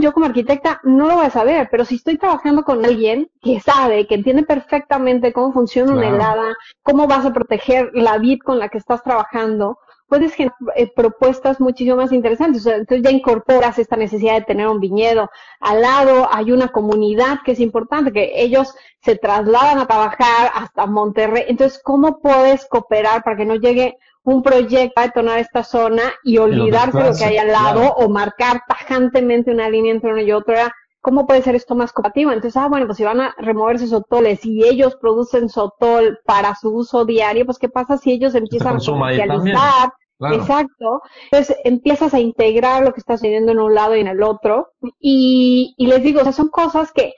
yo 0.00 0.12
como 0.12 0.26
arquitecta 0.26 0.80
no 0.84 1.06
lo 1.06 1.16
voy 1.16 1.26
a 1.26 1.30
saber, 1.30 1.68
pero 1.70 1.84
si 1.84 1.96
estoy 1.96 2.16
trabajando 2.16 2.62
con 2.62 2.84
alguien 2.84 3.30
que 3.42 3.60
sabe, 3.60 4.06
que 4.06 4.14
entiende 4.14 4.42
perfectamente 4.42 5.32
cómo 5.32 5.52
funciona 5.52 5.92
una 5.92 6.08
helada, 6.08 6.56
cómo 6.82 7.06
vas 7.06 7.26
a 7.26 7.32
proteger 7.32 7.90
la 7.92 8.18
vid 8.18 8.40
con 8.40 8.58
la 8.58 8.68
que 8.68 8.78
estás 8.78 9.02
trabajando, 9.02 9.78
puedes 10.08 10.34
generar 10.34 10.56
eh, 10.76 10.90
propuestas 10.94 11.60
muchísimo 11.60 11.96
más 11.96 12.12
interesantes. 12.12 12.64
entonces 12.66 13.02
ya 13.02 13.10
incorporas 13.10 13.78
esta 13.78 13.96
necesidad 13.96 14.34
de 14.34 14.46
tener 14.46 14.68
un 14.68 14.80
viñedo. 14.80 15.28
Al 15.60 15.82
lado 15.82 16.28
hay 16.32 16.52
una 16.52 16.68
comunidad 16.68 17.40
que 17.44 17.52
es 17.52 17.60
importante, 17.60 18.12
que 18.12 18.32
ellos 18.42 18.74
se 19.00 19.16
trasladan 19.16 19.78
a 19.78 19.86
trabajar 19.86 20.50
hasta 20.54 20.86
Monterrey. 20.86 21.44
Entonces, 21.48 21.80
¿cómo 21.82 22.20
puedes 22.20 22.66
cooperar 22.66 23.22
para 23.22 23.36
que 23.36 23.44
no 23.44 23.56
llegue 23.56 23.98
un 24.26 24.42
proyecto 24.42 25.00
a 25.00 25.04
detonar 25.04 25.38
esta 25.38 25.62
zona 25.62 26.02
y 26.24 26.38
olvidarse 26.38 26.98
de 26.98 27.10
lo 27.10 27.16
que 27.16 27.24
hay 27.24 27.36
al 27.38 27.52
lado 27.52 27.94
o 27.94 28.08
marcar 28.08 28.60
tajantemente 28.66 29.52
una 29.52 29.70
línea 29.70 29.92
entre 29.92 30.12
uno 30.12 30.20
y 30.20 30.32
otro. 30.32 30.54
¿Cómo 31.00 31.28
puede 31.28 31.42
ser 31.42 31.54
esto 31.54 31.76
más 31.76 31.92
compatible? 31.92 32.34
Entonces, 32.34 32.60
ah, 32.60 32.66
bueno, 32.66 32.86
pues 32.86 32.98
si 32.98 33.04
van 33.04 33.20
a 33.20 33.36
removerse 33.38 33.86
sotoles 33.86 34.44
y 34.44 34.64
ellos 34.64 34.96
producen 34.96 35.48
sotol 35.48 36.18
para 36.24 36.56
su 36.56 36.74
uso 36.74 37.04
diario, 37.04 37.46
pues 37.46 37.58
¿qué 37.58 37.68
pasa 37.68 37.98
si 37.98 38.10
ellos 38.10 38.34
empiezan 38.34 38.78
a 38.78 38.84
comercializar? 38.84 39.92
Exacto. 40.32 41.02
Entonces 41.30 41.56
empiezas 41.62 42.12
a 42.12 42.18
integrar 42.18 42.82
lo 42.82 42.92
que 42.92 42.98
está 42.98 43.16
sucediendo 43.16 43.52
en 43.52 43.60
un 43.60 43.74
lado 43.74 43.94
y 43.94 44.00
en 44.00 44.08
el 44.08 44.24
otro. 44.24 44.70
Y, 44.98 45.72
y 45.78 45.86
les 45.86 46.02
digo, 46.02 46.20
o 46.20 46.24
sea, 46.24 46.32
son 46.32 46.48
cosas 46.48 46.90
que 46.90 47.14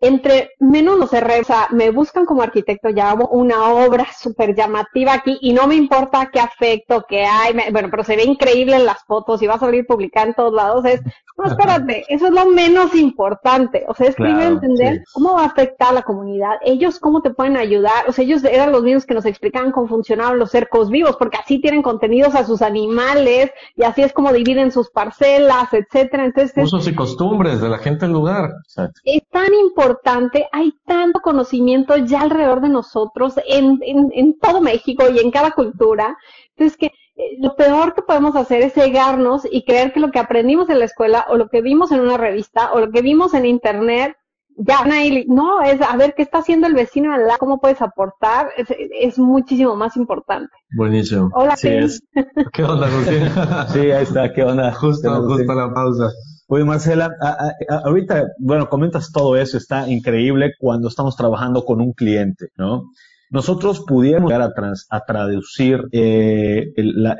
entre 0.00 0.50
menos 0.60 0.98
nos 0.98 1.10
cerré, 1.10 1.40
o 1.40 1.44
sea, 1.44 1.68
me 1.70 1.90
buscan 1.90 2.24
como 2.24 2.42
arquitecto, 2.42 2.88
ya 2.90 3.10
hago 3.10 3.28
una 3.28 3.70
obra 3.70 4.06
súper 4.16 4.54
llamativa 4.54 5.12
aquí 5.12 5.38
y 5.40 5.52
no 5.52 5.66
me 5.66 5.74
importa 5.74 6.30
qué 6.32 6.40
afecto 6.40 7.04
que 7.08 7.24
hay, 7.24 7.54
bueno, 7.72 7.88
pero 7.90 8.04
se 8.04 8.16
ve 8.16 8.24
increíble 8.24 8.76
en 8.76 8.86
las 8.86 9.04
fotos 9.04 9.42
y 9.42 9.46
va 9.46 9.54
a 9.54 9.58
salir 9.58 9.86
publicada 9.86 10.26
en 10.26 10.34
todos 10.34 10.52
lados, 10.52 10.84
es, 10.84 11.00
no, 11.36 11.44
espérate, 11.44 12.04
eso 12.08 12.26
es 12.26 12.32
lo 12.32 12.46
menos 12.46 12.94
importante, 12.94 13.84
o 13.88 13.94
sea, 13.94 14.08
es 14.08 14.14
primero 14.14 14.48
entender 14.48 15.02
cómo 15.12 15.34
va 15.34 15.42
a 15.42 15.46
afectar 15.46 15.88
a 15.88 15.94
la 15.94 16.02
comunidad, 16.02 16.58
ellos 16.62 16.98
cómo 16.98 17.22
te 17.22 17.30
pueden 17.30 17.56
ayudar, 17.56 18.08
o 18.08 18.12
sea, 18.12 18.24
ellos 18.24 18.44
eran 18.44 18.72
los 18.72 18.82
mismos 18.82 19.06
que 19.06 19.14
nos 19.14 19.26
explicaban 19.26 19.72
cómo 19.72 19.88
funcionaban 19.88 20.38
los 20.38 20.50
cercos 20.50 20.90
vivos, 20.90 21.16
porque 21.16 21.38
así 21.38 21.60
tienen 21.60 21.82
contenidos 21.82 22.34
a 22.34 22.44
sus 22.44 22.62
animales 22.62 23.50
y 23.76 23.82
así 23.82 24.02
es 24.02 24.12
como 24.12 24.32
dividen 24.32 24.70
sus 24.70 24.90
parcelas, 24.90 25.72
etcétera, 25.72 26.24
entonces... 26.24 26.64
Usos 26.64 26.86
y 26.86 26.94
costumbres 26.94 27.60
de 27.60 27.68
la 27.68 27.78
gente 27.78 28.06
del 28.06 28.12
lugar. 28.12 28.50
Es 29.04 29.22
tan 29.30 29.52
importante, 29.54 29.87
hay 30.52 30.72
tanto 30.86 31.20
conocimiento 31.20 31.96
ya 31.96 32.22
alrededor 32.22 32.60
de 32.60 32.68
nosotros 32.68 33.34
en, 33.46 33.78
en, 33.82 34.10
en 34.12 34.38
todo 34.38 34.60
México 34.60 35.04
y 35.10 35.18
en 35.18 35.30
cada 35.30 35.52
cultura. 35.52 36.16
Entonces 36.56 36.76
que 36.76 36.86
eh, 36.86 37.36
lo 37.40 37.56
peor 37.56 37.94
que 37.94 38.02
podemos 38.02 38.36
hacer 38.36 38.62
es 38.62 38.74
cegarnos 38.74 39.46
y 39.50 39.64
creer 39.64 39.92
que 39.92 40.00
lo 40.00 40.10
que 40.10 40.18
aprendimos 40.18 40.68
en 40.70 40.78
la 40.78 40.84
escuela 40.84 41.26
o 41.28 41.36
lo 41.36 41.48
que 41.48 41.62
vimos 41.62 41.92
en 41.92 42.00
una 42.00 42.16
revista 42.16 42.72
o 42.72 42.80
lo 42.80 42.90
que 42.90 43.02
vimos 43.02 43.34
en 43.34 43.46
internet 43.46 44.16
ya 44.58 44.84
no 45.28 45.62
es 45.62 45.80
a 45.80 45.96
ver 45.96 46.14
qué 46.16 46.22
está 46.22 46.38
haciendo 46.38 46.66
el 46.66 46.74
vecino 46.74 47.12
al 47.14 47.26
lado, 47.26 47.38
cómo 47.38 47.60
puedes 47.60 47.80
aportar, 47.80 48.48
es, 48.56 49.18
muchísimo 49.18 49.76
más 49.76 49.96
importante. 49.96 50.50
Buenísimo. 50.76 51.30
Hola, 51.32 51.56
sí, 51.56 51.68
¿Qué 52.52 52.64
onda, 52.64 52.88
sí, 53.68 53.78
ahí 53.78 54.02
está, 54.02 54.32
qué 54.32 54.42
onda. 54.42 54.72
Justo, 54.72 55.22
justo 55.22 55.54
la 55.54 55.72
pausa. 55.72 56.10
Oye, 56.50 56.64
Marcela, 56.64 57.10
ahorita, 57.84 58.32
bueno, 58.38 58.68
comentas 58.70 59.12
todo 59.12 59.36
eso, 59.36 59.58
está 59.58 59.86
increíble 59.88 60.54
cuando 60.58 60.88
estamos 60.88 61.14
trabajando 61.14 61.62
con 61.64 61.80
un 61.80 61.92
cliente, 61.92 62.46
¿no? 62.56 62.90
Nosotros 63.30 63.84
pudiéramos 63.86 64.30
llegar 64.30 64.52
a, 64.90 65.04
traducir 65.04 65.84
eh, 65.92 66.72
la, 66.76 67.16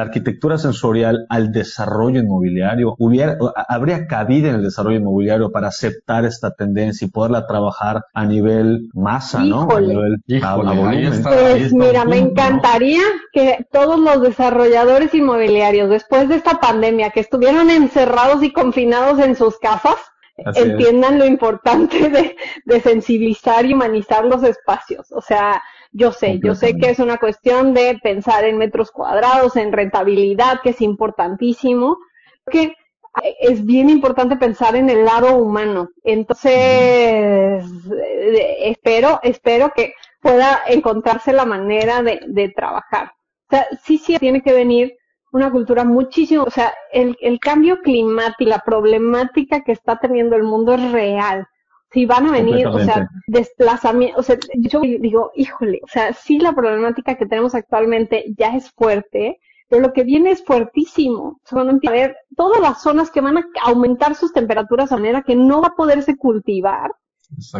arquitectura 0.00 0.58
sensorial 0.58 1.26
al 1.28 1.52
desarrollo 1.52 2.20
inmobiliario, 2.20 2.94
hubiera, 2.98 3.36
habría 3.68 4.06
cabida 4.06 4.48
en 4.48 4.56
el 4.56 4.62
desarrollo 4.62 4.98
inmobiliario 4.98 5.50
para 5.52 5.68
aceptar 5.68 6.24
esta 6.24 6.52
tendencia 6.52 7.06
y 7.06 7.10
poderla 7.10 7.46
trabajar 7.46 8.04
a 8.14 8.24
nivel 8.24 8.88
masa, 8.94 9.44
¿no? 9.44 9.68
A 9.70 9.80
nivel 9.80 10.16
pues 11.22 11.72
mira, 11.72 12.04
me 12.04 12.18
encantaría 12.18 13.02
que 13.32 13.66
todos 13.70 13.98
los 13.98 14.22
desarrolladores 14.22 15.14
inmobiliarios, 15.14 15.90
después 15.90 16.28
de 16.28 16.36
esta 16.36 16.60
pandemia, 16.60 17.10
que 17.10 17.20
estuvieron 17.20 17.70
encerrados 17.70 18.42
y 18.42 18.52
confinados 18.52 19.18
en 19.18 19.36
sus 19.36 19.58
casas, 19.58 19.96
entiendan 20.54 21.18
lo 21.18 21.24
importante 21.24 21.98
de, 22.10 22.36
de, 22.64 22.80
sensibilizar 22.80 23.64
y 23.66 23.74
humanizar 23.74 24.24
los 24.24 24.42
espacios. 24.42 25.10
O 25.12 25.20
sea, 25.20 25.62
yo 25.92 26.12
sé, 26.12 26.40
yo 26.42 26.54
sé 26.54 26.76
que 26.76 26.90
es 26.90 26.98
una 26.98 27.18
cuestión 27.18 27.74
de 27.74 27.98
pensar 28.02 28.44
en 28.44 28.58
metros 28.58 28.90
cuadrados, 28.90 29.56
en 29.56 29.72
rentabilidad, 29.72 30.60
que 30.62 30.70
es 30.70 30.80
importantísimo, 30.80 31.98
que 32.50 32.74
es 33.40 33.64
bien 33.64 33.90
importante 33.90 34.36
pensar 34.36 34.76
en 34.76 34.88
el 34.88 35.04
lado 35.04 35.36
humano. 35.36 35.90
Entonces, 36.04 36.52
eh, 36.52 37.60
espero, 38.60 39.18
espero 39.22 39.72
que 39.74 39.94
pueda 40.20 40.62
encontrarse 40.68 41.32
la 41.32 41.44
manera 41.44 42.02
de, 42.02 42.20
de 42.26 42.50
trabajar. 42.50 43.12
O 43.48 43.56
sea, 43.56 43.66
sí, 43.82 43.98
sí, 43.98 44.16
tiene 44.18 44.42
que 44.42 44.52
venir 44.52 44.96
una 45.32 45.50
cultura 45.50 45.84
muchísimo, 45.84 46.44
o 46.44 46.50
sea, 46.50 46.72
el, 46.92 47.16
el 47.20 47.38
cambio 47.38 47.80
climático, 47.80 48.50
la 48.50 48.60
problemática 48.60 49.62
que 49.62 49.72
está 49.72 49.98
teniendo 49.98 50.36
el 50.36 50.42
mundo 50.42 50.74
es 50.74 50.92
real. 50.92 51.46
Si 51.92 52.06
van 52.06 52.26
a 52.26 52.32
venir, 52.32 52.68
o 52.68 52.78
sea, 52.78 53.08
desplazamiento, 53.26 54.20
o 54.20 54.22
sea, 54.22 54.36
yo 54.54 54.80
digo, 54.80 55.32
híjole, 55.34 55.80
o 55.82 55.88
sea, 55.88 56.12
sí 56.12 56.38
la 56.38 56.52
problemática 56.52 57.16
que 57.16 57.26
tenemos 57.26 57.54
actualmente 57.54 58.26
ya 58.38 58.54
es 58.54 58.70
fuerte, 58.70 59.40
pero 59.68 59.82
lo 59.82 59.92
que 59.92 60.04
viene 60.04 60.30
es 60.30 60.44
fuertísimo. 60.44 61.22
O 61.22 61.40
sea, 61.44 61.62
van 61.62 61.80
a 61.84 61.90
ver 61.90 62.16
todas 62.36 62.60
las 62.60 62.82
zonas 62.82 63.10
que 63.10 63.20
van 63.20 63.38
a 63.38 63.44
aumentar 63.64 64.14
sus 64.14 64.32
temperaturas 64.32 64.90
de 64.90 64.96
manera 64.96 65.22
que 65.22 65.34
no 65.34 65.62
va 65.62 65.68
a 65.68 65.76
poderse 65.76 66.16
cultivar. 66.16 66.92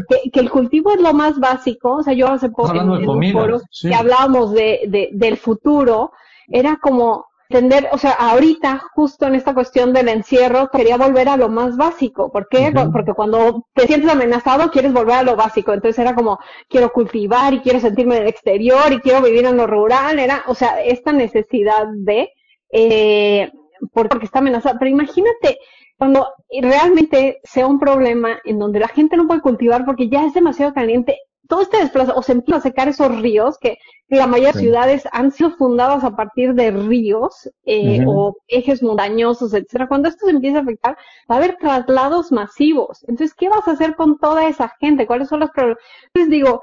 Que, 0.08 0.30
que, 0.30 0.40
el 0.40 0.50
cultivo 0.50 0.90
es 0.92 1.00
lo 1.00 1.12
más 1.12 1.38
básico, 1.38 1.98
o 1.98 2.02
sea, 2.02 2.12
yo 2.12 2.26
hace 2.26 2.50
poco 2.50 2.74
en, 2.74 2.90
un 2.90 3.32
foro 3.32 3.60
que 3.80 3.94
hablábamos 3.94 4.52
de, 4.52 4.80
de, 4.88 5.10
del 5.12 5.36
futuro, 5.36 6.10
era 6.48 6.76
como, 6.82 7.26
entender, 7.50 7.88
o 7.90 7.98
sea, 7.98 8.12
ahorita, 8.12 8.80
justo 8.94 9.26
en 9.26 9.34
esta 9.34 9.54
cuestión 9.54 9.92
del 9.92 10.08
encierro, 10.08 10.68
quería 10.70 10.96
volver 10.96 11.28
a 11.28 11.36
lo 11.36 11.48
más 11.48 11.76
básico. 11.76 12.30
¿Por 12.30 12.48
qué? 12.48 12.72
Porque 12.92 13.12
cuando 13.12 13.66
te 13.74 13.88
sientes 13.88 14.08
amenazado, 14.08 14.70
quieres 14.70 14.92
volver 14.92 15.16
a 15.16 15.22
lo 15.24 15.34
básico. 15.34 15.72
Entonces 15.72 15.98
era 15.98 16.14
como, 16.14 16.38
quiero 16.68 16.92
cultivar 16.92 17.52
y 17.52 17.60
quiero 17.60 17.80
sentirme 17.80 18.16
en 18.16 18.22
el 18.22 18.28
exterior 18.28 18.92
y 18.92 19.00
quiero 19.00 19.20
vivir 19.20 19.44
en 19.46 19.56
lo 19.56 19.66
rural. 19.66 20.20
Era, 20.20 20.44
o 20.46 20.54
sea, 20.54 20.80
esta 20.80 21.12
necesidad 21.12 21.86
de, 21.92 22.30
eh, 22.70 23.50
porque 23.92 24.26
está 24.26 24.38
amenazada. 24.38 24.78
Pero 24.78 24.92
imagínate, 24.92 25.58
cuando 25.98 26.28
realmente 26.62 27.40
sea 27.42 27.66
un 27.66 27.80
problema 27.80 28.38
en 28.44 28.60
donde 28.60 28.78
la 28.78 28.88
gente 28.88 29.16
no 29.16 29.26
puede 29.26 29.40
cultivar 29.40 29.84
porque 29.84 30.08
ya 30.08 30.24
es 30.24 30.34
demasiado 30.34 30.72
caliente, 30.72 31.18
todo 31.48 31.62
este 31.62 31.78
desplazo, 31.78 32.14
o 32.14 32.22
se 32.22 32.32
empiezan 32.32 32.60
a 32.60 32.62
secar 32.62 32.88
esos 32.88 33.20
ríos 33.20 33.58
que 33.58 33.76
la 34.16 34.26
mayoría 34.26 34.52
de 34.52 34.58
ciudades 34.58 35.08
han 35.12 35.30
sido 35.30 35.50
fundadas 35.52 36.02
a 36.02 36.16
partir 36.16 36.54
de 36.54 36.70
ríos 36.72 37.48
eh, 37.64 38.04
o 38.06 38.36
ejes 38.48 38.82
montañosos, 38.82 39.54
etcétera. 39.54 39.86
Cuando 39.86 40.08
esto 40.08 40.26
se 40.26 40.32
empieza 40.32 40.58
a 40.58 40.62
afectar, 40.62 40.96
va 41.30 41.36
a 41.36 41.38
haber 41.38 41.56
traslados 41.56 42.32
masivos. 42.32 43.04
Entonces, 43.08 43.34
¿qué 43.34 43.48
vas 43.48 43.68
a 43.68 43.72
hacer 43.72 43.94
con 43.94 44.18
toda 44.18 44.48
esa 44.48 44.74
gente? 44.80 45.06
¿Cuáles 45.06 45.28
son 45.28 45.40
los 45.40 45.50
problemas? 45.50 45.82
Entonces 46.06 46.30
digo, 46.30 46.60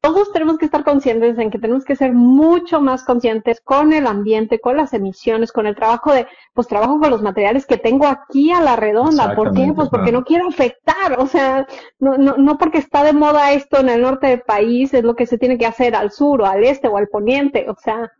todos 0.00 0.32
tenemos 0.32 0.56
que 0.56 0.64
estar 0.64 0.84
conscientes 0.84 1.38
en 1.38 1.50
que 1.50 1.58
tenemos 1.58 1.84
que 1.84 1.96
ser 1.96 2.12
mucho 2.14 2.80
más 2.80 3.04
conscientes 3.04 3.60
con 3.60 3.92
el 3.92 4.06
ambiente, 4.06 4.58
con 4.58 4.76
las 4.76 4.94
emisiones, 4.94 5.52
con 5.52 5.66
el 5.66 5.74
trabajo 5.74 6.12
de, 6.12 6.26
pues 6.54 6.66
trabajo 6.66 6.98
con 6.98 7.10
los 7.10 7.20
materiales 7.20 7.66
que 7.66 7.76
tengo 7.76 8.06
aquí 8.06 8.50
a 8.52 8.62
la 8.62 8.76
redonda. 8.76 9.34
¿Por 9.34 9.52
qué? 9.52 9.72
Pues 9.74 9.90
porque 9.90 10.12
no 10.12 10.24
quiero 10.24 10.48
afectar, 10.48 11.18
o 11.18 11.26
sea, 11.26 11.66
no, 11.98 12.16
no, 12.16 12.36
no 12.38 12.56
porque 12.56 12.78
está 12.78 13.04
de 13.04 13.12
moda 13.12 13.52
esto 13.52 13.78
en 13.78 13.90
el 13.90 14.00
norte 14.00 14.28
del 14.28 14.40
país, 14.40 14.94
es 14.94 15.04
lo 15.04 15.14
que 15.14 15.26
se 15.26 15.36
tiene 15.36 15.58
que 15.58 15.66
hacer 15.66 15.94
al 15.94 16.10
sur 16.10 16.40
o 16.40 16.46
al 16.46 16.64
este 16.64 16.85
o 16.88 16.96
al 16.96 17.08
poniente, 17.08 17.66
o 17.68 17.76
sea, 17.82 18.10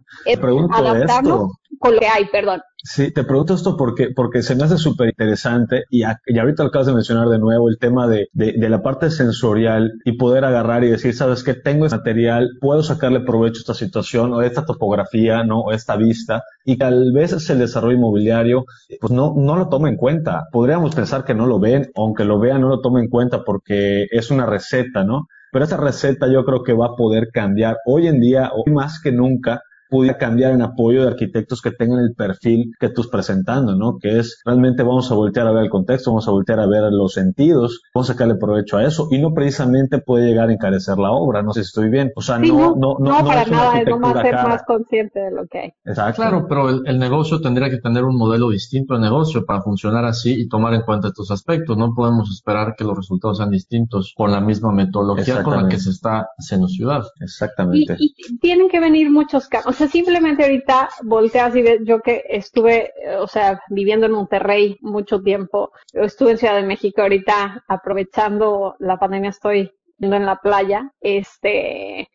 adaptarnos 0.72 1.52
con 1.78 1.94
lo 1.94 2.00
que 2.00 2.06
hay, 2.06 2.26
perdón. 2.26 2.62
Sí, 2.82 3.12
te 3.12 3.24
pregunto 3.24 3.54
esto 3.54 3.76
porque, 3.76 4.10
porque 4.14 4.42
se 4.42 4.54
me 4.54 4.62
hace 4.62 4.78
súper 4.78 5.08
interesante 5.08 5.84
y, 5.90 6.02
y, 6.26 6.38
ahorita 6.38 6.62
acabas 6.62 6.86
de 6.86 6.94
mencionar 6.94 7.28
de 7.28 7.40
nuevo 7.40 7.68
el 7.68 7.78
tema 7.78 8.06
de, 8.06 8.28
de, 8.32 8.52
de, 8.52 8.68
la 8.68 8.80
parte 8.80 9.10
sensorial 9.10 9.92
y 10.04 10.12
poder 10.12 10.44
agarrar 10.44 10.84
y 10.84 10.90
decir, 10.90 11.12
sabes 11.12 11.42
que 11.42 11.54
tengo 11.54 11.84
este 11.84 11.96
material, 11.96 12.50
puedo 12.60 12.84
sacarle 12.84 13.20
provecho 13.20 13.58
a 13.58 13.62
esta 13.62 13.74
situación 13.74 14.32
o 14.32 14.42
esta 14.42 14.64
topografía, 14.64 15.42
¿no? 15.42 15.62
O 15.62 15.72
esta 15.72 15.96
vista 15.96 16.44
y 16.64 16.78
tal 16.78 17.12
vez 17.12 17.50
el 17.50 17.58
desarrollo 17.58 17.96
inmobiliario 17.96 18.66
pues 19.00 19.12
no, 19.12 19.34
no 19.36 19.56
lo 19.56 19.68
toma 19.68 19.88
en 19.88 19.96
cuenta. 19.96 20.44
Podríamos 20.52 20.94
pensar 20.94 21.24
que 21.24 21.34
no 21.34 21.46
lo 21.46 21.58
ven, 21.58 21.90
aunque 21.96 22.24
lo 22.24 22.38
vean 22.38 22.60
no 22.60 22.68
lo 22.68 22.80
toma 22.80 23.00
en 23.00 23.08
cuenta 23.08 23.42
porque 23.44 24.06
es 24.10 24.30
una 24.30 24.46
receta, 24.46 25.02
¿no? 25.02 25.26
Pero 25.56 25.64
esa 25.64 25.78
receta 25.78 26.30
yo 26.30 26.44
creo 26.44 26.62
que 26.62 26.74
va 26.74 26.88
a 26.88 26.96
poder 26.96 27.30
cambiar 27.32 27.78
hoy 27.86 28.08
en 28.08 28.20
día, 28.20 28.50
hoy 28.54 28.70
más 28.70 29.00
que 29.00 29.10
nunca, 29.10 29.62
pudiera 29.88 30.18
cambiar 30.18 30.52
en 30.52 30.62
apoyo 30.62 31.02
de 31.02 31.08
arquitectos 31.08 31.62
que 31.62 31.70
tengan 31.70 32.00
el 32.00 32.14
perfil 32.14 32.72
que 32.78 32.88
tú 32.88 33.02
estás 33.02 33.12
presentando, 33.12 33.74
¿no? 33.76 33.98
Que 33.98 34.18
es 34.18 34.40
realmente 34.44 34.82
vamos 34.82 35.10
a 35.10 35.14
voltear 35.14 35.46
a 35.46 35.52
ver 35.52 35.64
el 35.64 35.70
contexto, 35.70 36.10
vamos 36.10 36.28
a 36.28 36.30
voltear 36.30 36.60
a 36.60 36.66
ver 36.66 36.82
los 36.92 37.14
sentidos, 37.14 37.82
vamos 37.94 38.10
a 38.10 38.12
sacarle 38.12 38.36
provecho 38.36 38.76
a 38.76 38.84
eso 38.84 39.08
y 39.10 39.18
no 39.18 39.32
precisamente 39.32 39.98
puede 39.98 40.26
llegar 40.26 40.48
a 40.48 40.52
encarecer 40.52 40.98
la 40.98 41.12
obra, 41.12 41.42
no 41.42 41.52
sé 41.52 41.62
si 41.62 41.68
estoy 41.68 41.88
bien. 41.88 42.10
O 42.16 42.22
sea, 42.22 42.38
no, 42.38 42.76
no, 42.76 42.96
no, 42.98 43.20
no, 43.20 43.24
para 43.24 43.44
nada, 43.46 43.80
es 43.80 43.86
nomás 43.86 44.20
ser 44.22 44.34
más 44.34 44.62
consciente 44.64 45.20
de 45.20 45.30
lo 45.30 45.46
que 45.46 45.58
hay. 45.58 45.72
Exacto. 45.84 46.22
Claro, 46.22 46.46
pero 46.48 46.68
el, 46.68 46.98
negocio 46.98 47.40
tendría 47.40 47.70
que 47.70 47.78
tener 47.78 48.04
un 48.04 48.16
modelo 48.16 48.50
distinto 48.50 48.94
de 48.94 49.00
negocio 49.00 49.44
para 49.44 49.62
funcionar 49.62 50.04
así 50.04 50.34
y 50.42 50.48
tomar 50.48 50.74
en 50.74 50.82
cuenta 50.82 51.08
estos 51.08 51.30
aspectos. 51.30 51.76
No 51.76 51.94
podemos 51.94 52.30
esperar 52.30 52.74
que 52.76 52.84
los 52.84 52.96
resultados 52.96 53.38
sean 53.38 53.50
distintos 53.50 54.14
con 54.16 54.32
la 54.32 54.40
misma 54.40 54.72
metodología 54.72 55.42
con 55.42 55.62
la 55.62 55.68
que 55.68 55.78
se 55.78 55.90
está 55.90 56.28
haciendo 56.36 56.68
ciudad. 56.68 57.04
Exactamente. 57.20 57.96
Y, 57.98 58.14
y 58.16 58.38
tienen 58.38 58.68
que 58.68 58.80
venir 58.80 59.10
muchos 59.10 59.48
cambios 59.48 59.75
sea, 59.76 59.88
simplemente 59.88 60.42
ahorita 60.42 60.88
volteas 61.04 61.54
y 61.56 61.62
ves, 61.62 61.80
yo 61.84 62.00
que 62.00 62.24
estuve, 62.28 62.92
o 63.20 63.26
sea, 63.28 63.60
viviendo 63.70 64.06
en 64.06 64.12
Monterrey 64.12 64.78
mucho 64.80 65.22
tiempo, 65.22 65.72
estuve 65.92 66.32
en 66.32 66.38
Ciudad 66.38 66.56
de 66.56 66.66
México 66.66 67.02
ahorita 67.02 67.64
aprovechando 67.68 68.76
la 68.78 68.98
pandemia 68.98 69.30
estoy 69.30 69.72
en 69.98 70.26
la 70.26 70.36
playa, 70.36 70.92
este, 71.00 72.08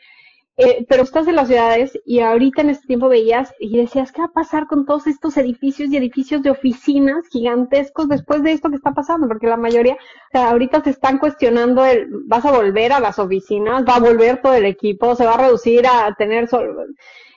eh, 0.57 0.85
pero 0.87 1.03
estás 1.03 1.27
en 1.27 1.35
las 1.35 1.47
ciudades 1.47 1.97
y 2.05 2.19
ahorita 2.19 2.61
en 2.61 2.69
este 2.69 2.85
tiempo 2.85 3.09
veías 3.09 3.53
y 3.59 3.77
decías, 3.77 4.11
¿qué 4.11 4.21
va 4.21 4.27
a 4.27 4.31
pasar 4.31 4.67
con 4.67 4.85
todos 4.85 5.07
estos 5.07 5.37
edificios 5.37 5.89
y 5.89 5.97
edificios 5.97 6.43
de 6.43 6.51
oficinas 6.51 7.27
gigantescos 7.29 8.07
después 8.07 8.43
de 8.43 8.51
esto 8.51 8.69
que 8.69 8.75
está 8.75 8.93
pasando? 8.93 9.27
Porque 9.27 9.47
la 9.47 9.57
mayoría, 9.57 9.95
o 9.95 10.31
sea, 10.31 10.51
ahorita 10.51 10.83
se 10.83 10.91
están 10.91 11.17
cuestionando 11.17 11.85
el, 11.85 12.07
¿vas 12.27 12.45
a 12.45 12.51
volver 12.51 12.91
a 12.93 12.99
las 12.99 13.17
oficinas? 13.17 13.85
¿Va 13.87 13.95
a 13.95 14.01
volver 14.01 14.41
todo 14.41 14.53
el 14.53 14.65
equipo? 14.65 15.15
¿Se 15.15 15.25
va 15.25 15.33
a 15.33 15.45
reducir 15.45 15.87
a 15.87 16.13
tener 16.15 16.47
solo? 16.47 16.85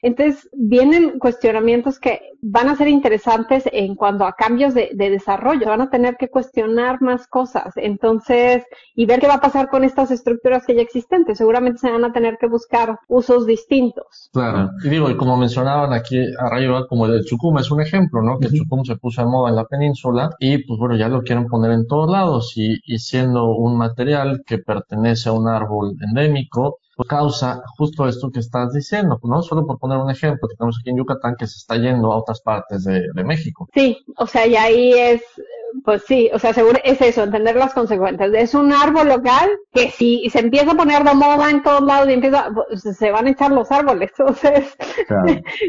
Entonces, 0.05 0.51
vienen 0.53 1.19
cuestionamientos 1.19 1.99
que 1.99 2.21
van 2.43 2.69
a 2.69 2.77
ser 2.77 2.89
interesantes 2.89 3.65
en 3.73 3.95
cuanto 3.95 4.27
a 4.27 4.35
cambios 4.35 4.75
de, 4.75 4.91
desarrollo. 4.95 5.67
Van 5.67 5.81
a 5.81 5.89
tener 5.89 6.19
que 6.19 6.29
cuestionar 6.29 7.01
más 7.01 7.27
cosas. 7.27 7.73
Entonces, 7.77 8.65
y 8.95 9.07
ver 9.07 9.19
qué 9.19 9.27
va 9.27 9.37
a 9.37 9.41
pasar 9.41 9.71
con 9.71 9.83
estas 9.83 10.11
estructuras 10.11 10.67
que 10.67 10.75
ya 10.75 10.83
existentes. 10.83 11.39
Seguramente 11.39 11.79
se 11.79 11.91
van 11.91 12.05
a 12.05 12.13
tener 12.13 12.37
que 12.39 12.49
buscar 12.49 12.99
usos 13.09 13.47
distintos. 13.47 14.29
Claro. 14.35 14.73
Y 14.85 14.91
digo, 14.91 15.09
y 15.09 15.17
como 15.17 15.39
mencionaban 15.39 15.95
aquí 15.95 16.19
arriba, 16.39 16.87
como 16.87 17.07
el 17.07 17.25
chucum 17.25 17.57
es 17.57 17.71
un 17.71 17.81
ejemplo, 17.81 18.21
¿no? 18.21 18.39
Que 18.39 18.49
el 18.49 18.53
chucum 18.53 18.85
se 18.85 18.97
puso 18.97 19.23
de 19.23 19.29
moda 19.29 19.49
en 19.49 19.57
la 19.57 19.65
península 19.65 20.37
y 20.39 20.59
pues 20.67 20.79
bueno, 20.79 20.97
ya 20.97 21.09
lo 21.09 21.23
quieren 21.23 21.47
poner 21.47 21.71
en 21.71 21.87
todos 21.87 22.11
lados 22.11 22.53
y, 22.57 22.77
y 22.85 22.99
siendo 22.99 23.55
un 23.55 23.79
material 23.79 24.43
que 24.47 24.59
pertenece 24.59 25.31
a 25.31 25.33
un 25.33 25.49
árbol 25.49 25.97
endémico, 25.99 26.81
pues 26.97 27.09
causa 27.09 27.63
justo 27.77 28.07
esto 28.09 28.31
que 28.31 28.41
estás 28.41 28.73
diciendo, 28.73 29.19
¿no? 29.23 29.43
Solo 29.43 29.67
por 29.67 29.79
poner 29.79 29.99
un 29.99 30.11
ejemplo, 30.11 30.49
tenemos 30.57 30.79
aquí 30.81 30.91
en 30.91 30.99
Yucatán 30.99 31.35
que 31.39 31.47
se 31.47 31.59
está 31.59 31.77
yendo 31.77 32.13
a 32.13 32.19
otras 32.19 32.41
partes 32.41 32.85
de, 32.85 33.03
de 33.13 33.25
México. 33.25 33.69
Sí, 33.75 33.99
o 34.17 34.27
sea, 34.27 34.47
y 34.47 34.57
ahí 34.57 34.93
es 34.93 35.23
pues 35.83 36.05
sí, 36.07 36.31
o 36.33 36.39
sea, 36.39 36.53
seguro 36.53 36.79
es 36.85 37.01
eso, 37.01 37.23
entender 37.23 37.57
las 37.57 37.75
consecuencias. 37.75 38.31
Es 38.35 38.55
un 38.55 38.73
árbol 38.73 39.09
local 39.09 39.51
que 39.73 39.91
si 39.91 40.29
se 40.31 40.41
empieza 40.41 40.73
a 40.73 40.77
poner 40.77 41.03
de 41.03 41.15
moda 41.15 41.51
en 41.51 41.63
todos 41.63 41.83
lados 41.83 42.09
y 42.09 42.13
empieza, 42.13 42.51
pues, 42.55 42.83
se 42.83 43.11
van 43.11 43.27
a 43.27 43.31
echar 43.31 43.51
los 43.51 43.71
árboles. 43.73 44.13
Entonces, 44.19 44.77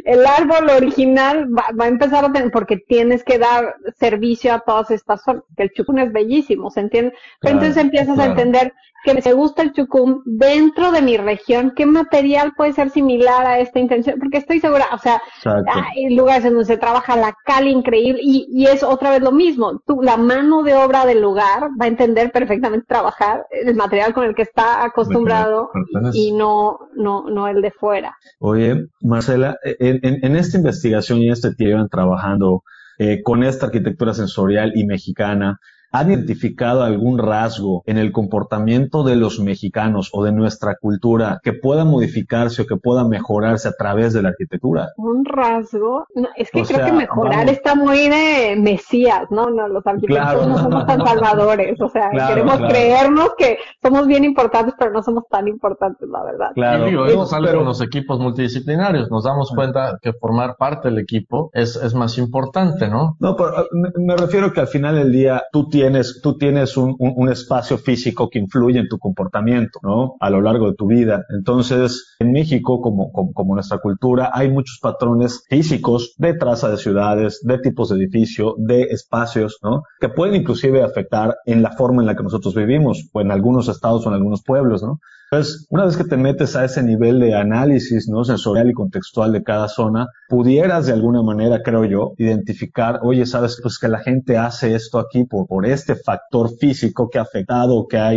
el 0.06 0.26
árbol 0.26 0.70
original 0.70 1.48
va, 1.48 1.84
a 1.84 1.88
empezar 1.88 2.26
a 2.26 2.32
tener, 2.32 2.52
porque 2.52 2.78
tienes 2.78 3.24
que 3.24 3.40
dar 3.40 3.76
servicio 3.98 4.54
a 4.54 4.60
todas 4.60 4.92
estas 4.92 5.24
zonas, 5.24 5.44
que 5.56 5.64
el 5.64 5.72
chucún 5.72 6.00
es 6.00 6.12
bellísimo, 6.12 6.70
¿se 6.70 6.82
entiende? 6.82 7.14
Pero 7.40 7.56
entonces 7.56 7.82
empiezas 7.82 8.20
a 8.20 8.26
entender 8.26 8.74
que 9.06 9.14
me 9.14 9.34
gusta 9.34 9.62
el 9.62 9.72
chucum 9.72 10.24
dentro 10.26 10.92
de 10.92 11.02
mi 11.02 11.16
región, 11.16 11.74
qué 11.76 11.86
material 11.86 12.54
puede 12.58 12.74
ser 12.74 12.90
similar 12.90 13.46
a 13.46 13.60
esta 13.60 13.80
intención, 13.80 14.20
porque 14.20 14.40
estoy 14.40 14.60
segura, 14.60 14.88
o 14.92 14.98
sea, 14.98 15.22
hay 15.46 16.16
lugares 16.16 16.44
en 16.44 16.54
donde 16.54 16.66
se 16.66 16.78
trabaja 16.78 17.16
la 17.16 17.38
cal 17.46 17.68
increíble 17.68 18.20
y, 18.24 18.48
y 18.50 18.66
es 18.66 18.82
otra 18.84 19.12
vez 19.12 19.22
lo 19.22 19.32
mismo, 19.32 19.80
tú, 19.86 19.95
la 20.02 20.18
mano 20.18 20.64
de 20.64 20.74
obra 20.74 21.06
del 21.06 21.22
lugar 21.22 21.70
va 21.80 21.86
a 21.86 21.88
entender 21.88 22.32
perfectamente 22.32 22.86
trabajar 22.88 23.46
el 23.50 23.76
material 23.76 24.14
con 24.14 24.26
el 24.26 24.36
que 24.36 24.42
está 24.42 24.84
acostumbrado 24.84 25.70
y 26.14 26.32
no, 26.32 26.80
no, 26.96 27.30
no 27.30 27.48
el 27.48 27.62
de 27.62 27.72
fuera. 27.72 28.18
Oye, 28.40 28.88
Marcela, 29.02 29.58
en, 29.64 30.00
en, 30.04 30.36
esta 30.36 30.58
investigación 30.58 31.20
y 31.20 31.28
en 31.28 31.34
este 31.34 31.54
tiempo 31.54 31.88
trabajando 31.90 32.64
eh, 32.98 33.22
con 33.24 33.44
esta 33.44 33.68
arquitectura 33.68 34.14
sensorial 34.14 34.72
y 34.76 34.86
mexicana, 34.86 35.60
¿Han 35.96 36.12
identificado 36.12 36.84
algún 36.84 37.18
rasgo 37.18 37.82
en 37.86 37.98
el 37.98 38.12
comportamiento 38.12 39.04
de 39.04 39.16
los 39.16 39.40
mexicanos 39.40 40.10
o 40.12 40.26
de 40.26 40.34
nuestra 40.34 40.76
cultura 40.76 41.40
que 41.42 41.54
pueda 41.54 41.86
modificarse 41.86 42.64
o 42.64 42.66
que 42.66 42.76
pueda 42.76 43.08
mejorarse 43.08 43.70
a 43.70 43.72
través 43.72 44.12
de 44.12 44.22
la 44.22 44.30
arquitectura? 44.30 44.90
Un 44.98 45.24
rasgo, 45.24 46.06
es 46.36 46.52
que 46.52 46.64
creo 46.64 46.86
que 46.86 46.92
mejorar 46.92 47.48
está 47.48 47.76
muy 47.76 48.10
de 48.10 48.58
mesías, 48.58 49.24
¿no? 49.30 49.50
No, 49.50 49.70
los 49.70 49.88
arquitectos 49.88 50.46
no 50.46 50.58
somos 50.58 50.86
tan 50.86 51.00
salvadores, 51.06 51.80
o 51.80 51.88
sea, 51.88 52.10
queremos 52.10 52.58
creernos 52.68 53.30
que 53.38 53.58
somos 53.82 54.06
bien 54.06 54.26
importantes, 54.26 54.76
pero 54.78 54.92
no 54.92 55.02
somos 55.02 55.24
tan 55.30 55.48
importantes, 55.48 56.10
la 56.10 56.26
verdad. 56.26 56.50
Claro, 56.56 56.90
y 56.90 57.10
digo, 57.10 57.26
sale 57.26 57.54
con 57.54 57.64
los 57.64 57.82
equipos 57.82 58.20
multidisciplinarios, 58.20 59.10
nos 59.10 59.24
damos 59.24 59.50
cuenta 59.56 59.98
que 60.02 60.12
formar 60.12 60.58
parte 60.58 60.90
del 60.90 61.00
equipo 61.00 61.52
es, 61.54 61.78
es 61.78 61.96
más 61.96 62.18
importante, 62.18 62.90
¿no? 62.90 63.16
No, 63.22 63.38
pero 63.38 63.60
ah, 63.60 63.64
me 63.72 64.18
refiero 64.18 64.52
que 64.52 64.60
al 64.60 64.68
final 64.68 64.96
del 64.96 65.14
día 65.14 65.42
tú 65.54 65.70
tienes 65.70 65.85
tienes, 65.86 66.20
tú 66.22 66.38
tienes 66.38 66.78
un, 66.78 66.96
un, 66.98 67.30
espacio 67.30 67.78
físico 67.78 68.30
que 68.30 68.40
influye 68.40 68.80
en 68.80 68.88
tu 68.88 68.98
comportamiento, 68.98 69.80
¿no? 69.84 70.16
A 70.20 70.30
lo 70.30 70.42
largo 70.42 70.68
de 70.68 70.76
tu 70.76 70.88
vida. 70.88 71.24
Entonces, 71.30 72.16
en 72.20 72.32
México, 72.32 72.82
como, 72.82 73.12
como, 73.12 73.34
como 73.34 73.54
nuestra 73.54 73.78
cultura, 73.78 74.32
hay 74.34 74.50
muchos 74.50 74.80
patrones 74.82 75.44
físicos 75.48 76.16
de 76.18 76.34
traza 76.34 76.70
de 76.70 76.78
ciudades, 76.78 77.40
de 77.44 77.60
tipos 77.60 77.90
de 77.90 77.98
edificio, 77.98 78.56
de 78.58 78.84
espacios, 78.84 79.60
¿no? 79.62 79.84
Que 80.00 80.10
pueden 80.10 80.36
inclusive 80.36 80.82
afectar 80.82 81.36
en 81.46 81.62
la 81.62 81.72
forma 81.72 82.02
en 82.02 82.08
la 82.08 82.16
que 82.16 82.24
nosotros 82.24 82.56
vivimos, 82.56 83.08
o 83.14 83.22
en 83.22 83.32
algunos 83.32 83.68
estados 83.68 84.06
o 84.06 84.10
en 84.10 84.16
algunos 84.16 84.42
pueblos, 84.44 84.82
¿no? 84.82 85.00
Entonces, 85.36 85.68
una 85.70 85.86
vez 85.86 85.98
que 85.98 86.06
te 86.06 86.16
metes 86.16 86.56
a 86.56 86.64
ese 86.64 86.82
nivel 86.82 87.20
de 87.20 87.36
análisis 87.36 88.08
¿no? 88.08 88.24
sensorial 88.24 88.70
y 88.70 88.74
contextual 88.74 89.34
de 89.34 89.44
cada 89.44 89.68
zona, 89.68 90.08
pudieras 90.30 90.86
de 90.86 90.94
alguna 90.94 91.22
manera, 91.24 91.62
creo 91.62 91.84
yo, 91.84 92.14
identificar, 92.18 93.02
oye, 93.04 93.26
sabes, 93.26 93.60
pues 93.62 93.78
que 93.78 93.90
la 93.90 94.00
gente 94.00 94.38
hace 94.38 94.76
esto 94.76 94.98
aquí 94.98 95.26
por, 95.26 95.46
por 95.46 95.66
este 95.66 95.96
factor 95.96 96.52
físico 96.58 97.10
que 97.10 97.20
ha 97.20 97.24
afectado, 97.24 97.86
que 97.86 97.98
ha, 97.98 98.14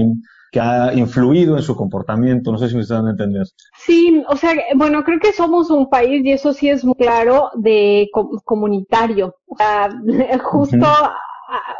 que 0.52 0.60
ha 0.60 0.94
influido 0.94 1.56
en 1.56 1.64
su 1.64 1.74
comportamiento. 1.74 2.52
No 2.52 2.58
sé 2.58 2.68
si 2.68 2.76
me 2.76 2.82
están 2.82 3.08
a 3.08 3.10
entender. 3.10 3.46
Sí, 3.76 4.22
o 4.28 4.36
sea, 4.36 4.52
bueno, 4.76 5.02
creo 5.02 5.18
que 5.18 5.32
somos 5.32 5.70
un 5.70 5.90
país, 5.90 6.24
y 6.24 6.30
eso 6.30 6.52
sí 6.52 6.68
es 6.68 6.84
muy 6.84 6.94
claro, 6.94 7.50
de 7.56 8.08
comunitario. 8.44 9.34
O 9.48 9.56
sea, 9.56 9.88
justo 10.44 10.86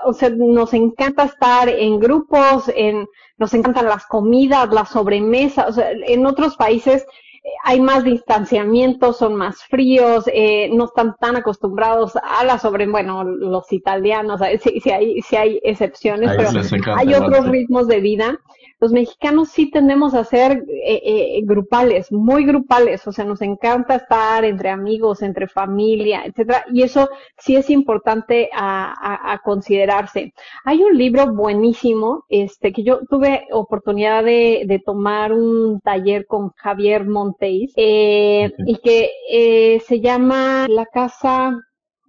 o 0.04 0.12
sea, 0.12 0.30
nos 0.30 0.74
encanta 0.74 1.24
estar 1.24 1.68
en 1.68 2.00
grupos, 2.00 2.70
en, 2.74 3.06
nos 3.36 3.52
encantan 3.54 3.86
las 3.86 4.06
comidas, 4.06 4.72
las 4.72 4.90
sobremesas, 4.90 5.68
o 5.68 5.72
sea, 5.72 5.90
en 5.90 6.26
otros 6.26 6.56
países 6.56 7.02
eh, 7.02 7.48
hay 7.64 7.80
más 7.80 8.04
distanciamiento, 8.04 9.12
son 9.12 9.34
más 9.34 9.62
fríos, 9.64 10.24
eh, 10.32 10.70
no 10.72 10.86
están 10.86 11.16
tan 11.20 11.36
acostumbrados 11.36 12.16
a 12.16 12.44
la 12.44 12.58
sobre, 12.58 12.86
bueno, 12.86 13.24
los 13.24 13.72
italianos, 13.72 14.40
sí, 14.62 14.80
sí 14.80 14.90
hay, 14.90 15.20
sí 15.22 15.36
hay 15.36 15.60
excepciones, 15.62 16.30
pero 16.36 16.96
hay 16.96 17.14
otros 17.14 17.48
ritmos 17.48 17.86
de 17.88 18.00
vida 18.00 18.40
los 18.80 18.92
mexicanos 18.92 19.48
sí 19.50 19.70
tendemos 19.70 20.14
a 20.14 20.24
ser 20.24 20.64
eh, 20.68 21.02
eh, 21.04 21.40
grupales, 21.44 22.12
muy 22.12 22.44
grupales, 22.44 23.06
o 23.06 23.12
sea, 23.12 23.24
nos 23.24 23.42
encanta 23.42 23.96
estar 23.96 24.44
entre 24.44 24.70
amigos, 24.70 25.22
entre 25.22 25.48
familia, 25.48 26.22
etcétera, 26.24 26.64
y 26.72 26.82
eso 26.82 27.08
sí 27.36 27.56
es 27.56 27.70
importante 27.70 28.50
a, 28.54 29.32
a, 29.32 29.38
considerarse. 29.38 30.32
Hay 30.64 30.82
un 30.82 30.96
libro 30.96 31.32
buenísimo, 31.32 32.24
este, 32.28 32.72
que 32.72 32.82
yo 32.82 33.00
tuve 33.08 33.46
oportunidad 33.52 34.24
de, 34.24 34.64
de 34.66 34.78
tomar 34.78 35.32
un 35.32 35.80
taller 35.80 36.26
con 36.26 36.50
Javier 36.56 37.06
Monteis, 37.06 37.72
eh, 37.76 38.52
y 38.66 38.76
que 38.76 39.10
eh, 39.30 39.80
se 39.86 40.00
llama 40.00 40.66
La 40.68 40.86
Casa 40.86 41.67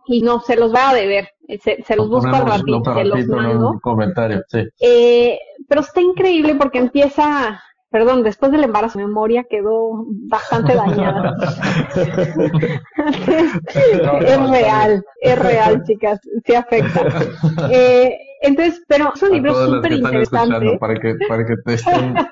y 0.09 0.21
no, 0.23 0.41
se 0.41 0.55
los 0.55 0.73
va 0.73 0.89
a 0.89 0.95
deber. 0.95 1.29
Se, 1.61 1.83
se 1.83 1.95
los 1.95 2.09
busco 2.09 2.35
al 2.35 2.47
ratito, 2.47 2.93
se 2.93 3.03
los 3.03 3.27
mando. 3.27 3.71
Un 3.71 3.79
comentario, 3.79 4.43
sí. 4.47 4.67
Eh, 4.79 5.39
pero 5.67 5.81
está 5.81 6.01
increíble 6.01 6.55
porque 6.55 6.79
empieza, 6.79 7.61
perdón, 7.91 8.23
después 8.23 8.51
del 8.51 8.63
embarazo, 8.63 8.97
mi 8.97 9.05
memoria 9.05 9.45
quedó 9.47 10.05
bastante 10.27 10.73
dañada. 10.73 11.35
es 14.25 14.49
real, 14.49 15.05
es 15.21 15.39
real, 15.39 15.83
chicas, 15.83 16.19
sí 16.43 16.55
afecta. 16.55 17.05
Eh, 17.71 18.17
entonces, 18.41 18.81
pero 18.87 19.11
es 19.13 19.21
un 19.21 19.31
libro 19.31 19.53
súper 19.53 19.91
interesante. 19.93 20.77
Para 20.79 20.95
que, 20.95 21.15
para 21.27 21.45
que 21.45 21.55
te 21.65 21.73
estén 21.73 22.13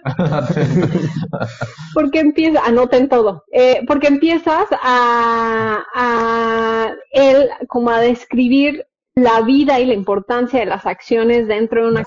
porque 1.93 2.19
empieza, 2.19 2.61
anoten 2.65 3.09
todo, 3.09 3.43
eh, 3.51 3.83
porque 3.87 4.07
empiezas 4.07 4.67
a, 4.81 5.83
a 5.93 6.91
él 7.11 7.49
como 7.67 7.89
a 7.89 7.99
describir 7.99 8.85
la 9.15 9.41
vida 9.41 9.79
y 9.79 9.85
la 9.85 9.93
importancia 9.93 10.59
de 10.59 10.67
las 10.67 10.85
acciones 10.85 11.47
dentro 11.47 11.83
de 11.83 11.91
una 11.91 12.05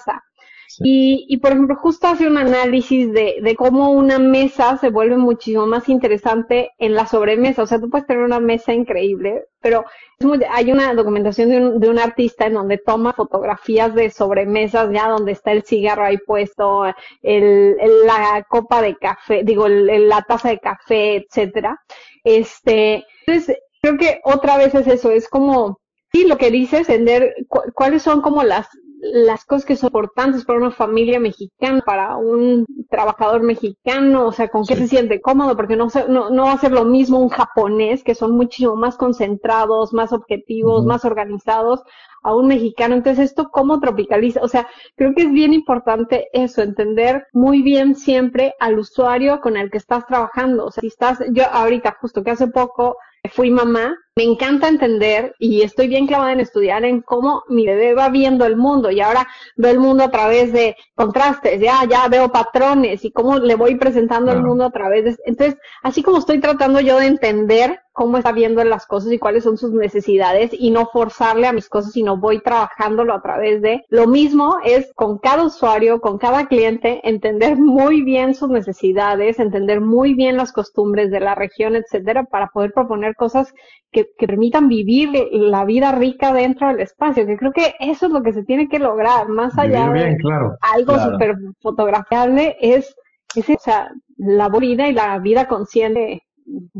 Y, 0.78 1.26
y, 1.28 1.38
por 1.38 1.52
ejemplo, 1.52 1.76
justo 1.76 2.06
hace 2.06 2.26
un 2.26 2.38
análisis 2.38 3.12
de, 3.12 3.40
de 3.42 3.56
cómo 3.56 3.90
una 3.90 4.18
mesa 4.18 4.76
se 4.78 4.90
vuelve 4.90 5.16
muchísimo 5.16 5.66
más 5.66 5.88
interesante 5.88 6.70
en 6.78 6.94
la 6.94 7.06
sobremesa. 7.06 7.62
O 7.62 7.66
sea, 7.66 7.80
tú 7.80 7.90
puedes 7.90 8.06
tener 8.06 8.22
una 8.22 8.40
mesa 8.40 8.72
increíble, 8.72 9.46
pero 9.60 9.84
es 10.18 10.26
muy, 10.26 10.40
hay 10.50 10.70
una 10.70 10.94
documentación 10.94 11.48
de 11.48 11.56
un, 11.58 11.80
de 11.80 11.88
un 11.88 11.98
artista 11.98 12.46
en 12.46 12.54
donde 12.54 12.78
toma 12.78 13.12
fotografías 13.12 13.94
de 13.94 14.10
sobremesas, 14.10 14.90
ya 14.92 15.08
donde 15.08 15.32
está 15.32 15.52
el 15.52 15.64
cigarro 15.64 16.04
ahí 16.04 16.18
puesto, 16.18 16.84
el, 17.22 17.76
la 18.06 18.46
copa 18.48 18.80
de 18.82 18.96
café, 18.96 19.42
digo, 19.44 19.68
la 19.68 20.22
taza 20.22 20.50
de 20.50 20.58
café, 20.60 21.16
etcétera. 21.16 21.80
Este, 22.24 23.04
entonces, 23.26 23.56
creo 23.82 23.96
que 23.98 24.20
otra 24.24 24.56
vez 24.56 24.74
es 24.74 24.86
eso, 24.86 25.10
es 25.10 25.28
como, 25.28 25.80
sí, 26.12 26.26
lo 26.26 26.36
que 26.38 26.50
dices, 26.50 26.88
entender 26.88 27.34
cuáles 27.74 28.02
son 28.02 28.20
como 28.22 28.42
las 28.42 28.68
las 29.00 29.44
cosas 29.44 29.64
que 29.64 29.76
son 29.76 29.88
importantes 29.88 30.44
para 30.44 30.58
una 30.58 30.70
familia 30.70 31.18
mexicana, 31.18 31.82
para 31.84 32.16
un 32.16 32.66
trabajador 32.90 33.42
mexicano, 33.42 34.26
o 34.26 34.32
sea, 34.32 34.48
con 34.48 34.64
qué 34.66 34.76
se 34.76 34.88
siente 34.88 35.20
cómodo, 35.20 35.56
porque 35.56 35.76
no, 35.76 35.88
no, 36.08 36.30
no 36.30 36.44
va 36.44 36.52
a 36.52 36.58
ser 36.58 36.72
lo 36.72 36.84
mismo 36.84 37.18
un 37.18 37.30
japonés, 37.30 38.04
que 38.04 38.14
son 38.14 38.32
muchísimo 38.32 38.76
más 38.76 38.96
concentrados, 38.96 39.92
más 39.94 40.12
objetivos, 40.12 40.84
más 40.84 41.04
organizados, 41.04 41.82
a 42.22 42.34
un 42.34 42.48
mexicano. 42.48 42.94
Entonces, 42.94 43.30
¿esto 43.30 43.48
cómo 43.50 43.80
tropicaliza? 43.80 44.40
O 44.42 44.48
sea, 44.48 44.68
creo 44.96 45.14
que 45.14 45.22
es 45.22 45.32
bien 45.32 45.54
importante 45.54 46.28
eso, 46.32 46.62
entender 46.62 47.26
muy 47.32 47.62
bien 47.62 47.94
siempre 47.94 48.54
al 48.60 48.78
usuario 48.78 49.40
con 49.40 49.56
el 49.56 49.70
que 49.70 49.78
estás 49.78 50.06
trabajando. 50.06 50.66
O 50.66 50.70
sea, 50.70 50.82
si 50.82 50.88
estás, 50.88 51.18
yo 51.32 51.44
ahorita, 51.50 51.96
justo 52.00 52.22
que 52.22 52.32
hace 52.32 52.48
poco 52.48 52.96
fui 53.32 53.50
mamá, 53.50 53.96
me 54.20 54.24
encanta 54.24 54.68
entender 54.68 55.34
y 55.38 55.62
estoy 55.62 55.88
bien 55.88 56.06
clavada 56.06 56.32
en 56.32 56.40
estudiar 56.40 56.84
en 56.84 57.00
cómo 57.00 57.42
mi 57.48 57.64
bebé 57.64 57.94
va 57.94 58.10
viendo 58.10 58.44
el 58.44 58.54
mundo 58.54 58.90
y 58.90 59.00
ahora 59.00 59.26
veo 59.56 59.70
el 59.70 59.80
mundo 59.80 60.04
a 60.04 60.10
través 60.10 60.52
de 60.52 60.76
contrastes, 60.94 61.58
ya, 61.58 61.86
ya 61.88 62.06
veo 62.08 62.30
patrones 62.30 63.02
y 63.06 63.12
cómo 63.12 63.38
le 63.38 63.54
voy 63.54 63.76
presentando 63.76 64.30
el 64.30 64.42
mundo 64.42 64.66
a 64.66 64.70
través 64.70 65.04
de... 65.04 65.16
Entonces, 65.24 65.58
así 65.82 66.02
como 66.02 66.18
estoy 66.18 66.38
tratando 66.38 66.80
yo 66.80 66.98
de 66.98 67.06
entender 67.06 67.80
cómo 67.92 68.18
está 68.18 68.32
viendo 68.32 68.62
las 68.64 68.86
cosas 68.86 69.12
y 69.12 69.18
cuáles 69.18 69.44
son 69.44 69.58
sus 69.58 69.72
necesidades 69.72 70.50
y 70.52 70.70
no 70.70 70.86
forzarle 70.86 71.46
a 71.46 71.52
mis 71.52 71.68
cosas, 71.68 71.92
sino 71.92 72.16
voy 72.16 72.40
trabajándolo 72.42 73.14
a 73.14 73.22
través 73.22 73.62
de... 73.62 73.84
Lo 73.88 74.06
mismo 74.06 74.56
es 74.64 74.92
con 74.94 75.18
cada 75.18 75.44
usuario, 75.44 76.00
con 76.00 76.18
cada 76.18 76.46
cliente, 76.46 77.00
entender 77.08 77.56
muy 77.56 78.02
bien 78.02 78.34
sus 78.34 78.48
necesidades, 78.48 79.38
entender 79.38 79.80
muy 79.80 80.14
bien 80.14 80.36
las 80.36 80.52
costumbres 80.52 81.10
de 81.10 81.20
la 81.20 81.34
región, 81.34 81.74
etcétera, 81.76 82.24
para 82.24 82.48
poder 82.48 82.72
proponer 82.72 83.16
cosas 83.16 83.52
que, 83.92 84.08
permitan 84.18 84.68
vivir 84.68 85.10
la 85.32 85.64
vida 85.64 85.92
rica 85.92 86.32
dentro 86.32 86.68
del 86.68 86.80
espacio, 86.80 87.26
que 87.26 87.36
creo 87.36 87.52
que 87.52 87.74
eso 87.80 88.06
es 88.06 88.12
lo 88.12 88.22
que 88.22 88.32
se 88.32 88.44
tiene 88.44 88.68
que 88.68 88.78
lograr, 88.78 89.28
más 89.28 89.58
allá 89.58 89.90
de 89.90 90.16
algo 90.60 90.98
súper 90.98 91.36
fotografiable, 91.60 92.56
es, 92.60 92.94
es 93.34 93.48
o 93.48 93.58
sea, 93.58 93.90
la 94.16 94.48
vida 94.48 94.88
y 94.88 94.92
la 94.92 95.18
vida 95.18 95.48
consciente 95.48 96.22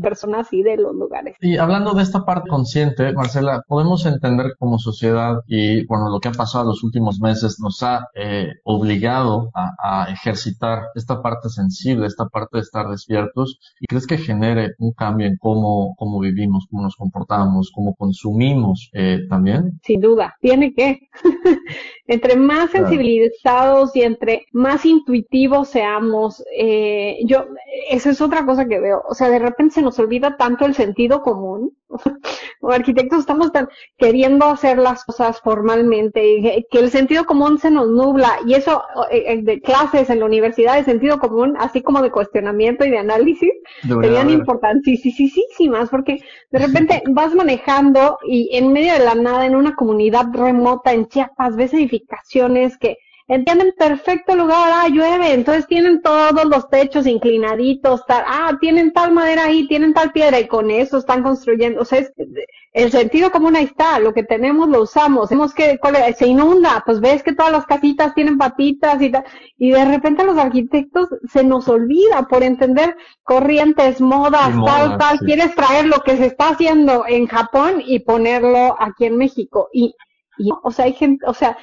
personas 0.01 0.51
y 0.51 0.63
de 0.63 0.77
los 0.77 0.93
lugares. 0.95 1.35
Y 1.41 1.57
hablando 1.57 1.93
de 1.93 2.03
esta 2.03 2.25
parte 2.25 2.49
consciente, 2.49 3.13
Marcela, 3.13 3.63
podemos 3.67 4.05
entender 4.05 4.53
como 4.57 4.77
sociedad 4.77 5.41
y 5.47 5.85
bueno, 5.85 6.09
lo 6.09 6.19
que 6.19 6.29
ha 6.29 6.33
pasado 6.33 6.65
los 6.65 6.83
últimos 6.83 7.19
meses 7.19 7.59
nos 7.59 7.81
ha 7.83 8.07
eh, 8.15 8.49
obligado 8.63 9.51
a, 9.53 10.07
ejercitar 10.11 10.83
esta 10.95 11.21
parte 11.21 11.49
sensible, 11.49 12.07
esta 12.07 12.25
parte 12.25 12.57
de 12.57 12.61
estar 12.61 12.89
despiertos 12.89 13.59
y 13.79 13.87
crees 13.87 14.07
que 14.07 14.17
genere 14.17 14.73
un 14.79 14.93
cambio 14.93 15.27
en 15.27 15.37
cómo, 15.37 15.95
cómo 15.97 16.19
vivimos, 16.19 16.67
cómo 16.69 16.83
nos 16.83 16.95
comportamos, 16.95 17.71
cómo 17.73 17.95
consumimos 17.95 18.89
eh, 18.93 19.19
también? 19.29 19.79
Sin 19.83 20.01
duda, 20.01 20.35
tiene 20.41 20.73
que. 20.73 21.09
entre 22.11 22.35
más 22.35 22.71
sensibilizados 22.71 23.95
y 23.95 24.01
entre 24.01 24.45
más 24.51 24.85
intuitivos 24.85 25.69
seamos, 25.69 26.43
eh, 26.53 27.19
yo, 27.25 27.45
esa 27.89 28.09
es 28.09 28.19
otra 28.19 28.45
cosa 28.45 28.67
que 28.67 28.81
veo, 28.81 29.01
o 29.07 29.13
sea, 29.13 29.29
de 29.29 29.39
repente 29.39 29.75
se 29.75 29.81
nos 29.81 29.97
olvida 29.97 30.35
tanto 30.35 30.65
el 30.65 30.75
sentido 30.75 31.21
común. 31.21 31.71
Como 32.59 32.73
arquitectos 32.73 33.19
estamos 33.19 33.51
tan 33.51 33.67
queriendo 33.97 34.45
hacer 34.45 34.77
las 34.77 35.03
cosas 35.03 35.41
formalmente, 35.41 36.65
que 36.69 36.79
el 36.79 36.89
sentido 36.89 37.25
común 37.25 37.57
se 37.57 37.71
nos 37.71 37.87
nubla 37.89 38.39
y 38.45 38.53
eso 38.53 38.83
eh, 39.11 39.23
eh, 39.27 39.41
de 39.41 39.61
clases 39.61 40.09
en 40.09 40.19
la 40.19 40.25
universidad 40.25 40.75
de 40.75 40.83
sentido 40.83 41.19
común, 41.19 41.55
así 41.59 41.81
como 41.81 42.01
de 42.01 42.11
cuestionamiento 42.11 42.85
y 42.85 42.91
de 42.91 42.99
análisis, 42.99 43.51
serían 43.81 44.29
importantísimas 44.29 45.89
porque 45.89 46.19
de 46.51 46.59
repente 46.59 47.03
vas 47.11 47.33
manejando 47.33 48.17
y 48.27 48.49
en 48.55 48.71
medio 48.71 48.93
de 48.93 49.05
la 49.05 49.15
nada, 49.15 49.45
en 49.45 49.55
una 49.55 49.75
comunidad 49.75 50.27
remota 50.33 50.93
en 50.93 51.07
Chiapas, 51.07 51.55
ves 51.55 51.73
edificaciones 51.73 52.77
que 52.77 52.97
entienden 53.31 53.73
perfecto 53.77 54.35
lugar, 54.35 54.71
ah, 54.73 54.89
llueve, 54.89 55.31
entonces 55.31 55.65
tienen 55.65 56.01
todos 56.01 56.43
los 56.43 56.69
techos 56.69 57.07
inclinaditos, 57.07 58.05
tal, 58.05 58.25
ah, 58.27 58.57
tienen 58.59 58.91
tal 58.91 59.13
madera 59.13 59.45
ahí, 59.45 59.69
tienen 59.69 59.93
tal 59.93 60.11
piedra 60.11 60.37
y 60.37 60.47
con 60.47 60.69
eso 60.69 60.97
están 60.97 61.23
construyendo, 61.23 61.81
o 61.81 61.85
sea, 61.85 61.99
es, 61.99 62.11
el 62.73 62.91
sentido 62.91 63.31
común 63.31 63.55
ahí 63.55 63.63
está, 63.63 63.99
lo 63.99 64.13
que 64.13 64.23
tenemos 64.23 64.67
lo 64.67 64.81
usamos, 64.81 65.29
vemos 65.29 65.53
que 65.53 65.79
se 66.17 66.27
inunda, 66.27 66.83
pues 66.85 66.99
ves 66.99 67.23
que 67.23 67.33
todas 67.33 67.53
las 67.53 67.65
casitas 67.65 68.13
tienen 68.13 68.37
patitas 68.37 69.01
y 69.01 69.09
tal, 69.09 69.23
y 69.57 69.71
de 69.71 69.85
repente 69.85 70.23
a 70.23 70.25
los 70.25 70.37
arquitectos 70.37 71.07
se 71.31 71.45
nos 71.45 71.69
olvida 71.69 72.27
por 72.29 72.43
entender 72.43 72.97
corrientes, 73.23 74.01
modas, 74.01 74.51
tal, 74.65 74.97
tal, 74.97 75.19
quieres 75.19 75.55
traer 75.55 75.85
lo 75.85 76.01
que 76.01 76.17
se 76.17 76.25
está 76.25 76.49
haciendo 76.49 77.05
en 77.07 77.27
Japón 77.27 77.81
y 77.85 77.99
ponerlo 77.99 78.75
aquí 78.77 79.05
en 79.05 79.15
México, 79.15 79.69
y 79.71 79.95
o 80.63 80.71
sea, 80.71 80.85
hay 80.85 80.93
gente, 80.93 81.25
o 81.27 81.33
sea, 81.33 81.57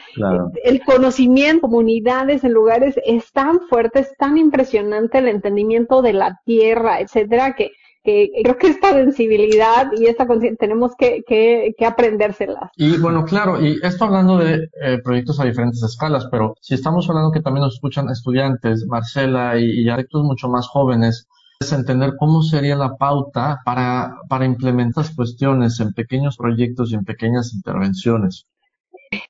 el 0.65 0.83
conocimiento, 0.83 1.63
comunidades 1.63 2.45
en 2.45 2.53
lugares 2.53 2.99
es 3.05 3.33
tan 3.33 3.61
fuerte, 3.69 4.01
es 4.01 4.17
tan 4.19 4.37
impresionante 4.37 5.19
el 5.19 5.29
entendimiento 5.29 6.03
de 6.03 6.13
la 6.13 6.41
tierra, 6.45 7.01
etcétera, 7.01 7.55
que, 7.55 7.73
que 8.05 8.31
creo 8.43 8.57
que 8.57 8.69
esta 8.69 8.93
sensibilidad 8.93 9.91
y 9.97 10.07
esta 10.07 10.27
conciencia 10.27 10.57
tenemos 10.59 10.93
que, 10.97 11.23
que, 11.27 11.75
que, 11.77 11.87
aprendérselas. 11.87 12.71
Y 12.77 12.99
bueno, 12.99 13.25
claro, 13.25 13.63
y 13.63 13.79
esto 13.83 14.05
hablando 14.05 14.39
de 14.39 14.69
eh, 14.83 14.99
proyectos 15.03 15.41
a 15.41 15.45
diferentes 15.45 15.83
escalas, 15.83 16.27
pero 16.31 16.55
si 16.61 16.75
estamos 16.75 17.09
hablando 17.09 17.33
que 17.33 17.41
también 17.41 17.65
nos 17.65 17.75
escuchan 17.75 18.09
estudiantes, 18.11 18.87
Marcela 18.87 19.59
y, 19.59 19.83
y 19.83 19.89
arquitectos 19.89 20.25
mucho 20.25 20.49
más 20.49 20.69
jóvenes, 20.69 21.29
es 21.61 21.73
entender 21.73 22.15
cómo 22.17 22.43
sería 22.43 22.77
la 22.77 22.97
pauta 22.97 23.61
para, 23.65 24.15
para 24.29 24.45
implementar 24.45 25.05
cuestiones 25.17 25.81
en 25.81 25.93
pequeños 25.93 26.37
proyectos 26.37 26.93
y 26.93 26.95
en 26.95 27.05
pequeñas 27.05 27.53
intervenciones. 27.53 28.47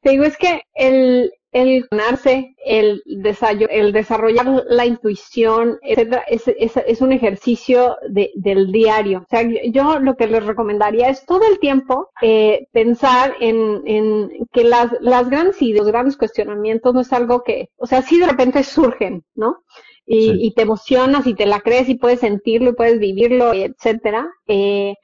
Te 0.03 0.11
digo, 0.11 0.25
es 0.25 0.37
que 0.37 0.63
el, 0.75 1.33
el 1.53 1.87
ganarse, 1.91 2.55
el, 2.65 3.03
el 3.07 3.93
desarrollar 3.93 4.65
la 4.69 4.87
intuición, 4.87 5.79
etcétera, 5.83 6.25
es, 6.29 6.47
es, 6.49 6.77
es 6.77 7.01
un 7.01 7.13
ejercicio 7.13 7.97
de, 8.09 8.31
del 8.35 8.71
diario. 8.71 9.21
O 9.21 9.27
sea, 9.31 9.43
yo 9.71 9.99
lo 9.99 10.17
que 10.17 10.27
les 10.27 10.45
recomendaría 10.45 11.09
es 11.09 11.25
todo 11.25 11.43
el 11.51 11.59
tiempo 11.59 12.11
eh, 12.21 12.67
pensar 12.73 13.35
en, 13.41 13.83
en 13.87 14.31
que 14.53 14.65
las, 14.65 14.93
las 15.01 15.31
grandes 15.31 15.61
ideas, 15.63 15.85
los 15.85 15.93
grandes 15.93 16.17
cuestionamientos 16.17 16.95
no 16.95 17.01
es 17.01 17.13
algo 17.13 17.43
que, 17.43 17.71
o 17.77 17.87
sea, 17.87 18.03
sí 18.03 18.19
de 18.19 18.27
repente 18.27 18.63
surgen, 18.63 19.25
¿no? 19.35 19.63
Y, 20.11 20.47
y 20.47 20.55
te 20.55 20.63
emocionas 20.63 21.27
y 21.27 21.35
te 21.35 21.45
la 21.45 21.61
crees 21.61 21.89
y 21.91 21.97
puedes 21.97 22.21
sentirlo 22.21 22.71
y 22.71 22.75
puedes 22.75 22.99
vivirlo, 22.99 23.53
etcétera. 23.53 24.27
Eh, 24.47 24.95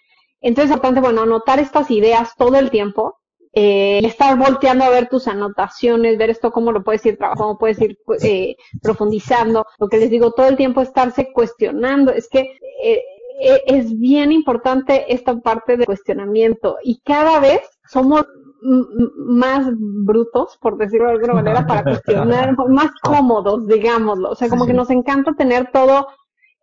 entonces, 0.40 0.70
es 0.70 0.76
importante, 0.76 1.00
bueno, 1.00 1.22
anotar 1.22 1.58
estas 1.58 1.90
ideas 1.90 2.34
todo 2.36 2.56
el 2.58 2.70
tiempo 2.70 3.18
eh, 3.54 4.00
estar 4.04 4.36
volteando 4.36 4.84
a 4.84 4.90
ver 4.90 5.08
tus 5.08 5.28
anotaciones, 5.28 6.18
ver 6.18 6.30
esto 6.30 6.50
cómo 6.50 6.72
lo 6.72 6.82
puedes 6.82 7.06
ir 7.06 7.16
trabajando, 7.16 7.44
cómo 7.44 7.58
puedes 7.58 7.80
ir 7.80 7.98
eh, 8.22 8.56
profundizando. 8.82 9.66
Lo 9.78 9.88
que 9.88 9.98
les 9.98 10.10
digo, 10.10 10.32
todo 10.32 10.48
el 10.48 10.56
tiempo 10.56 10.80
estarse 10.80 11.32
cuestionando. 11.32 12.12
Es 12.12 12.28
que 12.28 12.58
eh, 12.82 13.02
eh, 13.40 13.62
es 13.66 13.98
bien 13.98 14.32
importante 14.32 15.12
esta 15.12 15.38
parte 15.40 15.76
de 15.76 15.86
cuestionamiento 15.86 16.78
y 16.82 17.00
cada 17.00 17.40
vez 17.40 17.60
somos 17.86 18.26
más 18.62 19.66
brutos, 19.76 20.56
por 20.60 20.78
decirlo 20.78 21.08
de 21.08 21.14
alguna 21.14 21.34
manera, 21.34 21.66
para 21.66 21.84
cuestionar, 21.84 22.56
más 22.68 22.90
cómodos, 23.02 23.66
digámoslo. 23.66 24.30
O 24.30 24.34
sea, 24.34 24.48
como 24.48 24.66
que 24.66 24.72
nos 24.72 24.90
encanta 24.90 25.34
tener 25.34 25.70
todo 25.70 26.06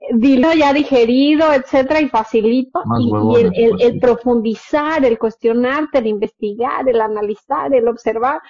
dilo 0.09 0.51
ya 0.53 0.73
digerido, 0.73 1.53
etcétera, 1.53 2.01
y 2.01 2.09
facilito. 2.09 2.81
y, 2.99 3.35
el, 3.39 3.51
el, 3.55 3.81
el, 3.81 3.99
profundizar, 3.99 5.05
el 5.05 5.19
cuestionarte, 5.19 5.99
el 5.99 6.07
investigar, 6.07 6.87
el 6.89 6.99
analizar, 6.99 7.73
el 7.73 7.87
observar, 7.87 8.41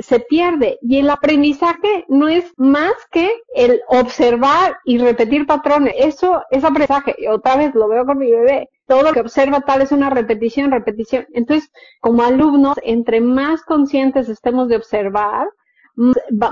se 0.00 0.20
pierde. 0.20 0.78
Y 0.82 0.98
el 0.98 1.08
aprendizaje 1.08 2.04
no 2.08 2.28
es 2.28 2.52
más 2.56 2.94
que 3.10 3.30
el 3.54 3.80
observar 3.88 4.78
y 4.84 4.98
repetir 4.98 5.46
patrones. 5.46 5.94
Eso 5.96 6.42
es 6.50 6.64
aprendizaje. 6.64 7.14
Otra 7.30 7.56
vez 7.56 7.74
lo 7.74 7.88
veo 7.88 8.04
con 8.04 8.18
mi 8.18 8.30
bebé. 8.30 8.68
Todo 8.86 9.02
lo 9.02 9.12
que 9.12 9.20
observa 9.20 9.60
tal 9.60 9.82
es 9.82 9.92
una 9.92 10.10
repetición, 10.10 10.70
repetición. 10.70 11.26
Entonces, 11.32 11.70
como 12.00 12.22
alumnos, 12.22 12.78
entre 12.82 13.20
más 13.20 13.62
conscientes 13.62 14.28
estemos 14.28 14.68
de 14.68 14.76
observar, 14.76 15.48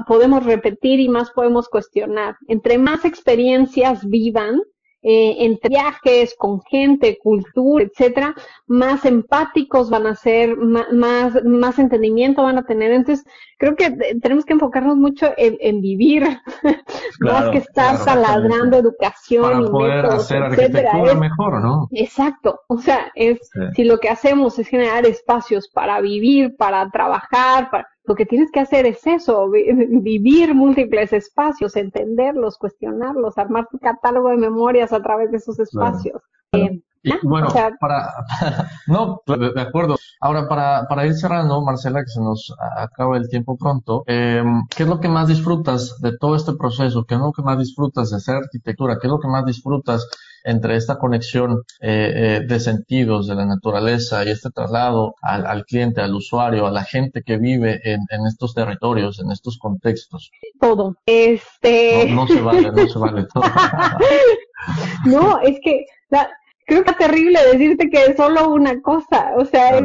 podemos 0.06 0.44
repetir 0.44 1.00
y 1.00 1.08
más 1.08 1.30
podemos 1.30 1.68
cuestionar. 1.68 2.36
Entre 2.48 2.78
más 2.78 3.04
experiencias 3.04 4.08
vivan, 4.08 4.60
eh, 5.06 5.44
entre 5.44 5.68
viajes, 5.68 6.34
con 6.38 6.62
gente, 6.62 7.18
cultura, 7.22 7.84
etcétera, 7.84 8.34
más 8.66 9.04
empáticos 9.04 9.90
van 9.90 10.06
a 10.06 10.14
ser, 10.14 10.56
más, 10.56 11.44
más, 11.44 11.78
entendimiento 11.78 12.42
van 12.42 12.56
a 12.56 12.64
tener. 12.64 12.90
Entonces, 12.90 13.26
creo 13.58 13.76
que 13.76 13.90
tenemos 14.22 14.46
que 14.46 14.54
enfocarnos 14.54 14.96
mucho 14.96 15.30
en, 15.36 15.82
vivir, 15.82 16.24
más 17.20 17.50
que 17.50 17.58
estar 17.58 17.98
saladrando 17.98 18.78
educación 18.78 19.42
Para 19.42 19.70
poder 19.70 20.06
hacer 20.06 20.42
arquitectura 20.42 21.14
mejor, 21.14 21.62
¿no? 21.62 21.86
Exacto. 21.90 22.60
O 22.68 22.78
sea, 22.78 23.12
es, 23.14 23.50
si 23.76 23.84
lo 23.84 23.98
que 23.98 24.08
hacemos 24.08 24.58
es 24.58 24.68
generar 24.68 25.04
espacios 25.04 25.68
para 25.68 26.00
vivir, 26.00 26.56
para 26.56 26.88
trabajar, 26.90 27.68
para, 27.70 27.86
lo 28.04 28.14
que 28.14 28.26
tienes 28.26 28.50
que 28.50 28.60
hacer 28.60 28.86
es 28.86 29.06
eso, 29.06 29.50
vivir 29.50 30.54
múltiples 30.54 31.12
espacios, 31.12 31.76
entenderlos, 31.76 32.58
cuestionarlos, 32.58 33.38
armar 33.38 33.66
tu 33.70 33.78
catálogo 33.78 34.28
de 34.28 34.36
memorias 34.36 34.92
a 34.92 35.02
través 35.02 35.30
de 35.30 35.38
esos 35.38 35.58
espacios. 35.58 36.22
Eh, 36.52 36.82
bueno, 37.22 37.48
para, 37.80 38.10
no, 38.86 39.22
de, 39.26 39.60
acuerdo. 39.60 39.96
Ahora, 40.20 40.48
para, 40.48 40.86
para 40.88 41.06
ir 41.06 41.14
cerrando, 41.14 41.62
Marcela, 41.62 42.02
que 42.02 42.10
se 42.10 42.20
nos 42.20 42.54
acaba 42.78 43.16
el 43.16 43.28
tiempo 43.28 43.56
pronto, 43.56 44.04
em, 44.06 44.62
¿qué 44.74 44.84
es 44.84 44.88
lo 44.88 45.00
que 45.00 45.08
más 45.08 45.28
disfrutas 45.28 45.98
de 46.00 46.16
todo 46.16 46.34
este 46.34 46.54
proceso? 46.54 47.04
¿Qué 47.04 47.14
es 47.14 47.20
lo 47.20 47.32
que 47.32 47.42
más 47.42 47.58
disfrutas 47.58 48.10
de 48.10 48.16
hacer 48.16 48.36
arquitectura? 48.36 48.98
¿Qué 49.00 49.06
es 49.06 49.10
lo 49.10 49.20
que 49.20 49.28
más 49.28 49.44
disfrutas 49.44 50.08
entre 50.44 50.76
esta 50.76 50.98
conexión 50.98 51.62
eh, 51.80 52.12
eh, 52.14 52.40
de 52.46 52.60
sentidos 52.60 53.26
de 53.26 53.34
la 53.34 53.46
naturaleza 53.46 54.24
y 54.24 54.30
este 54.30 54.50
traslado 54.50 55.14
al, 55.22 55.46
al, 55.46 55.64
cliente, 55.64 56.00
al 56.00 56.14
usuario, 56.14 56.66
a 56.66 56.70
la 56.70 56.84
gente 56.84 57.22
que 57.22 57.38
vive 57.38 57.80
en, 57.84 58.00
en 58.10 58.26
estos 58.26 58.54
territorios, 58.54 59.20
en 59.20 59.32
estos 59.32 59.58
contextos? 59.58 60.30
Todo. 60.60 60.96
Este... 61.06 62.06
No, 62.10 62.22
no 62.22 62.26
se 62.26 62.40
vale, 62.40 62.70
no 62.70 62.88
se 62.88 62.98
vale 62.98 63.26
todo. 63.32 63.44
no, 65.06 65.40
es 65.40 65.58
que 65.62 65.86
la, 66.10 66.28
creo 66.66 66.84
que 66.84 66.90
es 66.90 66.98
terrible 66.98 67.38
decirte 67.52 67.90
que 67.90 68.04
es 68.04 68.16
solo 68.16 68.50
una 68.50 68.80
cosa. 68.80 69.32
O 69.36 69.44
sea, 69.44 69.78
es, 69.78 69.84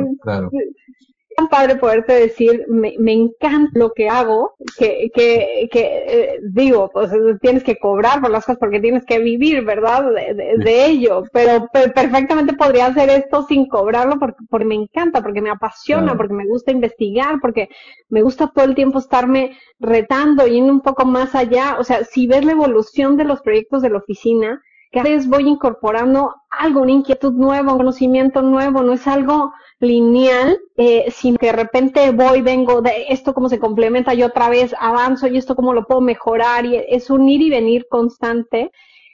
tan 1.40 1.48
padre 1.48 1.76
poderte 1.78 2.14
decir, 2.14 2.66
me, 2.68 2.96
me 3.00 3.14
encanta 3.14 3.72
lo 3.74 3.94
que 3.94 4.10
hago, 4.10 4.56
que, 4.78 5.10
que, 5.14 5.70
que 5.72 6.04
eh, 6.08 6.40
digo, 6.44 6.90
pues 6.92 7.12
tienes 7.42 7.64
que 7.64 7.78
cobrar 7.78 8.20
por 8.20 8.30
las 8.30 8.46
cosas 8.46 8.60
porque 8.60 8.82
tienes 8.82 9.06
que 9.06 9.20
vivir, 9.20 9.64
¿verdad? 9.64 10.12
De, 10.12 10.58
de, 10.58 10.86
ello. 10.86 11.24
Pero, 11.32 11.70
perfectamente 11.72 12.54
podría 12.54 12.88
hacer 12.88 13.10
esto 13.10 13.44
sin 13.44 13.68
cobrarlo 13.68 14.20
porque, 14.20 14.44
porque 14.50 14.66
me 14.66 14.76
encanta, 14.76 15.22
porque 15.22 15.42
me 15.42 15.50
apasiona, 15.50 16.18
porque 16.18 16.34
me 16.34 16.46
gusta 16.46 16.72
investigar, 16.72 17.40
porque 17.42 17.70
me 18.10 18.22
gusta 18.22 18.52
todo 18.54 18.66
el 18.66 18.76
tiempo 18.76 19.00
estarme 19.00 19.58
retando 19.80 20.46
y 20.46 20.60
un 20.60 20.82
poco 20.82 21.06
más 21.06 21.36
allá. 21.36 21.78
O 21.80 21.86
sea, 21.86 22.04
si 22.04 22.28
ves 22.28 22.44
la 22.44 22.52
evolución 22.52 23.16
de 23.16 23.24
los 23.24 23.42
proyectos 23.42 23.82
de 23.82 23.92
la 23.92 24.00
oficina, 24.00 24.62
cada 24.92 25.10
vez 25.10 25.28
voy 25.28 25.48
incorporando 25.48 26.36
algo, 26.50 26.82
una 26.82 26.92
inquietud 26.92 27.34
nueva, 27.34 27.74
un 27.74 27.78
conocimiento 27.78 28.42
nuevo, 28.42 28.82
no 28.82 28.94
es 28.94 29.08
algo 29.08 29.54
lineal, 29.80 30.60
eh, 30.78 31.06
sino 31.12 31.38
que 31.38 31.48
de 31.48 31.52
repente 31.54 32.12
voy, 32.12 32.42
vengo, 32.42 32.82
de 32.82 33.06
esto 33.10 33.34
cómo 33.34 33.50
se 33.50 33.60
complementa, 33.60 34.14
yo 34.14 34.28
otra 34.28 34.50
vez 34.50 34.74
avanzo 34.80 35.28
y 35.28 35.38
esto 35.38 35.56
cómo 35.56 35.74
lo 35.74 35.86
puedo 35.86 36.02
mejorar, 36.02 36.66
y 36.66 36.76
es 36.76 37.10
un 37.10 37.30
ir 37.30 37.42
y 37.42 37.50
venir 37.50 37.86
constante. 37.90 38.72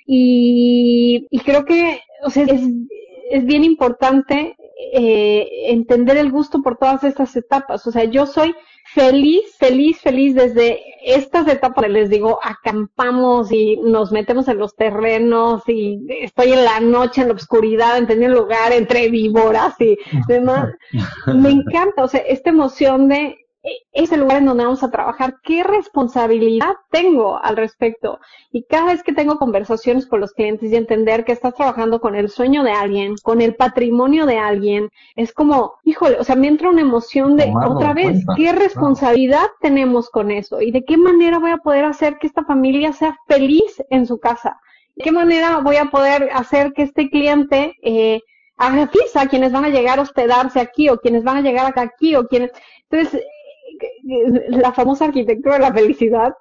Y, 0.07 1.27
creo 1.43 1.65
que, 1.65 1.99
es 2.25 3.45
bien 3.45 3.63
importante 3.63 4.55
eh, 4.77 5.71
entender 5.71 6.17
el 6.17 6.31
gusto 6.31 6.61
por 6.61 6.77
todas 6.77 7.03
estas 7.03 7.35
etapas. 7.35 7.85
O 7.87 7.91
sea, 7.91 8.03
yo 8.05 8.25
soy 8.25 8.55
feliz, 8.93 9.55
feliz, 9.57 9.99
feliz 9.99 10.35
desde 10.35 10.79
estas 11.05 11.47
etapas, 11.47 11.89
les 11.89 12.09
digo, 12.09 12.39
acampamos 12.43 13.51
y 13.51 13.77
nos 13.77 14.11
metemos 14.11 14.47
en 14.47 14.57
los 14.57 14.75
terrenos 14.75 15.63
y 15.67 15.99
estoy 16.21 16.53
en 16.53 16.65
la 16.65 16.79
noche, 16.79 17.21
en 17.21 17.29
la 17.29 17.33
oscuridad, 17.33 17.97
en 17.97 18.07
tener 18.07 18.31
lugar 18.31 18.73
entre 18.73 19.09
víboras 19.09 19.75
y 19.79 19.97
demás. 20.27 20.69
Me 21.27 21.49
encanta, 21.49 22.03
o 22.03 22.07
sea, 22.07 22.21
esta 22.21 22.49
emoción 22.49 23.07
de 23.07 23.44
es 23.91 24.11
el 24.11 24.21
lugar 24.21 24.37
en 24.37 24.45
donde 24.45 24.63
vamos 24.63 24.83
a 24.83 24.91
trabajar, 24.91 25.37
qué 25.43 25.63
responsabilidad 25.63 26.73
tengo 26.91 27.39
al 27.41 27.57
respecto. 27.57 28.19
Y 28.51 28.63
cada 28.65 28.93
vez 28.93 29.03
que 29.03 29.13
tengo 29.13 29.37
conversaciones 29.37 30.05
con 30.05 30.19
los 30.19 30.33
clientes 30.33 30.71
y 30.71 30.75
entender 30.75 31.25
que 31.25 31.31
estás 31.31 31.55
trabajando 31.55 31.99
con 31.99 32.15
el 32.15 32.29
sueño 32.29 32.63
de 32.63 32.71
alguien, 32.71 33.15
con 33.23 33.41
el 33.41 33.55
patrimonio 33.55 34.25
de 34.25 34.37
alguien, 34.37 34.89
es 35.15 35.33
como, 35.33 35.73
híjole, 35.83 36.19
o 36.19 36.23
sea, 36.23 36.35
me 36.35 36.47
entra 36.47 36.69
una 36.69 36.81
emoción 36.81 37.35
de 37.37 37.51
otra 37.67 37.93
vez, 37.93 38.23
qué 38.35 38.51
responsabilidad 38.51 39.47
tenemos 39.61 40.09
con 40.09 40.31
eso 40.31 40.61
y 40.61 40.71
de 40.71 40.83
qué 40.83 40.97
manera 40.97 41.39
voy 41.39 41.51
a 41.51 41.57
poder 41.57 41.85
hacer 41.85 42.17
que 42.19 42.27
esta 42.27 42.43
familia 42.43 42.93
sea 42.93 43.17
feliz 43.27 43.81
en 43.89 44.05
su 44.05 44.19
casa. 44.19 44.59
¿De 44.95 45.03
qué 45.03 45.11
manera 45.11 45.59
voy 45.59 45.75
a 45.75 45.85
poder 45.85 46.29
hacer 46.33 46.71
que 46.73 46.83
este 46.83 47.09
cliente 47.09 47.75
eh, 47.81 48.21
haga 48.57 48.89
a 49.15 49.27
quienes 49.27 49.51
van 49.51 49.65
a 49.65 49.69
llegar 49.69 49.99
a 49.99 50.03
hospedarse 50.03 50.59
aquí 50.59 50.89
o 50.89 50.97
quienes 50.97 51.23
van 51.23 51.37
a 51.37 51.41
llegar 51.41 51.65
acá 51.65 51.81
aquí 51.81 52.15
o 52.15 52.27
quienes... 52.27 52.51
Entonces, 52.89 53.21
la 54.49 54.71
famosa 54.73 55.05
arquitectura 55.05 55.55
de 55.55 55.61
la 55.61 55.73
felicidad. 55.73 56.33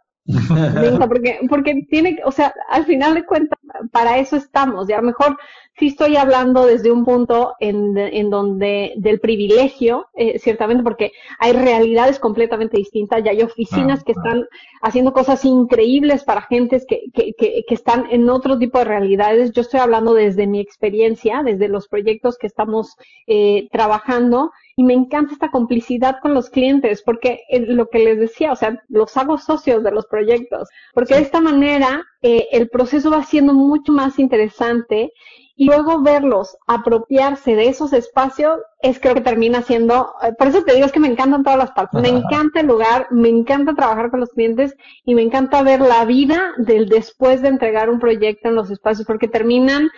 porque, 1.08 1.40
porque 1.50 1.82
tiene, 1.90 2.18
o 2.24 2.30
sea, 2.30 2.54
al 2.70 2.86
final 2.86 3.14
de 3.14 3.26
cuentas, 3.26 3.58
para 3.92 4.18
eso 4.18 4.36
estamos. 4.36 4.88
Y 4.88 4.92
a 4.92 4.98
lo 4.98 5.02
mejor 5.02 5.36
sí 5.78 5.88
estoy 5.88 6.16
hablando 6.16 6.66
desde 6.66 6.90
un 6.90 7.04
punto 7.04 7.54
en, 7.60 7.96
en 7.98 8.30
donde 8.30 8.94
del 8.96 9.20
privilegio, 9.20 10.06
eh, 10.14 10.38
ciertamente, 10.38 10.82
porque 10.82 11.12
hay 11.38 11.52
realidades 11.52 12.18
completamente 12.18 12.76
distintas 12.76 13.24
y 13.24 13.28
hay 13.28 13.42
oficinas 13.42 14.04
que 14.04 14.12
están 14.12 14.46
haciendo 14.80 15.12
cosas 15.12 15.44
increíbles 15.44 16.24
para 16.24 16.42
gentes 16.42 16.86
que, 16.86 17.02
que, 17.12 17.32
que, 17.36 17.64
que, 17.66 17.74
están 17.74 18.06
en 18.10 18.28
otro 18.30 18.58
tipo 18.58 18.78
de 18.78 18.84
realidades. 18.84 19.52
Yo 19.52 19.62
estoy 19.62 19.80
hablando 19.80 20.14
desde 20.14 20.46
mi 20.46 20.60
experiencia, 20.60 21.42
desde 21.42 21.68
los 21.68 21.88
proyectos 21.88 22.38
que 22.38 22.46
estamos 22.46 22.96
eh, 23.26 23.68
trabajando 23.72 24.52
y 24.76 24.84
me 24.84 24.94
encanta 24.94 25.32
esta 25.32 25.50
complicidad 25.50 26.16
con 26.20 26.34
los 26.34 26.50
clientes, 26.50 27.02
porque 27.02 27.40
lo 27.50 27.88
que 27.88 28.00
les 28.00 28.18
decía, 28.18 28.52
o 28.52 28.56
sea, 28.56 28.82
los 28.88 29.16
hago 29.16 29.38
socios 29.38 29.82
de 29.82 29.92
los 29.92 30.06
proyectos, 30.06 30.68
porque 30.92 31.14
de 31.14 31.22
esta 31.22 31.40
manera 31.40 32.04
eh, 32.22 32.48
el 32.52 32.68
proceso 32.68 33.10
va 33.10 33.22
siendo 33.22 33.54
mucho 33.54 33.92
más 33.92 34.18
interesante 34.18 35.12
y 35.56 35.66
luego 35.66 36.02
verlos 36.02 36.56
apropiarse 36.66 37.54
de 37.54 37.68
esos 37.68 37.92
espacios 37.92 38.58
es 38.82 38.98
creo 38.98 39.14
que 39.14 39.20
termina 39.20 39.62
siendo, 39.62 40.12
eh, 40.22 40.32
por 40.36 40.48
eso 40.48 40.64
te 40.64 40.74
digo 40.74 40.86
es 40.86 40.92
que 40.92 40.98
me 40.98 41.08
encantan 41.08 41.44
todas 41.44 41.58
las 41.58 41.70
partes, 41.70 42.02
me 42.02 42.08
encanta 42.18 42.60
el 42.60 42.66
lugar, 42.66 43.06
me 43.10 43.28
encanta 43.28 43.74
trabajar 43.74 44.10
con 44.10 44.20
los 44.20 44.30
clientes 44.30 44.74
y 45.04 45.14
me 45.14 45.22
encanta 45.22 45.62
ver 45.62 45.80
la 45.80 46.04
vida 46.04 46.52
del 46.58 46.88
después 46.88 47.42
de 47.42 47.48
entregar 47.48 47.88
un 47.88 48.00
proyecto 48.00 48.48
en 48.48 48.56
los 48.56 48.70
espacios 48.70 49.06
porque 49.06 49.28
terminan 49.28 49.90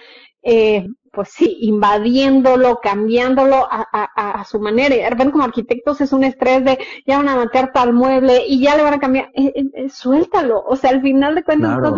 eh, 0.42 0.86
pues 1.16 1.30
sí, 1.30 1.56
invadiéndolo, 1.62 2.78
cambiándolo 2.82 3.66
a, 3.70 3.88
a, 3.90 4.40
a, 4.40 4.44
su 4.44 4.60
manera. 4.60 4.94
Y 4.94 4.98
de 4.98 5.08
repente 5.08 5.32
como 5.32 5.44
arquitectos 5.44 6.02
es 6.02 6.12
un 6.12 6.24
estrés 6.24 6.62
de 6.62 6.78
ya 7.06 7.16
van 7.16 7.28
a 7.30 7.36
meter 7.36 7.72
tal 7.72 7.94
mueble 7.94 8.44
y 8.46 8.60
ya 8.60 8.76
le 8.76 8.82
van 8.82 8.92
a 8.92 9.00
cambiar. 9.00 9.30
Eh, 9.32 9.50
eh, 9.56 9.64
eh, 9.72 9.88
suéltalo. 9.88 10.62
O 10.66 10.76
sea, 10.76 10.90
al 10.90 11.00
final 11.00 11.34
de 11.34 11.42
cuentas 11.42 11.78
estás 11.78 11.94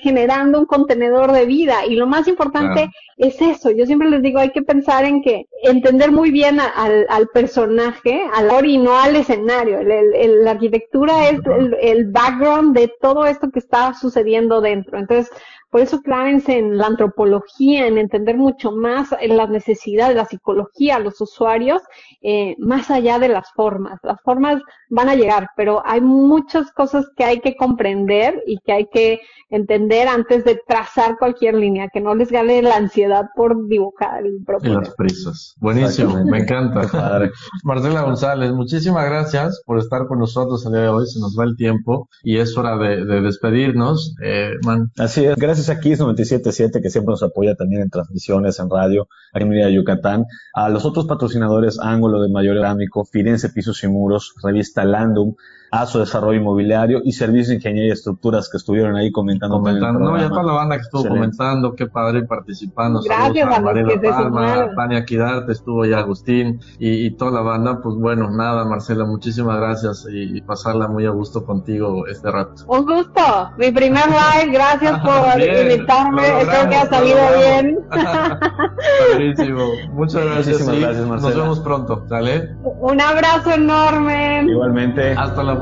generando 0.00 0.58
un 0.58 0.64
contenedor 0.64 1.32
de 1.32 1.44
vida. 1.44 1.84
Y 1.86 1.96
lo 1.96 2.06
más 2.06 2.26
importante 2.28 2.90
es 3.18 3.42
eso. 3.42 3.70
Yo 3.70 3.84
siempre 3.84 4.08
les 4.08 4.22
digo, 4.22 4.38
hay 4.38 4.52
que 4.52 4.62
pensar 4.62 5.04
en 5.04 5.20
que 5.22 5.44
entender 5.62 6.10
muy 6.10 6.30
bien 6.30 6.58
al, 6.58 7.06
al 7.10 7.28
personaje, 7.28 8.22
al 8.34 8.64
y 8.64 8.78
no 8.78 8.98
al 8.98 9.16
escenario. 9.16 9.80
El, 9.80 9.90
el, 9.90 10.44
la 10.44 10.52
arquitectura 10.52 11.28
es 11.28 11.40
el 11.82 12.10
background 12.10 12.74
de 12.74 12.90
todo 13.02 13.26
esto 13.26 13.50
que 13.50 13.58
está 13.58 13.92
sucediendo 13.92 14.62
dentro. 14.62 14.98
Entonces, 14.98 15.30
por 15.72 15.80
eso 15.80 16.02
clávense 16.02 16.58
en 16.58 16.76
la 16.76 16.86
antropología, 16.86 17.86
en 17.86 17.96
entender 17.96 18.36
mucho 18.36 18.72
más 18.72 19.08
en 19.18 19.38
las 19.38 19.48
necesidades, 19.48 20.14
la 20.14 20.26
psicología, 20.26 20.98
los 20.98 21.18
usuarios, 21.18 21.80
eh, 22.20 22.54
más 22.58 22.90
allá 22.90 23.18
de 23.18 23.30
las 23.30 23.50
formas. 23.54 23.98
Las 24.02 24.20
formas 24.20 24.60
van 24.90 25.08
a 25.08 25.14
llegar, 25.14 25.48
pero 25.56 25.82
hay 25.86 26.02
muchas 26.02 26.70
cosas 26.72 27.06
que 27.16 27.24
hay 27.24 27.40
que 27.40 27.56
comprender 27.56 28.42
y 28.46 28.58
que 28.58 28.72
hay 28.72 28.86
que 28.92 29.20
entender 29.48 30.08
antes 30.08 30.44
de 30.44 30.60
trazar 30.68 31.16
cualquier 31.18 31.54
línea, 31.54 31.88
que 31.88 32.02
no 32.02 32.14
les 32.14 32.30
gane 32.30 32.60
la 32.60 32.76
ansiedad 32.76 33.24
por 33.34 33.66
dibujar 33.66 34.26
y 34.26 34.44
proponer. 34.44 34.72
Y 34.72 34.84
las 34.84 34.94
prisas. 34.94 35.54
Buenísimo, 35.58 36.22
me 36.24 36.40
encanta. 36.40 36.82
Marcela 37.64 38.02
González, 38.02 38.52
muchísimas 38.52 39.06
gracias 39.06 39.62
por 39.64 39.78
estar 39.78 40.06
con 40.06 40.18
nosotros 40.18 40.66
el 40.66 40.72
día 40.72 40.82
de 40.82 40.88
hoy. 40.88 41.06
Se 41.06 41.18
nos 41.18 41.34
va 41.38 41.44
el 41.44 41.56
tiempo 41.56 42.10
y 42.22 42.36
es 42.36 42.56
hora 42.58 42.76
de, 42.76 43.06
de 43.06 43.22
despedirnos. 43.22 44.14
Eh, 44.22 44.52
man. 44.64 44.90
Así 44.98 45.24
es, 45.24 45.36
gracias 45.36 45.61
a 45.68 45.80
Kiss 45.80 45.98
977 45.98 46.80
que 46.80 46.90
siempre 46.90 47.12
nos 47.12 47.22
apoya 47.22 47.54
también 47.54 47.82
en 47.82 47.90
transmisiones, 47.90 48.58
en 48.58 48.70
radio, 48.70 49.08
aquí 49.32 49.44
en 49.44 49.68
Yucatán. 49.70 50.26
A 50.54 50.68
los 50.68 50.84
otros 50.84 51.06
patrocinadores, 51.06 51.78
Ángulo 51.80 52.22
de 52.22 52.28
Mayor 52.28 52.56
Cerámico, 52.56 53.04
Firenze 53.04 53.50
Pisos 53.50 53.82
y 53.84 53.88
Muros, 53.88 54.34
Revista 54.42 54.84
Landum, 54.84 55.34
ASO 55.72 56.00
Desarrollo 56.00 56.38
Inmobiliario 56.38 57.00
y 57.02 57.12
Servicios 57.12 57.48
de 57.48 57.54
Ingeniería 57.54 57.88
y 57.88 57.92
Estructuras 57.92 58.50
que 58.50 58.58
estuvieron 58.58 58.94
ahí 58.94 59.10
comentando. 59.10 59.56
Comentando, 59.56 60.00
no, 60.00 60.18
ya 60.18 60.28
toda 60.28 60.42
la 60.42 60.52
banda 60.52 60.76
que 60.76 60.82
estuvo 60.82 61.08
comentando, 61.08 61.74
qué 61.74 61.86
padre 61.86 62.24
participando. 62.24 63.00
Gracias 63.02 63.48
a, 63.48 63.56
a 63.56 63.60
los 63.60 63.88
que 63.88 64.08
Palma, 64.08 64.54
a 64.54 64.74
Tania 64.74 65.04
Quidarte, 65.06 65.52
estuvo 65.52 65.86
ya 65.86 66.00
Agustín 66.00 66.60
y, 66.78 67.06
y, 67.06 67.10
toda 67.16 67.30
la 67.30 67.40
banda, 67.40 67.80
pues 67.82 67.96
bueno, 67.96 68.30
nada, 68.30 68.66
Marcela, 68.66 69.06
muchísimas 69.06 69.56
gracias 69.56 70.06
y, 70.12 70.36
y, 70.36 70.42
pasarla 70.42 70.88
muy 70.88 71.06
a 71.06 71.10
gusto 71.10 71.46
contigo 71.46 72.06
este 72.06 72.30
rato. 72.30 72.64
Un 72.66 72.84
gusto, 72.84 73.50
mi 73.56 73.70
primer 73.70 74.04
live, 74.08 74.52
gracias 74.52 75.00
por 75.04 75.40
invitarme, 75.40 76.40
espero 76.42 76.68
que 76.68 76.76
haya 76.76 76.90
salido 76.90 77.18
bien. 77.38 77.78
Padrísimo, 79.10 79.64
muchas 79.92 80.22
gracias. 80.22 80.66
gracias 80.66 81.06
Marcela. 81.06 81.30
Nos 81.30 81.34
vemos 81.34 81.60
pronto, 81.60 82.04
¿sale? 82.10 82.56
Un 82.62 83.00
abrazo 83.00 83.52
enorme. 83.52 84.44
Igualmente. 84.46 85.12
Hasta 85.12 85.42
la 85.42 85.52
próxima. 85.52 85.61